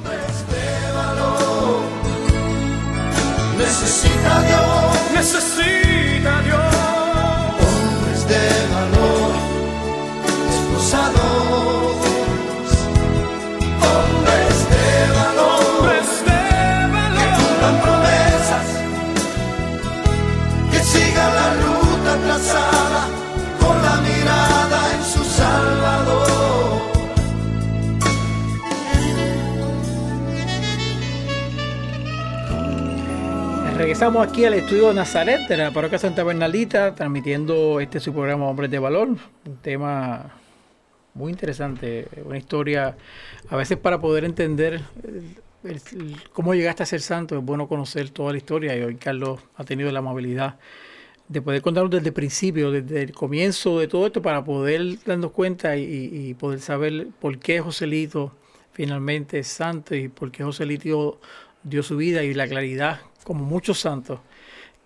Necesita 3.57 4.41
Dios 4.47 5.11
Necesita 5.13 6.41
Dios. 6.41 6.75
hombres 7.59 8.27
de 8.27 8.43
valor, 8.73 9.20
hombres 10.93 11.07
de 14.69 14.83
valor, 15.15 15.55
Hombres 15.79 16.09
de 16.25 16.41
valor. 16.91 17.31
cumplan 17.37 17.75
promesas, 17.81 18.67
que 20.71 20.79
sigan 20.79 21.31
la 21.33 21.47
ruta 21.63 22.11
trazada 22.25 23.01
con 23.59 23.75
la 23.81 23.95
mirada 24.01 24.79
en 24.93 25.03
su 25.03 25.23
Salvador. 25.23 26.27
Regresamos 33.77 34.27
aquí 34.27 34.43
al 34.45 34.55
estudio 34.55 34.89
de 34.89 34.93
Nazaret 34.95 35.47
de 35.47 35.57
la 35.57 35.71
parroquia 35.71 35.97
Santa 35.97 36.23
Bernaldita, 36.23 36.93
transmitiendo 36.95 37.79
este 37.79 37.99
su 38.01 38.11
programa 38.13 38.47
Hombres 38.47 38.69
de 38.69 38.77
Valor, 38.77 39.07
un 39.07 39.57
tema 39.61 40.40
muy 41.13 41.31
interesante, 41.31 42.07
una 42.25 42.37
historia, 42.37 42.95
a 43.49 43.55
veces 43.55 43.77
para 43.77 43.99
poder 43.99 44.23
entender 44.23 44.81
cómo 46.33 46.53
llegaste 46.55 46.83
a 46.83 46.85
ser 46.85 47.01
santo, 47.01 47.37
es 47.37 47.43
bueno 47.43 47.67
conocer 47.67 48.09
toda 48.09 48.31
la 48.31 48.37
historia 48.37 48.75
y 48.77 48.81
hoy 48.81 48.95
Carlos 48.95 49.39
ha 49.55 49.63
tenido 49.63 49.91
la 49.91 49.99
amabilidad 49.99 50.57
de 51.27 51.41
poder 51.41 51.61
contarnos 51.61 51.91
desde 51.91 52.07
el 52.07 52.13
principio, 52.13 52.71
desde 52.71 53.03
el 53.03 53.13
comienzo 53.13 53.79
de 53.79 53.87
todo 53.87 54.05
esto, 54.07 54.21
para 54.21 54.43
poder 54.43 55.01
darnos 55.05 55.31
cuenta 55.31 55.77
y, 55.77 56.33
poder 56.33 56.59
saber 56.59 57.07
por 57.19 57.39
qué 57.39 57.61
Joselito 57.61 58.33
finalmente 58.73 59.39
es 59.39 59.47
santo 59.47 59.95
y 59.95 60.07
por 60.09 60.31
qué 60.31 60.43
Joselito 60.43 61.19
dio 61.63 61.83
su 61.83 61.95
vida 61.95 62.23
y 62.23 62.33
la 62.33 62.47
claridad, 62.47 63.01
como 63.23 63.45
muchos 63.45 63.79
santos, 63.79 64.19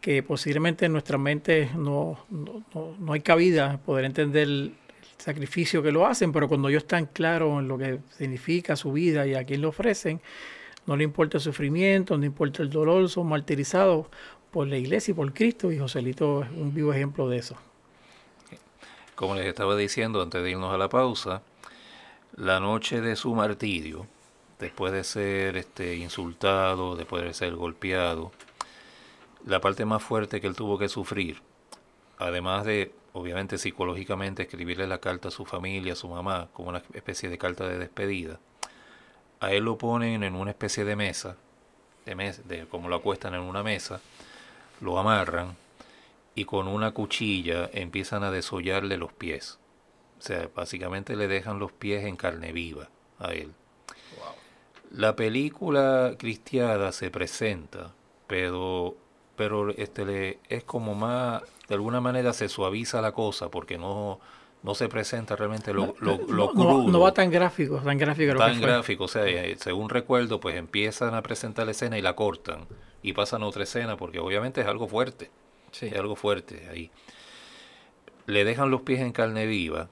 que 0.01 0.21
posiblemente 0.21 0.86
en 0.86 0.91
nuestra 0.91 1.17
mente 1.17 1.69
no, 1.76 2.19
no, 2.30 2.63
no- 2.73 2.95
no 2.99 3.13
hay 3.13 3.21
cabida 3.21 3.80
poder 3.84 4.05
entender 4.05 4.71
sacrificio 5.26 5.82
que 5.82 5.91
lo 5.91 6.05
hacen, 6.05 6.32
pero 6.32 6.47
cuando 6.47 6.69
ellos 6.69 6.84
están 6.84 7.07
claros 7.07 7.59
en 7.59 7.67
lo 7.67 7.80
que 7.80 7.99
significa 8.15 8.76
su 8.76 8.91
vida 8.91 9.26
y 9.26 9.34
a 9.34 9.43
quién 9.43 9.61
le 9.61 9.67
ofrecen, 9.67 10.21
no 10.86 10.95
le 10.95 11.03
importa 11.03 11.38
el 11.38 11.43
sufrimiento, 11.43 12.15
no 12.15 12.26
importa 12.26 12.61
el 12.61 12.69
dolor, 12.69 13.09
son 13.09 13.28
martirizados 13.28 14.05
por 14.51 14.67
la 14.67 14.78
iglesia 14.78 15.13
y 15.13 15.15
por 15.15 15.34
Cristo, 15.34 15.71
y 15.71 15.80
Joselito 15.80 16.43
es 16.43 16.51
un 16.51 16.76
vivo 16.76 16.93
ejemplo 16.93 17.28
de 17.28 17.38
eso. 17.38 17.55
Como 19.15 19.34
les 19.34 19.47
estaba 19.47 19.76
diciendo 19.76 20.21
antes 20.21 20.43
de 20.43 20.51
irnos 20.51 20.71
a 20.71 20.78
la 20.78 20.89
pausa, 20.89 21.41
la 22.36 22.59
noche 22.59 23.01
de 23.01 23.15
su 23.15 23.34
martirio, 23.34 24.05
después 24.59 24.93
de 24.93 25.03
ser 25.03 25.57
este, 25.57 25.95
insultado, 25.95 26.95
después 26.95 27.23
de 27.23 27.34
ser 27.34 27.55
golpeado, 27.55 28.32
la 29.47 29.59
parte 29.59 29.86
más 29.86 30.03
fuerte 30.03 30.39
que 30.39 30.45
él 30.45 30.55
tuvo 30.55 30.78
que 30.78 30.88
sufrir, 30.88 31.41
además 32.19 32.63
de, 32.63 32.91
obviamente 33.16 33.57
psicológicamente, 33.57 34.43
escribirle 34.43 34.88
la 34.88 34.99
carta 34.99 35.30
a 35.30 35.32
su 35.32 35.45
familia, 35.45 35.93
a 35.93 35.95
su 35.95 36.09
mamá, 36.09 36.49
como 36.51 36.68
una 36.70 36.84
especie 36.93 37.30
de 37.30 37.38
carta 37.38 37.66
de 37.66 37.78
despedida, 37.78 38.39
a 39.39 39.53
él 39.53 39.63
lo 39.63 39.78
ponen 39.78 40.24
en 40.24 40.36
una 40.36 40.51
especie 40.51 40.84
de 40.84 40.97
mesa, 40.97 41.38
de 42.05 42.13
mes, 42.13 42.45
de, 42.45 42.68
como 42.68 42.89
lo 42.89 42.97
acuestan 42.97 43.34
en 43.34 43.39
una 43.39 43.63
mesa, 43.63 44.01
lo 44.82 44.99
amarran 44.99 45.55
y 46.36 46.43
con 46.43 46.68
una 46.68 46.91
cuchilla 46.91 47.70
empiezan 47.72 48.24
a 48.24 48.32
desollarle 48.32 48.97
los 48.97 49.13
pies. 49.13 49.59
O 50.20 50.22
sea, 50.22 50.49
básicamente 50.53 51.16
le 51.16 51.30
dejan 51.30 51.57
los 51.57 51.72
pies 51.72 52.03
en 52.03 52.18
carne 52.18 52.51
viva 52.51 52.89
a 53.18 53.32
él. 53.32 53.53
La 54.91 55.16
película 55.16 56.16
cristiana 56.20 56.91
se 56.91 57.09
presenta, 57.11 57.93
pero, 58.28 58.97
pero 59.36 59.69
este 59.71 60.05
le, 60.05 60.39
es 60.49 60.63
como 60.63 60.95
más, 60.95 61.43
de 61.67 61.75
alguna 61.75 62.01
manera 62.01 62.33
se 62.33 62.49
suaviza 62.49 63.01
la 63.01 63.11
cosa 63.11 63.49
porque 63.49 63.77
no, 63.77 64.19
no 64.63 64.75
se 64.75 64.88
presenta 64.89 65.36
realmente 65.36 65.73
lo, 65.73 65.95
lo, 65.99 66.17
lo 66.27 66.47
no, 66.47 66.49
crudo 66.51 66.91
no 66.91 66.99
va 66.99 67.13
tan 67.13 67.29
gráfico, 67.29 67.77
tan 67.79 67.97
gráfico 67.97 68.33
lo 68.33 68.39
que 68.39 68.45
tan 68.45 68.55
fue. 68.57 68.67
gráfico, 68.67 69.03
o 69.05 69.07
sea, 69.07 69.25
eh, 69.27 69.55
según 69.59 69.89
recuerdo, 69.89 70.39
pues 70.39 70.55
empiezan 70.55 71.13
a 71.15 71.21
presentar 71.21 71.65
la 71.65 71.71
escena 71.71 71.97
y 71.97 72.01
la 72.01 72.15
cortan 72.15 72.67
y 73.03 73.13
pasan 73.13 73.43
a 73.43 73.47
otra 73.47 73.63
escena 73.63 73.97
porque 73.97 74.19
obviamente 74.19 74.61
es 74.61 74.67
algo 74.67 74.88
fuerte, 74.88 75.29
Sí. 75.71 75.88
es 75.88 75.95
algo 75.95 76.15
fuerte 76.15 76.67
ahí. 76.71 76.89
Le 78.27 78.43
dejan 78.45 78.71
los 78.71 78.81
pies 78.81 79.01
en 79.01 79.11
carne 79.11 79.45
viva 79.45 79.89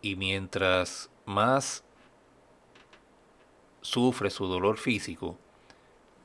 y 0.00 0.16
mientras 0.16 1.10
más 1.26 1.84
sufre 3.82 4.30
su 4.30 4.46
dolor 4.46 4.76
físico, 4.78 5.38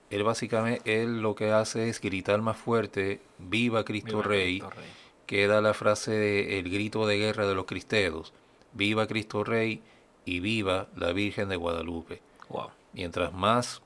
él 0.10 0.24
básicamente 0.24 1.02
él 1.02 1.22
lo 1.22 1.36
que 1.36 1.52
hace 1.52 1.90
es 1.90 2.00
gritar 2.00 2.42
más 2.42 2.58
fuerte, 2.58 3.22
viva 3.40 3.84
Cristo 3.84 4.18
Viva 4.18 4.24
Rey, 4.24 4.60
Cristo 4.60 4.76
Rey. 4.76 4.88
queda 5.26 5.62
la 5.62 5.74
frase 5.74 6.12
de 6.12 6.60
el 6.60 6.70
grito 6.70 7.08
de 7.08 7.18
guerra 7.18 7.48
de 7.48 7.56
los 7.56 7.66
cristeros, 7.66 8.34
viva 8.74 9.08
Cristo 9.08 9.44
Rey 9.44 9.82
y 10.26 10.40
viva 10.40 10.88
la 10.96 11.12
Virgen 11.12 11.50
de 11.50 11.56
Guadalupe. 11.56 12.22
Wow. 12.50 12.70
Mientras 12.94 13.34
más 13.34 13.82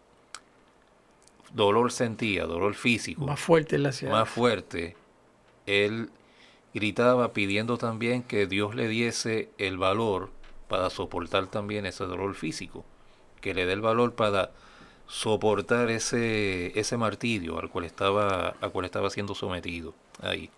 dolor 1.53 1.91
sentía, 1.91 2.45
dolor 2.45 2.76
físico, 2.76 3.26
Más 3.26 3.39
fuerte 3.39 3.76
en 3.78 3.84
la 3.84 3.91
ciudad. 3.91 4.13
más 4.13 4.30
fuerte, 4.30 4.95
él 5.65 6.09
gritaba 6.74 7.34
pidiendo 7.34 7.78
también 7.78 8.22
que 8.24 8.45
Dios 8.45 8.76
le 8.76 8.88
diese 8.88 9.49
el 9.57 9.78
valor 9.78 10.30
para 10.67 10.89
soportar 10.91 11.47
también 11.47 11.86
ese 11.88 12.05
dolor 12.05 12.36
físico, 12.36 12.86
que 13.41 13.53
le 13.55 13.65
dé 13.65 13.74
el 13.74 13.82
valor 13.82 14.13
para 14.13 14.51
soportar 15.10 15.91
ese, 15.91 16.80
ese 16.80 16.97
martirio 16.97 17.60
al 17.60 17.70
cual 17.70 17.86
estaba, 17.86 18.55
al 18.62 18.72
cual 18.72 18.86
estaba 18.86 19.10
siendo 19.12 19.36
sometido 19.36 19.95
ahí. 20.22 20.51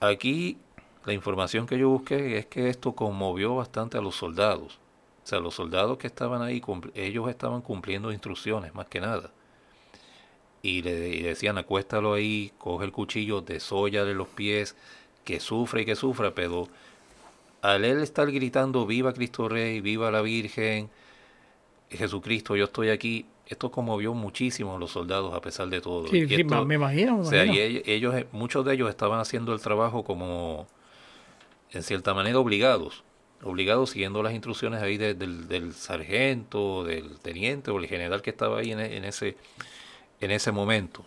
Aquí 0.00 0.58
La 1.06 1.14
información 1.14 1.66
que 1.66 1.78
yo 1.78 1.90
busqué 1.90 2.38
es 2.38 2.46
que 2.46 2.68
esto 2.70 2.94
conmovió 2.94 3.56
bastante 3.56 3.98
a 3.98 4.02
los 4.02 4.16
soldados. 4.16 4.80
O 5.24 5.28
sea, 5.28 5.40
los 5.40 5.54
soldados 5.54 5.98
que 5.98 6.08
estaban 6.08 6.42
ahí, 6.42 6.62
ellos 6.94 7.30
estaban 7.30 7.62
cumpliendo 7.62 8.12
instrucciones 8.12 8.74
más 8.74 8.88
que 8.88 9.00
nada. 9.00 9.32
Y 10.62 10.82
le 10.82 11.22
decían, 11.22 11.58
acuéstalo 11.58 12.14
ahí, 12.14 12.52
coge 12.58 12.86
el 12.86 12.92
cuchillo, 12.92 13.42
desóllale 13.42 14.14
los 14.14 14.28
pies, 14.28 14.76
que 15.24 15.40
sufra 15.40 15.82
y 15.82 15.84
que 15.86 15.96
sufra, 15.96 16.34
pero 16.34 16.68
al 17.62 17.84
él 17.84 18.00
estar 18.02 18.30
gritando, 18.32 18.86
viva 18.86 19.12
Cristo 19.14 19.48
Rey, 19.48 19.80
viva 19.80 20.10
la 20.10 20.22
Virgen, 20.22 20.90
Jesucristo, 21.96 22.56
yo 22.56 22.64
estoy 22.64 22.90
aquí, 22.90 23.26
esto 23.46 23.70
conmovió 23.70 24.14
muchísimo 24.14 24.76
a 24.76 24.78
los 24.78 24.90
soldados 24.92 25.34
a 25.34 25.40
pesar 25.40 25.68
de 25.68 25.80
todo. 25.80 26.08
Sí, 26.08 26.18
Y 26.18 26.28
sí, 26.28 26.34
esto- 26.42 26.64
me 26.64 26.74
imagino, 26.76 27.14
me 27.16 27.20
o 27.20 27.24
sea, 27.24 27.44
y 27.44 27.58
imagino. 27.58 27.82
ellos, 27.86 28.14
muchos 28.32 28.64
de 28.64 28.74
ellos 28.74 28.88
estaban 28.90 29.20
haciendo 29.20 29.52
el 29.52 29.60
trabajo 29.60 30.04
como, 30.04 30.66
en 31.72 31.82
cierta 31.82 32.14
manera, 32.14 32.38
obligados. 32.38 33.02
Obligados 33.42 33.90
siguiendo 33.90 34.22
las 34.22 34.32
instrucciones 34.32 34.82
ahí 34.82 34.96
de- 34.96 35.14
del, 35.14 35.48
del 35.48 35.74
sargento, 35.74 36.84
del 36.84 37.18
teniente 37.20 37.70
o 37.70 37.78
el 37.78 37.86
general 37.86 38.22
que 38.22 38.30
estaba 38.30 38.58
ahí 38.60 38.72
en, 38.72 38.80
en 38.80 39.04
ese, 39.04 39.36
en 40.20 40.30
ese 40.30 40.50
momento. 40.52 41.04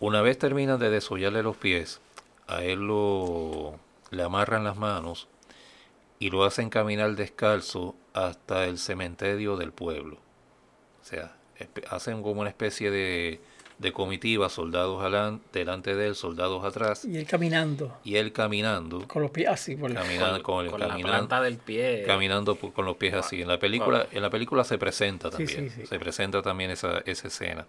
Una 0.00 0.22
vez 0.22 0.38
terminan 0.38 0.78
de 0.78 0.90
desollarle 0.90 1.42
los 1.42 1.56
pies, 1.56 2.00
a 2.46 2.62
él 2.62 2.86
lo, 2.86 3.78
le 4.10 4.22
amarran 4.22 4.64
las 4.64 4.76
manos 4.76 5.26
y 6.20 6.30
lo 6.30 6.44
hacen 6.44 6.70
caminar 6.70 7.14
descalzo 7.16 7.94
hasta 8.26 8.64
el 8.66 8.78
cementerio 8.78 9.56
del 9.56 9.72
pueblo. 9.72 10.16
O 11.00 11.04
sea, 11.04 11.36
hacen 11.90 12.22
como 12.22 12.40
una 12.40 12.50
especie 12.50 12.90
de, 12.90 13.40
de 13.78 13.92
comitiva, 13.92 14.48
soldados 14.48 15.02
alan- 15.02 15.40
delante 15.52 15.94
de 15.94 16.08
él, 16.08 16.14
soldados 16.14 16.64
atrás, 16.64 17.04
Y 17.04 17.16
él 17.16 17.26
caminando, 17.26 17.96
y 18.04 18.16
él 18.16 18.32
caminando, 18.32 19.06
con 19.08 19.22
los 19.22 19.30
pies 19.30 19.48
así. 19.48 19.76
Por 19.76 19.92
caminando, 19.94 20.42
con, 20.42 20.64
el- 20.64 20.70
con 20.70 20.80
la 20.80 20.88
caminando, 20.88 21.12
planta 21.16 21.40
del 21.40 21.58
pie. 21.58 22.04
caminando 22.06 22.56
por- 22.56 22.72
con 22.72 22.84
los 22.84 22.96
pies 22.96 23.14
así. 23.14 23.40
En 23.42 23.48
la 23.48 23.58
película, 23.58 24.06
en 24.12 24.22
la 24.22 24.30
película 24.30 24.64
se 24.64 24.76
presenta 24.78 25.30
Sí, 25.30 25.36
también, 25.38 25.70
sí, 25.70 25.80
sí. 25.82 25.86
se 25.86 25.98
presenta 25.98 26.42
también 26.42 26.70
esa, 26.70 26.98
esa 27.06 27.28
escena. 27.28 27.66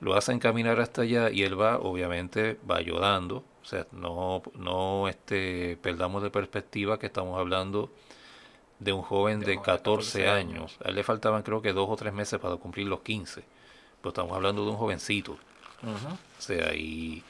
Lo 0.00 0.14
hacen 0.14 0.38
caminar 0.40 0.80
hasta 0.80 1.02
allá 1.02 1.30
y 1.30 1.44
él 1.44 1.60
va, 1.60 1.78
obviamente, 1.78 2.58
va 2.68 2.76
ayudando. 2.78 3.44
O 3.62 3.64
sea, 3.64 3.86
no, 3.92 4.42
no 4.56 5.06
este, 5.08 5.78
perdamos 5.80 6.24
de 6.24 6.30
perspectiva 6.30 6.98
que 6.98 7.06
estamos 7.06 7.38
hablando 7.38 7.92
de 8.82 8.92
un 8.92 9.02
joven 9.02 9.40
de, 9.40 9.46
De 9.46 9.52
un 9.52 9.58
joven 9.58 9.60
de 9.60 9.62
14 9.62 10.24
14 10.24 10.28
años. 10.28 10.76
A 10.84 10.88
él 10.88 10.96
le 10.96 11.02
faltaban 11.02 11.42
creo 11.42 11.62
que 11.62 11.72
dos 11.72 11.88
o 11.88 11.96
tres 11.96 12.12
meses 12.12 12.38
para 12.40 12.56
cumplir 12.56 12.86
los 12.86 13.00
15. 13.00 13.42
Pero 14.00 14.08
estamos 14.08 14.34
hablando 14.34 14.64
de 14.64 14.70
un 14.70 14.76
jovencito. 14.76 15.38
O 15.82 16.40
sea, 16.42 16.74
y 16.74 17.22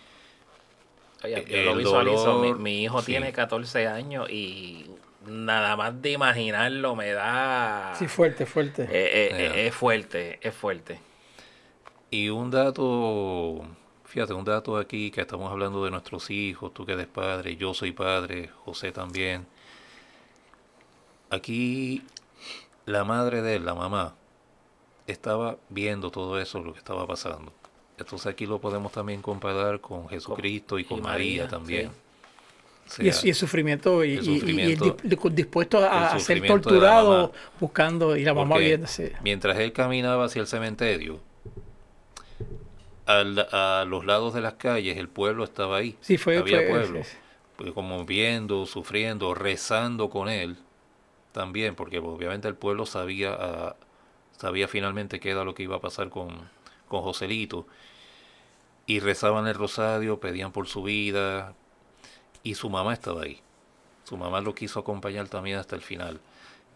Oye, 1.25 1.45
yo 1.49 1.57
el 1.57 1.65
lo 1.67 1.77
visualizo. 1.77 2.41
Mi, 2.41 2.49
dolor, 2.49 2.59
mi 2.59 2.83
hijo 2.83 3.01
sí. 3.01 3.07
tiene 3.07 3.33
14 3.33 3.87
años 3.87 4.31
y 4.31 4.87
nada 5.27 5.77
más 5.77 6.01
de 6.01 6.13
imaginarlo 6.13 6.97
me 6.97 7.13
da. 7.13 7.95
Sí, 7.99 8.09
fuerte, 8.09 8.47
fuerte. 8.47 8.83
Eh, 8.85 8.89
eh, 8.93 9.29
eh, 9.33 9.67
es 9.67 9.75
fuerte, 9.75 10.39
es 10.43 10.55
fuerte. 10.55 11.01
Y 12.11 12.29
un 12.29 12.51
dato, 12.51 13.65
fíjate, 14.05 14.35
un 14.35 14.45
dato 14.45 14.77
aquí 14.77 15.11
que 15.11 15.23
estamos 15.23 15.51
hablando 15.51 15.85
de 15.85 15.91
nuestros 15.91 16.31
hijos, 16.31 16.75
tú 16.75 16.85
que 16.85 16.93
eres 16.93 17.07
padre, 17.07 17.57
yo 17.57 17.73
soy 17.73 17.93
padre, 17.93 18.51
José 18.65 18.93
también. 18.93 19.47
Aquí 21.33 22.03
la 22.85 23.05
madre 23.05 23.41
de 23.43 23.57
él, 23.57 23.65
la 23.65 23.75
mamá, 23.75 24.15
estaba 25.07 25.57
viendo 25.71 26.11
todo 26.11 26.39
eso, 26.39 26.61
lo 26.61 26.73
que 26.75 26.79
estaba 26.79 27.07
pasando. 27.07 27.53
Entonces 27.99 28.27
aquí 28.27 28.47
lo 28.47 28.61
podemos 28.61 28.93
también 28.93 29.23
comparar 29.23 29.81
con 29.81 30.09
Jesucristo 30.09 30.79
y 30.79 30.83
y 30.83 30.85
con 30.85 31.01
María, 31.03 31.43
María 31.45 31.49
también. 31.49 31.89
O 31.89 33.03
y, 33.03 33.07
el, 33.09 33.13
sea, 33.15 33.27
y 33.27 33.29
el 33.31 33.35
sufrimiento 33.35 34.05
y, 34.05 34.15
el 34.17 34.25
y- 34.25 34.29
y- 34.29 34.33
y 34.33 34.35
el 34.35 34.41
sufrimiento- 34.41 34.97
di- 35.03 35.31
dispuesto 35.35 35.79
a, 35.79 35.81
el 35.87 35.87
a 36.05 36.11
ser 36.11 36.21
sufrimiento 36.21 36.69
torturado 36.69 37.33
buscando 37.61 38.17
y 38.17 38.25
la 38.25 38.35
mamá 38.35 38.59
viéndose. 38.59 39.15
Mientras 39.23 39.57
él 39.59 39.73
caminaba 39.73 40.27
hacia 40.27 40.41
el 40.41 40.47
cementerio, 40.47 41.21
al- 43.07 43.39
a 43.53 43.85
los 43.87 44.05
lados 44.05 44.35
de 44.35 44.41
las 44.41 44.55
calles, 44.55 44.97
el 44.99 45.09
pueblo 45.09 45.45
estaba 45.45 45.79
ahí. 45.79 45.97
Sí, 46.01 46.19
fue, 46.19 46.37
Había 46.39 46.59
fue- 46.59 46.69
pueblo. 46.69 47.05
sí, 47.05 47.17
Pues 47.57 47.73
como 47.73 48.05
viendo, 48.05 48.67
sufriendo, 48.67 49.35
rezando 49.35 50.11
con 50.11 50.29
él 50.29 50.57
también, 51.33 51.75
porque 51.75 51.99
obviamente 51.99 52.49
el 52.49 52.55
pueblo 52.55 52.87
sabía, 52.87 53.37
ah, 53.39 53.77
sabía 54.39 54.69
finalmente 54.69 55.21
qué 55.21 55.31
era 55.31 55.45
lo 55.45 55.55
que 55.55 55.63
iba 55.65 55.77
a 55.77 55.81
pasar 55.81 56.09
con, 56.11 56.31
con 56.89 57.03
Joselito. 57.03 57.67
Y 58.87 59.01
rezaban 59.01 59.47
el 59.47 59.55
rosario, 59.55 60.19
pedían 60.21 60.53
por 60.53 60.67
su 60.69 60.83
vida, 60.83 61.55
y 62.43 62.55
su 62.55 62.69
mamá 62.69 62.93
estaba 62.93 63.23
ahí. 63.23 63.41
Su 64.05 64.17
mamá 64.17 64.41
lo 64.41 64.55
quiso 64.55 64.81
acompañar 64.81 65.29
también 65.29 65.59
hasta 65.59 65.77
el 65.77 65.83
final. 65.83 66.21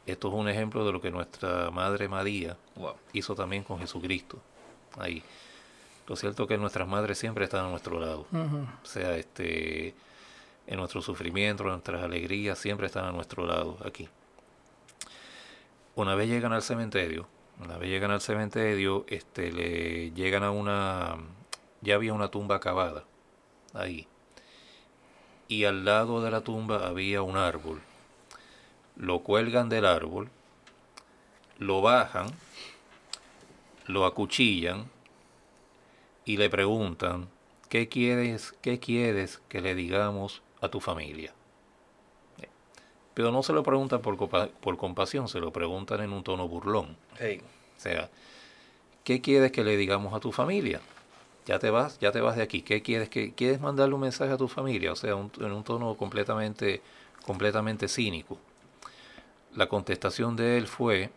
Esto 0.06 0.28
es 0.28 0.34
un 0.34 0.48
ejemplo 0.48 0.86
de 0.86 0.92
lo 0.92 1.00
que 1.00 1.10
nuestra 1.10 1.70
Madre 1.72 2.08
María 2.08 2.56
Wow. 2.76 2.94
hizo 3.12 3.34
también 3.34 3.64
con 3.64 3.80
Jesucristo. 3.80 4.38
Ahí. 4.98 5.22
Lo 6.06 6.14
cierto 6.14 6.44
es 6.44 6.48
que 6.48 6.56
nuestras 6.56 6.86
madres 6.86 7.18
siempre 7.18 7.44
están 7.44 7.66
a 7.66 7.68
nuestro 7.70 7.98
lado. 7.98 8.26
O 8.32 8.86
sea, 8.86 9.16
este, 9.16 9.94
en 10.68 10.76
nuestro 10.76 11.02
sufrimiento, 11.02 11.64
en 11.64 11.70
nuestras 11.70 12.04
alegrías, 12.04 12.56
siempre 12.58 12.86
están 12.86 13.06
a 13.06 13.10
nuestro 13.10 13.44
lado 13.44 13.76
aquí. 13.84 14.08
Una 15.96 16.14
vez 16.14 16.28
llegan 16.28 16.52
al 16.52 16.60
cementerio, 16.60 17.26
una 17.58 17.78
vez 17.78 17.88
llegan 17.88 18.10
al 18.10 18.20
cementerio, 18.20 19.06
este, 19.08 19.50
le 19.50 20.10
llegan 20.10 20.42
a 20.42 20.50
una, 20.50 21.16
ya 21.80 21.94
había 21.94 22.12
una 22.12 22.30
tumba 22.30 22.56
acabada 22.56 23.04
ahí. 23.72 24.06
Y 25.48 25.64
al 25.64 25.86
lado 25.86 26.22
de 26.22 26.30
la 26.30 26.42
tumba 26.42 26.86
había 26.86 27.22
un 27.22 27.38
árbol. 27.38 27.80
Lo 28.96 29.20
cuelgan 29.20 29.70
del 29.70 29.86
árbol, 29.86 30.28
lo 31.58 31.80
bajan, 31.80 32.26
lo 33.86 34.04
acuchillan 34.04 34.90
y 36.26 36.36
le 36.36 36.50
preguntan, 36.50 37.30
¿qué 37.70 37.88
quieres, 37.88 38.52
qué 38.60 38.78
quieres 38.80 39.40
que 39.48 39.62
le 39.62 39.74
digamos 39.74 40.42
a 40.60 40.68
tu 40.68 40.78
familia? 40.78 41.35
Pero 43.16 43.32
no 43.32 43.42
se 43.42 43.54
lo 43.54 43.62
preguntan 43.62 44.02
por, 44.02 44.18
por 44.28 44.76
compasión, 44.76 45.26
se 45.26 45.40
lo 45.40 45.50
preguntan 45.50 46.02
en 46.02 46.12
un 46.12 46.22
tono 46.22 46.46
burlón. 46.46 46.98
O 47.14 47.80
sea, 47.80 48.10
¿qué 49.04 49.22
quieres 49.22 49.52
que 49.52 49.64
le 49.64 49.78
digamos 49.78 50.12
a 50.12 50.20
tu 50.20 50.32
familia? 50.32 50.82
Ya 51.46 51.58
te 51.58 51.70
vas, 51.70 51.98
ya 51.98 52.12
te 52.12 52.20
vas 52.20 52.36
de 52.36 52.42
aquí. 52.42 52.60
¿Qué 52.60 52.82
quieres 52.82 53.08
que 53.08 53.32
quieres 53.32 53.58
mandarle 53.58 53.94
un 53.94 54.02
mensaje 54.02 54.30
a 54.32 54.36
tu 54.36 54.48
familia? 54.48 54.92
O 54.92 54.96
sea, 54.96 55.14
un- 55.16 55.32
en 55.40 55.50
un 55.50 55.64
tono 55.64 55.94
completamente, 55.94 56.82
completamente 57.24 57.88
cínico. 57.88 58.36
La 59.54 59.66
contestación 59.66 60.36
de 60.36 60.58
él 60.58 60.66
fue: 60.66 61.08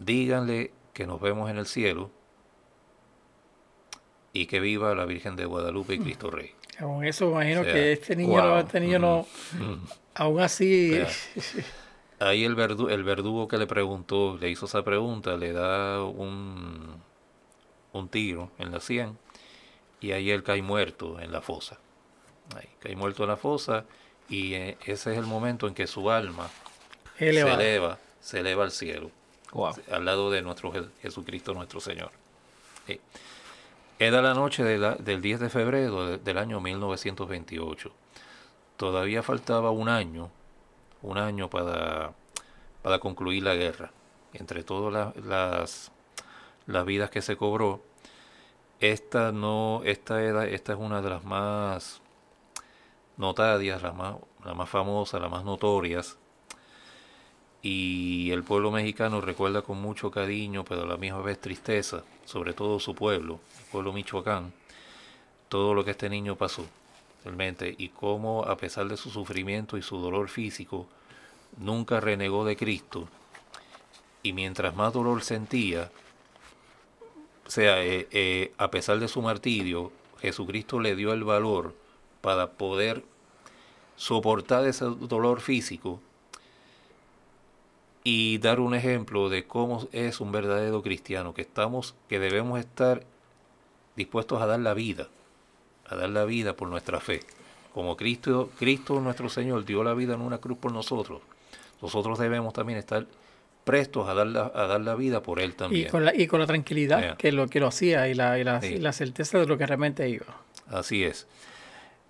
díganle 0.00 0.72
que 0.92 1.06
nos 1.06 1.20
vemos 1.20 1.48
en 1.50 1.58
el 1.58 1.66
cielo 1.66 2.10
y 4.32 4.46
que 4.46 4.58
viva 4.58 4.92
la 4.96 5.04
Virgen 5.04 5.36
de 5.36 5.44
Guadalupe 5.44 5.94
y 5.94 5.98
Cristo 6.00 6.32
Rey. 6.32 6.50
Con 6.80 7.04
eso 7.04 7.30
imagino 7.30 7.60
O 7.60 7.64
sea, 7.64 7.72
que 7.72 7.92
este 7.92 8.16
niño, 8.16 8.42
no, 8.44 8.58
este 8.58 8.80
niño 8.80 8.98
no, 8.98 9.26
Mm. 9.52 9.84
Aún 10.18 10.40
así. 10.40 11.00
Ahí 12.20 12.44
el, 12.44 12.56
verdu- 12.56 12.90
el 12.90 13.04
verdugo 13.04 13.46
que 13.46 13.58
le 13.58 13.66
preguntó, 13.68 14.36
le 14.40 14.50
hizo 14.50 14.66
esa 14.66 14.82
pregunta, 14.82 15.36
le 15.36 15.52
da 15.52 16.02
un, 16.02 16.96
un 17.92 18.08
tiro 18.08 18.50
en 18.58 18.72
la 18.72 18.80
sien 18.80 19.16
y 20.00 20.10
ahí 20.12 20.30
él 20.32 20.42
cae 20.42 20.60
muerto 20.62 21.20
en 21.20 21.30
la 21.30 21.40
fosa. 21.40 21.78
Ahí, 22.56 22.68
cae 22.80 22.96
muerto 22.96 23.22
en 23.22 23.28
la 23.28 23.36
fosa 23.36 23.84
y 24.28 24.54
eh, 24.54 24.76
ese 24.84 25.12
es 25.12 25.18
el 25.18 25.26
momento 25.26 25.68
en 25.68 25.74
que 25.74 25.86
su 25.86 26.10
alma 26.10 26.50
se 27.18 27.28
eleva, 27.30 27.98
se 28.20 28.40
eleva 28.40 28.64
al 28.64 28.72
cielo, 28.72 29.12
Wow. 29.52 29.74
al 29.92 30.04
lado 30.04 30.28
de 30.30 30.42
nuestro 30.42 30.72
Je- 30.72 30.88
Jesucristo 31.00 31.54
nuestro 31.54 31.78
Señor. 31.80 32.10
Sí. 32.88 33.00
Era 34.00 34.20
la 34.22 34.34
noche 34.34 34.64
de 34.64 34.76
la- 34.78 34.94
del 34.96 35.20
10 35.22 35.38
de 35.38 35.50
febrero 35.50 36.04
de- 36.06 36.18
del 36.18 36.38
año 36.38 36.60
1928. 36.60 37.92
Todavía 38.78 39.22
faltaba 39.22 39.70
un 39.70 39.88
año, 39.90 40.30
un 41.02 41.18
año 41.18 41.50
para, 41.50 42.12
para 42.82 42.98
concluir 43.00 43.42
la 43.42 43.54
guerra. 43.54 43.90
Entre 44.32 44.62
todas 44.62 44.92
la- 44.92 45.12
las, 45.26 45.92
las 46.66 46.86
vidas 46.86 47.10
que 47.10 47.20
se 47.20 47.36
cobró, 47.36 47.82
esta 48.80 49.32
no, 49.32 49.82
esta 49.84 50.22
era, 50.22 50.46
esta 50.46 50.72
es 50.74 50.78
una 50.78 51.02
de 51.02 51.10
las 51.10 51.24
más 51.24 52.00
notarias, 53.16 53.82
la 53.82 53.92
más, 53.92 54.16
la 54.44 54.54
más 54.54 54.70
famosa, 54.70 55.18
las 55.18 55.30
más 55.30 55.44
notorias. 55.44 56.16
Y 57.60 58.30
el 58.30 58.44
pueblo 58.44 58.70
mexicano 58.70 59.20
recuerda 59.20 59.62
con 59.62 59.82
mucho 59.82 60.12
cariño, 60.12 60.64
pero 60.64 60.82
a 60.82 60.86
la 60.86 60.96
misma 60.96 61.20
vez 61.22 61.40
tristeza, 61.40 62.04
sobre 62.24 62.52
todo 62.52 62.78
su 62.78 62.94
pueblo, 62.94 63.40
el 63.58 63.64
pueblo 63.72 63.92
Michoacán, 63.92 64.52
todo 65.48 65.74
lo 65.74 65.84
que 65.84 65.90
este 65.90 66.08
niño 66.08 66.36
pasó, 66.36 66.64
y 67.78 67.88
cómo 67.88 68.44
a 68.44 68.56
pesar 68.56 68.88
de 68.88 68.96
su 68.96 69.10
sufrimiento 69.10 69.76
y 69.76 69.82
su 69.82 69.98
dolor 69.98 70.28
físico, 70.28 70.86
nunca 71.56 72.00
renegó 72.00 72.44
de 72.44 72.56
Cristo. 72.56 73.08
Y 74.22 74.32
mientras 74.32 74.74
más 74.74 74.92
dolor 74.92 75.22
sentía, 75.22 75.90
o 77.46 77.50
sea, 77.50 77.82
eh, 77.84 78.08
eh, 78.10 78.52
a 78.58 78.70
pesar 78.70 78.98
de 78.98 79.08
su 79.08 79.22
martirio, 79.22 79.92
Jesucristo 80.20 80.80
le 80.80 80.96
dio 80.96 81.12
el 81.12 81.24
valor 81.24 81.74
para 82.20 82.50
poder 82.52 83.04
soportar 83.96 84.66
ese 84.66 84.84
dolor 84.84 85.40
físico 85.40 86.00
y 88.04 88.38
dar 88.38 88.60
un 88.60 88.74
ejemplo 88.74 89.28
de 89.28 89.46
cómo 89.46 89.86
es 89.92 90.20
un 90.20 90.32
verdadero 90.32 90.82
cristiano, 90.82 91.34
que 91.34 91.42
estamos, 91.42 91.94
que 92.08 92.18
debemos 92.18 92.58
estar 92.58 93.04
dispuestos 93.96 94.40
a 94.40 94.46
dar 94.46 94.60
la 94.60 94.74
vida, 94.74 95.08
a 95.88 95.96
dar 95.96 96.10
la 96.10 96.24
vida 96.24 96.54
por 96.54 96.68
nuestra 96.68 97.00
fe. 97.00 97.20
Como 97.74 97.96
Cristo, 97.96 98.50
Cristo 98.58 99.00
nuestro 99.00 99.28
Señor 99.28 99.64
dio 99.64 99.84
la 99.84 99.94
vida 99.94 100.14
en 100.14 100.20
una 100.20 100.38
cruz 100.38 100.58
por 100.58 100.72
nosotros, 100.72 101.20
nosotros 101.80 102.18
debemos 102.18 102.52
también 102.52 102.78
estar 102.78 103.06
prestos 103.64 104.08
a 104.08 104.14
dar 104.14 104.26
la, 104.26 104.50
a 104.54 104.66
dar 104.66 104.80
la 104.80 104.94
vida 104.94 105.22
por 105.22 105.38
Él 105.40 105.54
también. 105.54 105.86
Y 105.86 105.90
con 105.90 106.04
la, 106.04 106.14
y 106.14 106.26
con 106.26 106.40
la 106.40 106.46
tranquilidad 106.46 107.00
Yeah. 107.00 107.16
que, 107.16 107.30
lo, 107.32 107.46
que 107.48 107.60
lo 107.60 107.66
hacía 107.68 108.08
y 108.08 108.14
la, 108.14 108.38
y, 108.38 108.44
la, 108.44 108.60
Sí. 108.62 108.74
y 108.74 108.78
la 108.78 108.92
certeza 108.92 109.38
de 109.38 109.46
lo 109.46 109.58
que 109.58 109.66
realmente 109.66 110.08
iba. 110.08 110.24
Así 110.68 111.04
es. 111.04 111.26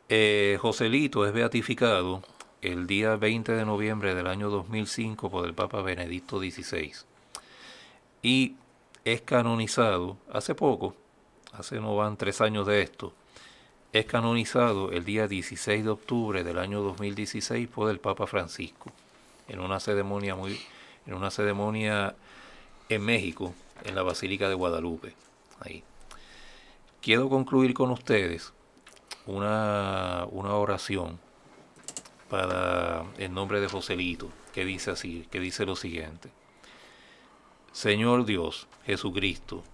Eh, 0.08 0.56
Joselito 0.60 1.26
es 1.26 1.32
beatificado 1.32 2.22
el 2.62 2.86
día 2.86 3.16
20 3.16 3.52
de 3.52 3.64
noviembre 3.66 4.14
del 4.14 4.26
año 4.28 4.48
2005 4.50 5.30
por 5.30 5.46
el 5.46 5.52
Papa 5.54 5.82
Benedicto 5.82 6.38
XVI. 6.38 6.92
Y 8.22 8.54
es 9.04 9.20
canonizado 9.22 10.16
hace 10.32 10.54
poco, 10.54 10.94
hace 11.52 11.80
no 11.80 11.94
van 11.96 12.16
tres 12.16 12.40
años 12.40 12.66
de 12.66 12.82
esto, 12.82 13.12
es 13.92 14.04
canonizado 14.04 14.90
el 14.90 15.04
día 15.04 15.28
16 15.28 15.84
de 15.84 15.90
octubre 15.90 16.44
del 16.44 16.58
año 16.58 16.82
2016 16.82 17.68
por 17.68 17.90
el 17.90 18.00
Papa 18.00 18.26
Francisco, 18.26 18.92
en 19.48 19.60
una 19.60 19.80
ceremonia 19.80 20.34
muy, 20.34 20.60
en 21.06 21.14
una 21.14 21.30
ceremonia 21.30 22.14
en 22.90 23.02
México, 23.02 23.54
en 23.84 23.94
la 23.94 24.02
Basílica 24.02 24.48
de 24.48 24.54
Guadalupe. 24.54 25.14
Ahí. 25.60 25.82
Quiero 27.00 27.30
concluir 27.30 27.72
con 27.72 27.90
ustedes 27.90 28.52
una, 29.26 30.26
una 30.30 30.54
oración 30.54 31.18
para 32.28 33.06
el 33.16 33.32
nombre 33.32 33.60
de 33.60 33.68
Joselito, 33.68 34.28
que 34.52 34.66
dice 34.66 34.90
así, 34.90 35.26
que 35.30 35.40
dice 35.40 35.64
lo 35.64 35.76
siguiente. 35.76 36.28
Señor 37.72 38.26
Dios, 38.26 38.66
Jesucristo, 38.84 39.64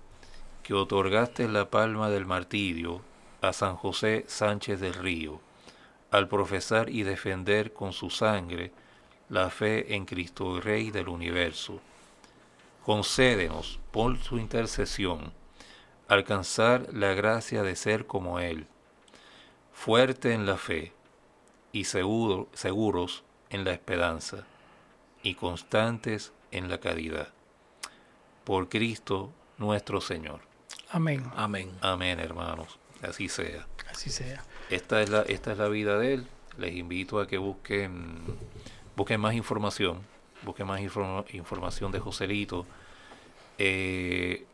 que 0.63 0.75
otorgaste 0.75 1.49
la 1.49 1.69
palma 1.69 2.11
del 2.11 2.27
martirio 2.27 3.03
a 3.49 3.53
San 3.53 3.77
José 3.77 4.25
Sánchez 4.27 4.81
del 4.81 4.95
Río, 4.95 5.41
al 6.11 6.29
profesar 6.29 6.89
y 6.91 7.03
defender 7.03 7.73
con 7.73 7.93
su 7.93 8.11
sangre 8.11 8.73
la 9.29 9.51
fe 9.51 9.95
en 9.95 10.05
Cristo 10.07 10.61
Rey 10.61 10.91
del 10.91 11.09
universo. 11.09 11.81
Concédenos, 12.85 13.81
por 13.91 14.19
su 14.19 14.39
intercesión, 14.39 15.33
alcanzar 16.09 16.89
la 16.93 17.15
gracia 17.15 17.63
de 17.63 17.77
ser 17.77 18.07
como 18.07 18.39
Él, 18.39 18.67
fuerte 19.73 20.33
en 20.35 20.47
la 20.47 20.57
fe 20.57 20.93
y 21.73 21.85
seguro- 21.85 22.49
seguros 22.53 23.25
en 23.51 23.65
la 23.65 23.73
esperanza 23.73 24.45
y 25.23 25.35
constantes 25.35 26.33
en 26.51 26.69
la 26.69 26.79
caridad. 26.79 27.29
Por 28.45 28.69
Cristo 28.69 29.31
nuestro 29.59 30.01
Señor. 30.01 30.41
Amén. 30.91 31.25
Amén. 31.35 31.73
Amén, 31.81 32.21
hermanos. 32.21 32.79
Así 33.09 33.29
sea. 33.29 33.67
Así 33.91 34.11
sea. 34.11 34.43
Esta 34.71 35.03
es 35.03 35.11
la, 35.11 35.23
esta 35.23 35.53
es 35.53 35.59
la 35.59 35.69
vida 35.69 35.99
de 35.99 36.15
él. 36.15 36.27
Les 36.59 36.75
invito 36.75 37.21
a 37.21 37.27
que 37.27 37.39
busquen, 37.39 38.19
busquen 38.97 39.21
más 39.21 39.35
información. 39.35 40.01
Busquen 40.43 40.67
más 40.67 40.81
informa- 40.81 41.25
información 41.33 41.91
de 41.93 42.01
Joselito. 42.01 42.67
Eh, 43.59 44.45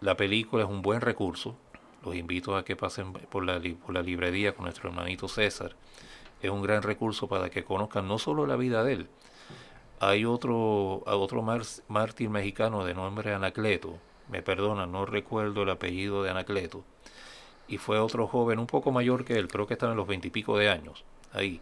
la 0.00 0.16
película 0.16 0.64
es 0.64 0.68
un 0.70 0.82
buen 0.82 1.00
recurso. 1.00 1.56
Los 2.04 2.14
invito 2.14 2.56
a 2.56 2.64
que 2.64 2.76
pasen 2.76 3.12
por 3.12 3.44
la, 3.44 3.60
por 3.84 3.94
la 3.94 4.02
librería 4.02 4.54
con 4.54 4.64
nuestro 4.64 4.88
hermanito 4.88 5.28
César. 5.28 5.74
Es 6.40 6.50
un 6.50 6.62
gran 6.62 6.82
recurso 6.82 7.28
para 7.28 7.50
que 7.50 7.64
conozcan 7.64 8.08
no 8.08 8.18
solo 8.18 8.46
la 8.46 8.56
vida 8.56 8.82
de 8.82 8.92
él. 8.94 9.08
Hay 9.98 10.24
otro, 10.24 11.02
otro 11.04 11.42
mártir 11.88 12.30
mexicano 12.30 12.84
de 12.86 12.94
nombre 12.94 13.34
Anacleto. 13.34 13.98
Me 14.30 14.40
perdona, 14.40 14.86
no 14.86 15.04
recuerdo 15.04 15.64
el 15.64 15.70
apellido 15.70 16.22
de 16.22 16.30
Anacleto 16.30 16.82
y 17.70 17.78
fue 17.78 17.98
otro 17.98 18.26
joven 18.26 18.58
un 18.58 18.66
poco 18.66 18.90
mayor 18.90 19.24
que 19.24 19.34
él, 19.34 19.48
creo 19.48 19.66
que 19.66 19.74
estaba 19.74 19.92
en 19.92 19.98
los 19.98 20.08
veintipico 20.08 20.58
de 20.58 20.68
años, 20.68 21.04
ahí, 21.32 21.60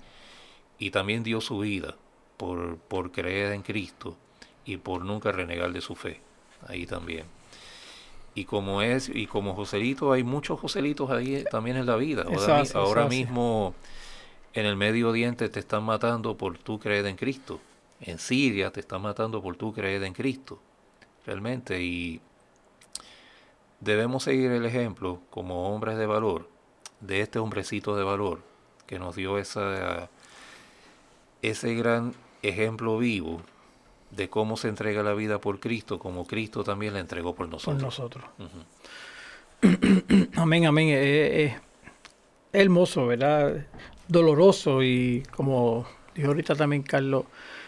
y 0.79 0.91
también 0.91 1.23
dio 1.23 1.41
su 1.41 1.59
vida 1.61 1.97
por, 2.37 2.79
por 2.79 3.13
creer 3.13 3.53
en 3.53 3.63
Cristo 3.63 4.17
y 4.65 4.79
por 4.79 5.05
nunca 5.05 5.31
renegar 5.31 5.73
de 5.73 5.83
su 5.83 5.95
fe, 5.95 6.21
ahí 6.67 6.87
también. 6.87 7.27
Y 8.35 8.45
como 8.45 8.83
es, 8.83 9.11
y 9.13 9.27
como 9.27 9.55
Joselito, 9.55 10.13
hay 10.13 10.23
muchos 10.23 10.61
Joselitos 10.61 11.11
ahí 11.11 11.37
eh, 11.37 11.45
también 11.51 11.77
en 11.77 11.87
la 11.87 11.97
vida. 11.97 12.25
Ahora, 12.25 12.61
hace, 12.61 13.09
mismo 13.09 13.75
en 14.55 14.65
el 14.65 14.77
Medio 14.77 15.11
Oriente 15.11 15.49
te 15.49 15.59
están 15.59 15.83
matando 15.83 16.37
por 16.37 16.57
tu 16.57 16.79
creer 16.79 17.07
en 17.07 17.17
Cristo. 17.17 17.61
En 18.01 18.21
Siria 18.21 18.71
te 18.71 18.79
están 18.81 19.03
matando 19.03 19.43
por 19.43 19.57
tu 19.57 19.73
creer 19.73 20.05
en 20.05 20.13
Cristo. 20.13 20.61
Realmente. 21.27 21.83
Y 21.83 22.21
debemos 23.81 24.25
seguir 24.25 24.51
el 24.51 24.65
ejemplo 24.65 25.21
como 25.31 25.73
hombres 25.75 25.97
de 25.99 26.07
valor 26.07 26.49
de 27.01 27.21
este 27.21 27.39
hombrecito 27.39 27.97
de 27.97 28.03
valor 28.05 28.41
que 28.87 28.99
nos 28.99 29.15
dio 29.17 29.39
esa, 29.39 30.09
ese 31.43 31.75
gran 31.75 32.15
ejemplo 32.43 32.99
vivo 32.99 33.41
de 34.11 34.29
cómo 34.31 34.57
se 34.57 34.69
entrega 34.69 35.03
la 35.03 35.13
vida 35.13 35.39
por 35.39 35.61
Cristo, 35.61 35.99
como 35.99 36.27
Cristo 36.27 36.65
también 36.65 36.95
la 36.95 37.01
entregó 37.01 37.35
por 37.35 37.47
Por 37.47 37.55
nosotros. 37.55 37.83
nosotros. 37.83 38.25
Ujú. 38.39 38.65
Amén, 40.41 40.67
amén. 40.67 40.89
Es, 40.89 41.53
es 41.53 41.61
hermoso, 42.53 43.07
¿verdad? 43.07 43.67
Doloroso 44.07 44.83
y 44.83 45.23
como 45.35 45.87
dijo 46.15 46.29
ahorita 46.29 46.55
también 46.55 46.83
Carlos, 46.83 47.25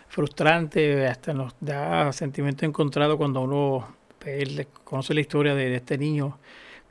frustrante, 0.08 1.06
hasta 1.06 1.34
nos 1.34 1.54
da 1.60 2.12
sentimiento 2.12 2.64
encontrado 2.64 3.18
cuando 3.18 3.42
uno 3.42 3.94
le- 4.24 4.66
conoce 4.84 5.14
la 5.14 5.20
historia 5.20 5.54
de, 5.54 5.68
de 5.70 5.76
este 5.76 5.96
niño, 5.98 6.38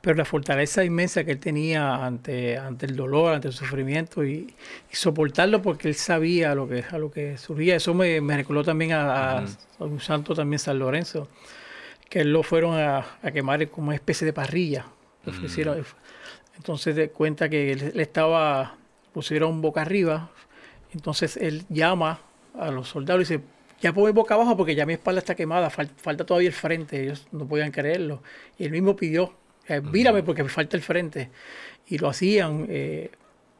pero 0.00 0.16
la 0.16 0.24
fortaleza 0.24 0.82
inmensa 0.84 1.24
que 1.24 1.32
él 1.32 1.38
tenía 1.40 2.04
ante, 2.04 2.56
ante 2.56 2.86
el 2.86 2.96
dolor, 2.96 3.34
ante 3.34 3.48
el 3.48 3.54
sufrimiento 3.54 4.24
y, 4.24 4.54
y 4.90 4.96
soportarlo 4.96 5.60
porque 5.62 5.88
él 5.88 5.94
sabía 5.94 6.54
lo 6.54 6.66
que, 6.68 6.84
a 6.90 6.98
lo 6.98 7.10
que 7.10 7.36
surgía. 7.38 7.76
Eso 7.76 7.92
me, 7.94 8.20
me 8.20 8.36
recordó 8.36 8.64
también 8.64 8.92
a, 8.92 9.38
a- 9.38 9.42
Ujú. 9.42 9.52
a 9.80 9.84
un 9.84 10.00
santo 10.00 10.34
también, 10.34 10.58
San 10.58 10.78
Lorenzo, 10.78 11.28
que 12.08 12.20
él 12.20 12.32
lo 12.32 12.42
fueron 12.42 12.78
a, 12.78 13.04
a 13.22 13.30
quemar 13.30 13.68
como 13.68 13.88
una 13.88 13.94
especie 13.96 14.24
de 14.24 14.32
parrilla. 14.32 14.86
Le 15.24 15.32
ofrecieron- 15.32 15.84
Entonces 16.56 16.96
de 16.96 17.10
cuenta 17.10 17.48
que 17.48 17.72
él, 17.72 17.82
él 17.94 18.00
estaba, 18.00 18.76
pusieron 19.12 19.60
boca 19.60 19.82
arriba, 19.82 20.30
entonces 20.92 21.36
él 21.36 21.64
llama 21.68 22.20
a 22.58 22.70
los 22.70 22.88
soldados 22.88 23.30
y 23.30 23.34
dice, 23.34 23.44
ya 23.80 23.92
ponme 23.92 24.10
boca 24.12 24.34
abajo 24.34 24.56
porque 24.56 24.74
ya 24.74 24.84
mi 24.86 24.92
espalda 24.94 25.20
está 25.20 25.34
quemada, 25.34 25.70
fal- 25.70 25.90
falta 25.96 26.24
todavía 26.24 26.48
el 26.48 26.54
frente, 26.54 27.02
ellos 27.02 27.26
no 27.32 27.46
podían 27.46 27.70
creerlo. 27.70 28.22
Y 28.58 28.64
él 28.64 28.70
mismo 28.72 28.94
pidió, 28.96 29.32
eh, 29.68 29.80
mírame 29.80 30.22
porque 30.22 30.42
me 30.42 30.48
falta 30.50 30.76
el 30.76 30.82
frente. 30.82 31.30
Y 31.86 31.98
lo 31.98 32.08
hacían 32.08 32.66
eh, 32.68 33.10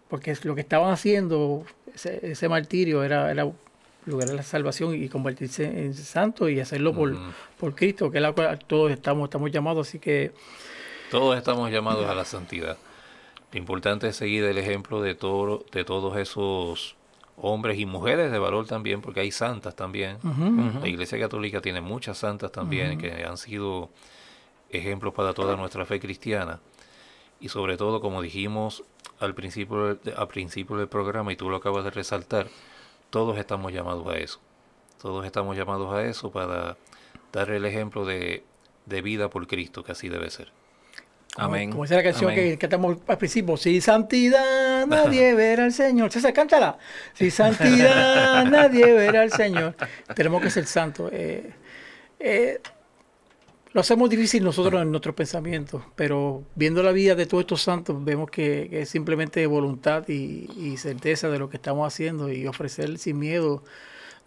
porque 0.09 0.37
lo 0.43 0.55
que 0.55 0.61
estaban 0.61 0.93
haciendo, 0.93 1.65
ese, 1.95 2.21
ese 2.33 2.49
martirio 2.49 3.03
era, 3.03 3.31
era 3.31 3.51
lograr 4.07 4.35
la 4.35 4.43
salvación 4.43 4.95
y 4.95 5.09
convertirse 5.09 5.65
en 5.65 5.95
santo 5.95 6.49
y 6.49 6.59
hacerlo 6.61 6.95
por, 6.95 7.17
por 7.59 7.75
Cristo, 7.75 8.11
que 8.11 8.19
es 8.19 8.23
la 8.23 8.33
cual 8.33 8.59
todos 8.67 8.91
estamos, 8.91 9.25
estamos 9.29 9.51
llamados, 9.51 9.89
así 9.89 9.99
que 9.99 10.33
Todos 11.11 11.37
estamos 11.37 11.71
llamados 11.71 12.07
a 12.09 12.15
la 12.15 12.25
santidad. 12.25 12.77
Lo 13.53 13.59
importante 13.59 14.09
es 14.09 14.17
seguir 14.17 14.45
el 14.45 14.59
ejemplo 14.59 15.03
de, 15.03 15.15
todo, 15.15 15.65
de 15.73 15.85
todos 15.85 16.17
esos 16.17 16.97
hombres 17.43 17.79
y 17.79 17.87
mujeres 17.87 18.31
de 18.31 18.39
valor 18.39 18.67
también, 18.67 19.01
porque 19.01 19.21
hay 19.21 19.31
santas 19.31 19.75
también. 19.77 20.19
La 20.81 20.89
Iglesia 20.89 21.19
Católica 21.19 21.61
tiene 21.61 21.81
muchas 21.81 22.19
santas 22.19 22.53
también 22.53 22.99
que 22.99 23.25
han 23.25 23.37
sido 23.37 23.91
ejemplos 24.71 25.15
para 25.15 25.33
toda 25.35 25.57
nuestra 25.57 25.85
fe 25.85 25.99
cristiana. 26.01 26.61
Y 27.41 27.49
sobre 27.49 27.77
todo, 27.77 28.01
como 28.01 28.21
dijimos 28.23 28.85
al 29.19 29.35
principio, 29.35 29.95
del- 29.95 30.15
al 30.17 30.29
principio 30.29 30.77
del 30.77 30.89
programa, 30.89 31.33
y 31.33 31.37
tú 31.37 31.51
lo 31.51 31.57
acabas 31.57 31.85
de 31.85 31.91
resaltar, 31.91 32.49
todos 33.11 33.39
estamos 33.39 33.73
llamados 33.73 34.07
a 34.07 34.17
eso. 34.19 34.39
Todos 35.01 35.25
estamos 35.25 35.57
llamados 35.57 35.93
a 35.93 36.05
eso 36.05 36.31
para 36.31 36.77
dar 37.33 37.51
el 37.51 37.65
ejemplo 37.65 38.05
de, 38.05 38.45
de 38.87 39.03
vida 39.03 39.29
por 39.31 39.47
Cristo, 39.47 39.83
que 39.83 39.93
así 39.93 40.09
debe 40.09 40.31
ser. 40.31 40.53
Como, 41.35 41.47
Amén. 41.47 41.71
como 41.71 41.85
dice 41.85 41.95
la 41.95 42.03
canción 42.03 42.31
Amén. 42.33 42.51
que 42.51 42.59
cantamos 42.59 42.99
al 43.07 43.19
principio, 43.19 43.57
si 43.57 43.81
santidad 43.81 44.87
nadie 44.87 45.35
verá 45.35 45.65
al 45.65 45.73
Señor. 45.73 46.11
César, 46.11 46.33
cántala. 46.33 46.79
Si 47.15 47.31
santidad 47.31 48.45
nadie 48.51 48.93
verá 48.93 49.23
al 49.23 49.31
Señor. 49.31 49.77
Tenemos 50.15 50.43
que 50.43 50.51
ser 50.51 50.67
santos. 50.67 51.11
Eh, 51.13 51.53
eh, 52.19 52.61
lo 53.73 53.81
hacemos 53.81 54.11
difícil 54.11 54.43
nosotros 54.43 54.83
en 54.83 54.91
nuestros 54.91 55.15
pensamientos, 55.15 55.83
pero 55.95 56.43
viendo 56.57 56.83
la 56.83 56.91
vida 56.91 57.15
de 57.15 57.27
todos 57.27 57.43
estos 57.43 57.63
santos, 57.63 58.05
vemos 58.05 58.29
que, 58.29 58.67
que 58.69 58.83
es 58.83 58.89
simplemente 58.89 59.47
voluntad 59.47 60.09
y, 60.09 60.51
y 60.57 60.77
certeza 60.77 61.29
de 61.29 61.39
lo 61.39 61.49
que 61.49 61.59
estamos 61.59 61.87
haciendo 61.87 62.33
y 62.33 62.49
ofrecer 62.49 62.99
sin 62.99 63.21
miedo 63.21 63.63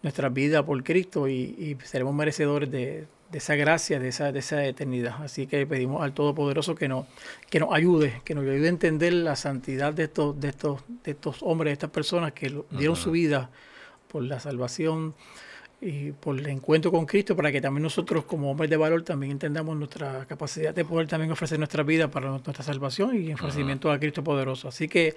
nuestra 0.02 0.30
vida 0.30 0.64
por 0.64 0.82
Cristo 0.82 1.28
y, 1.28 1.34
y 1.58 1.76
seremos 1.84 2.14
merecedores 2.14 2.70
de, 2.70 3.06
de 3.34 3.38
esa 3.38 3.56
gracia, 3.56 3.98
de 3.98 4.10
esa, 4.10 4.30
de 4.30 4.38
esa 4.38 4.64
eternidad. 4.64 5.16
Así 5.20 5.48
que 5.48 5.66
pedimos 5.66 6.04
al 6.04 6.14
Todopoderoso 6.14 6.76
que 6.76 6.86
nos, 6.86 7.06
que 7.50 7.58
nos 7.58 7.74
ayude, 7.74 8.22
que 8.24 8.32
nos 8.32 8.44
ayude 8.44 8.66
a 8.66 8.68
entender 8.68 9.12
la 9.12 9.34
santidad 9.34 9.92
de 9.92 10.04
estos, 10.04 10.38
de 10.38 10.50
estos, 10.50 10.82
de 11.02 11.10
estos 11.10 11.42
hombres, 11.42 11.70
de 11.70 11.72
estas 11.72 11.90
personas 11.90 12.32
que 12.32 12.62
dieron 12.70 12.94
su 12.94 13.10
vida 13.10 13.50
por 14.06 14.22
la 14.22 14.38
salvación 14.38 15.16
y 15.84 16.12
por 16.12 16.38
el 16.38 16.46
encuentro 16.46 16.90
con 16.90 17.04
Cristo, 17.04 17.36
para 17.36 17.52
que 17.52 17.60
también 17.60 17.82
nosotros 17.82 18.24
como 18.24 18.50
hombres 18.50 18.70
de 18.70 18.76
valor 18.78 19.02
también 19.02 19.32
entendamos 19.32 19.76
nuestra 19.76 20.24
capacidad 20.26 20.74
de 20.74 20.82
poder 20.82 21.06
también 21.06 21.30
ofrecer 21.30 21.58
nuestra 21.58 21.82
vida 21.82 22.08
para 22.08 22.30
nuestra 22.30 22.64
salvación 22.64 23.22
y 23.22 23.34
ofrecimiento 23.34 23.92
a 23.92 23.98
Cristo 23.98 24.24
poderoso. 24.24 24.68
Así 24.68 24.88
que 24.88 25.14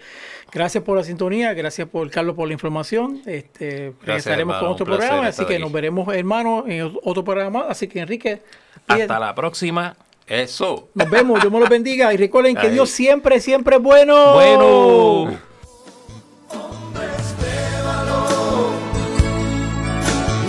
gracias 0.52 0.84
por 0.84 0.98
la 0.98 1.06
sintonía, 1.06 1.54
gracias 1.54 1.88
por 1.88 2.10
Carlos 2.12 2.36
por 2.36 2.48
la 2.48 2.54
información. 2.54 3.22
Este, 3.26 3.94
regresaremos 4.02 4.56
hermano, 4.56 4.60
con 4.60 4.70
otro 4.74 4.86
programa, 4.86 5.28
así 5.28 5.46
que 5.46 5.54
aquí. 5.54 5.64
nos 5.64 5.72
veremos 5.72 6.14
hermanos 6.14 6.66
en 6.68 6.92
otro 7.02 7.24
programa. 7.24 7.66
Así 7.70 7.88
que 7.88 8.00
Enrique, 8.00 8.42
Hasta 8.88 9.20
la 9.20 9.34
próxima. 9.34 9.96
Eso. 10.28 10.90
nos 10.94 11.10
vemos, 11.10 11.40
Dios 11.40 11.54
me 11.54 11.60
los 11.62 11.70
bendiga 11.70 12.14
y 12.14 12.18
recuerden 12.18 12.56
que 12.56 12.68
Ahí. 12.68 12.74
Dios 12.74 12.90
siempre, 12.90 13.40
siempre 13.40 13.78
es 13.78 13.82
bueno. 13.82 14.34
Bueno. 14.34 15.47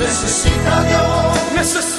Necesita 0.08 0.84
Dios. 0.84 1.52
Necesito 1.54 1.97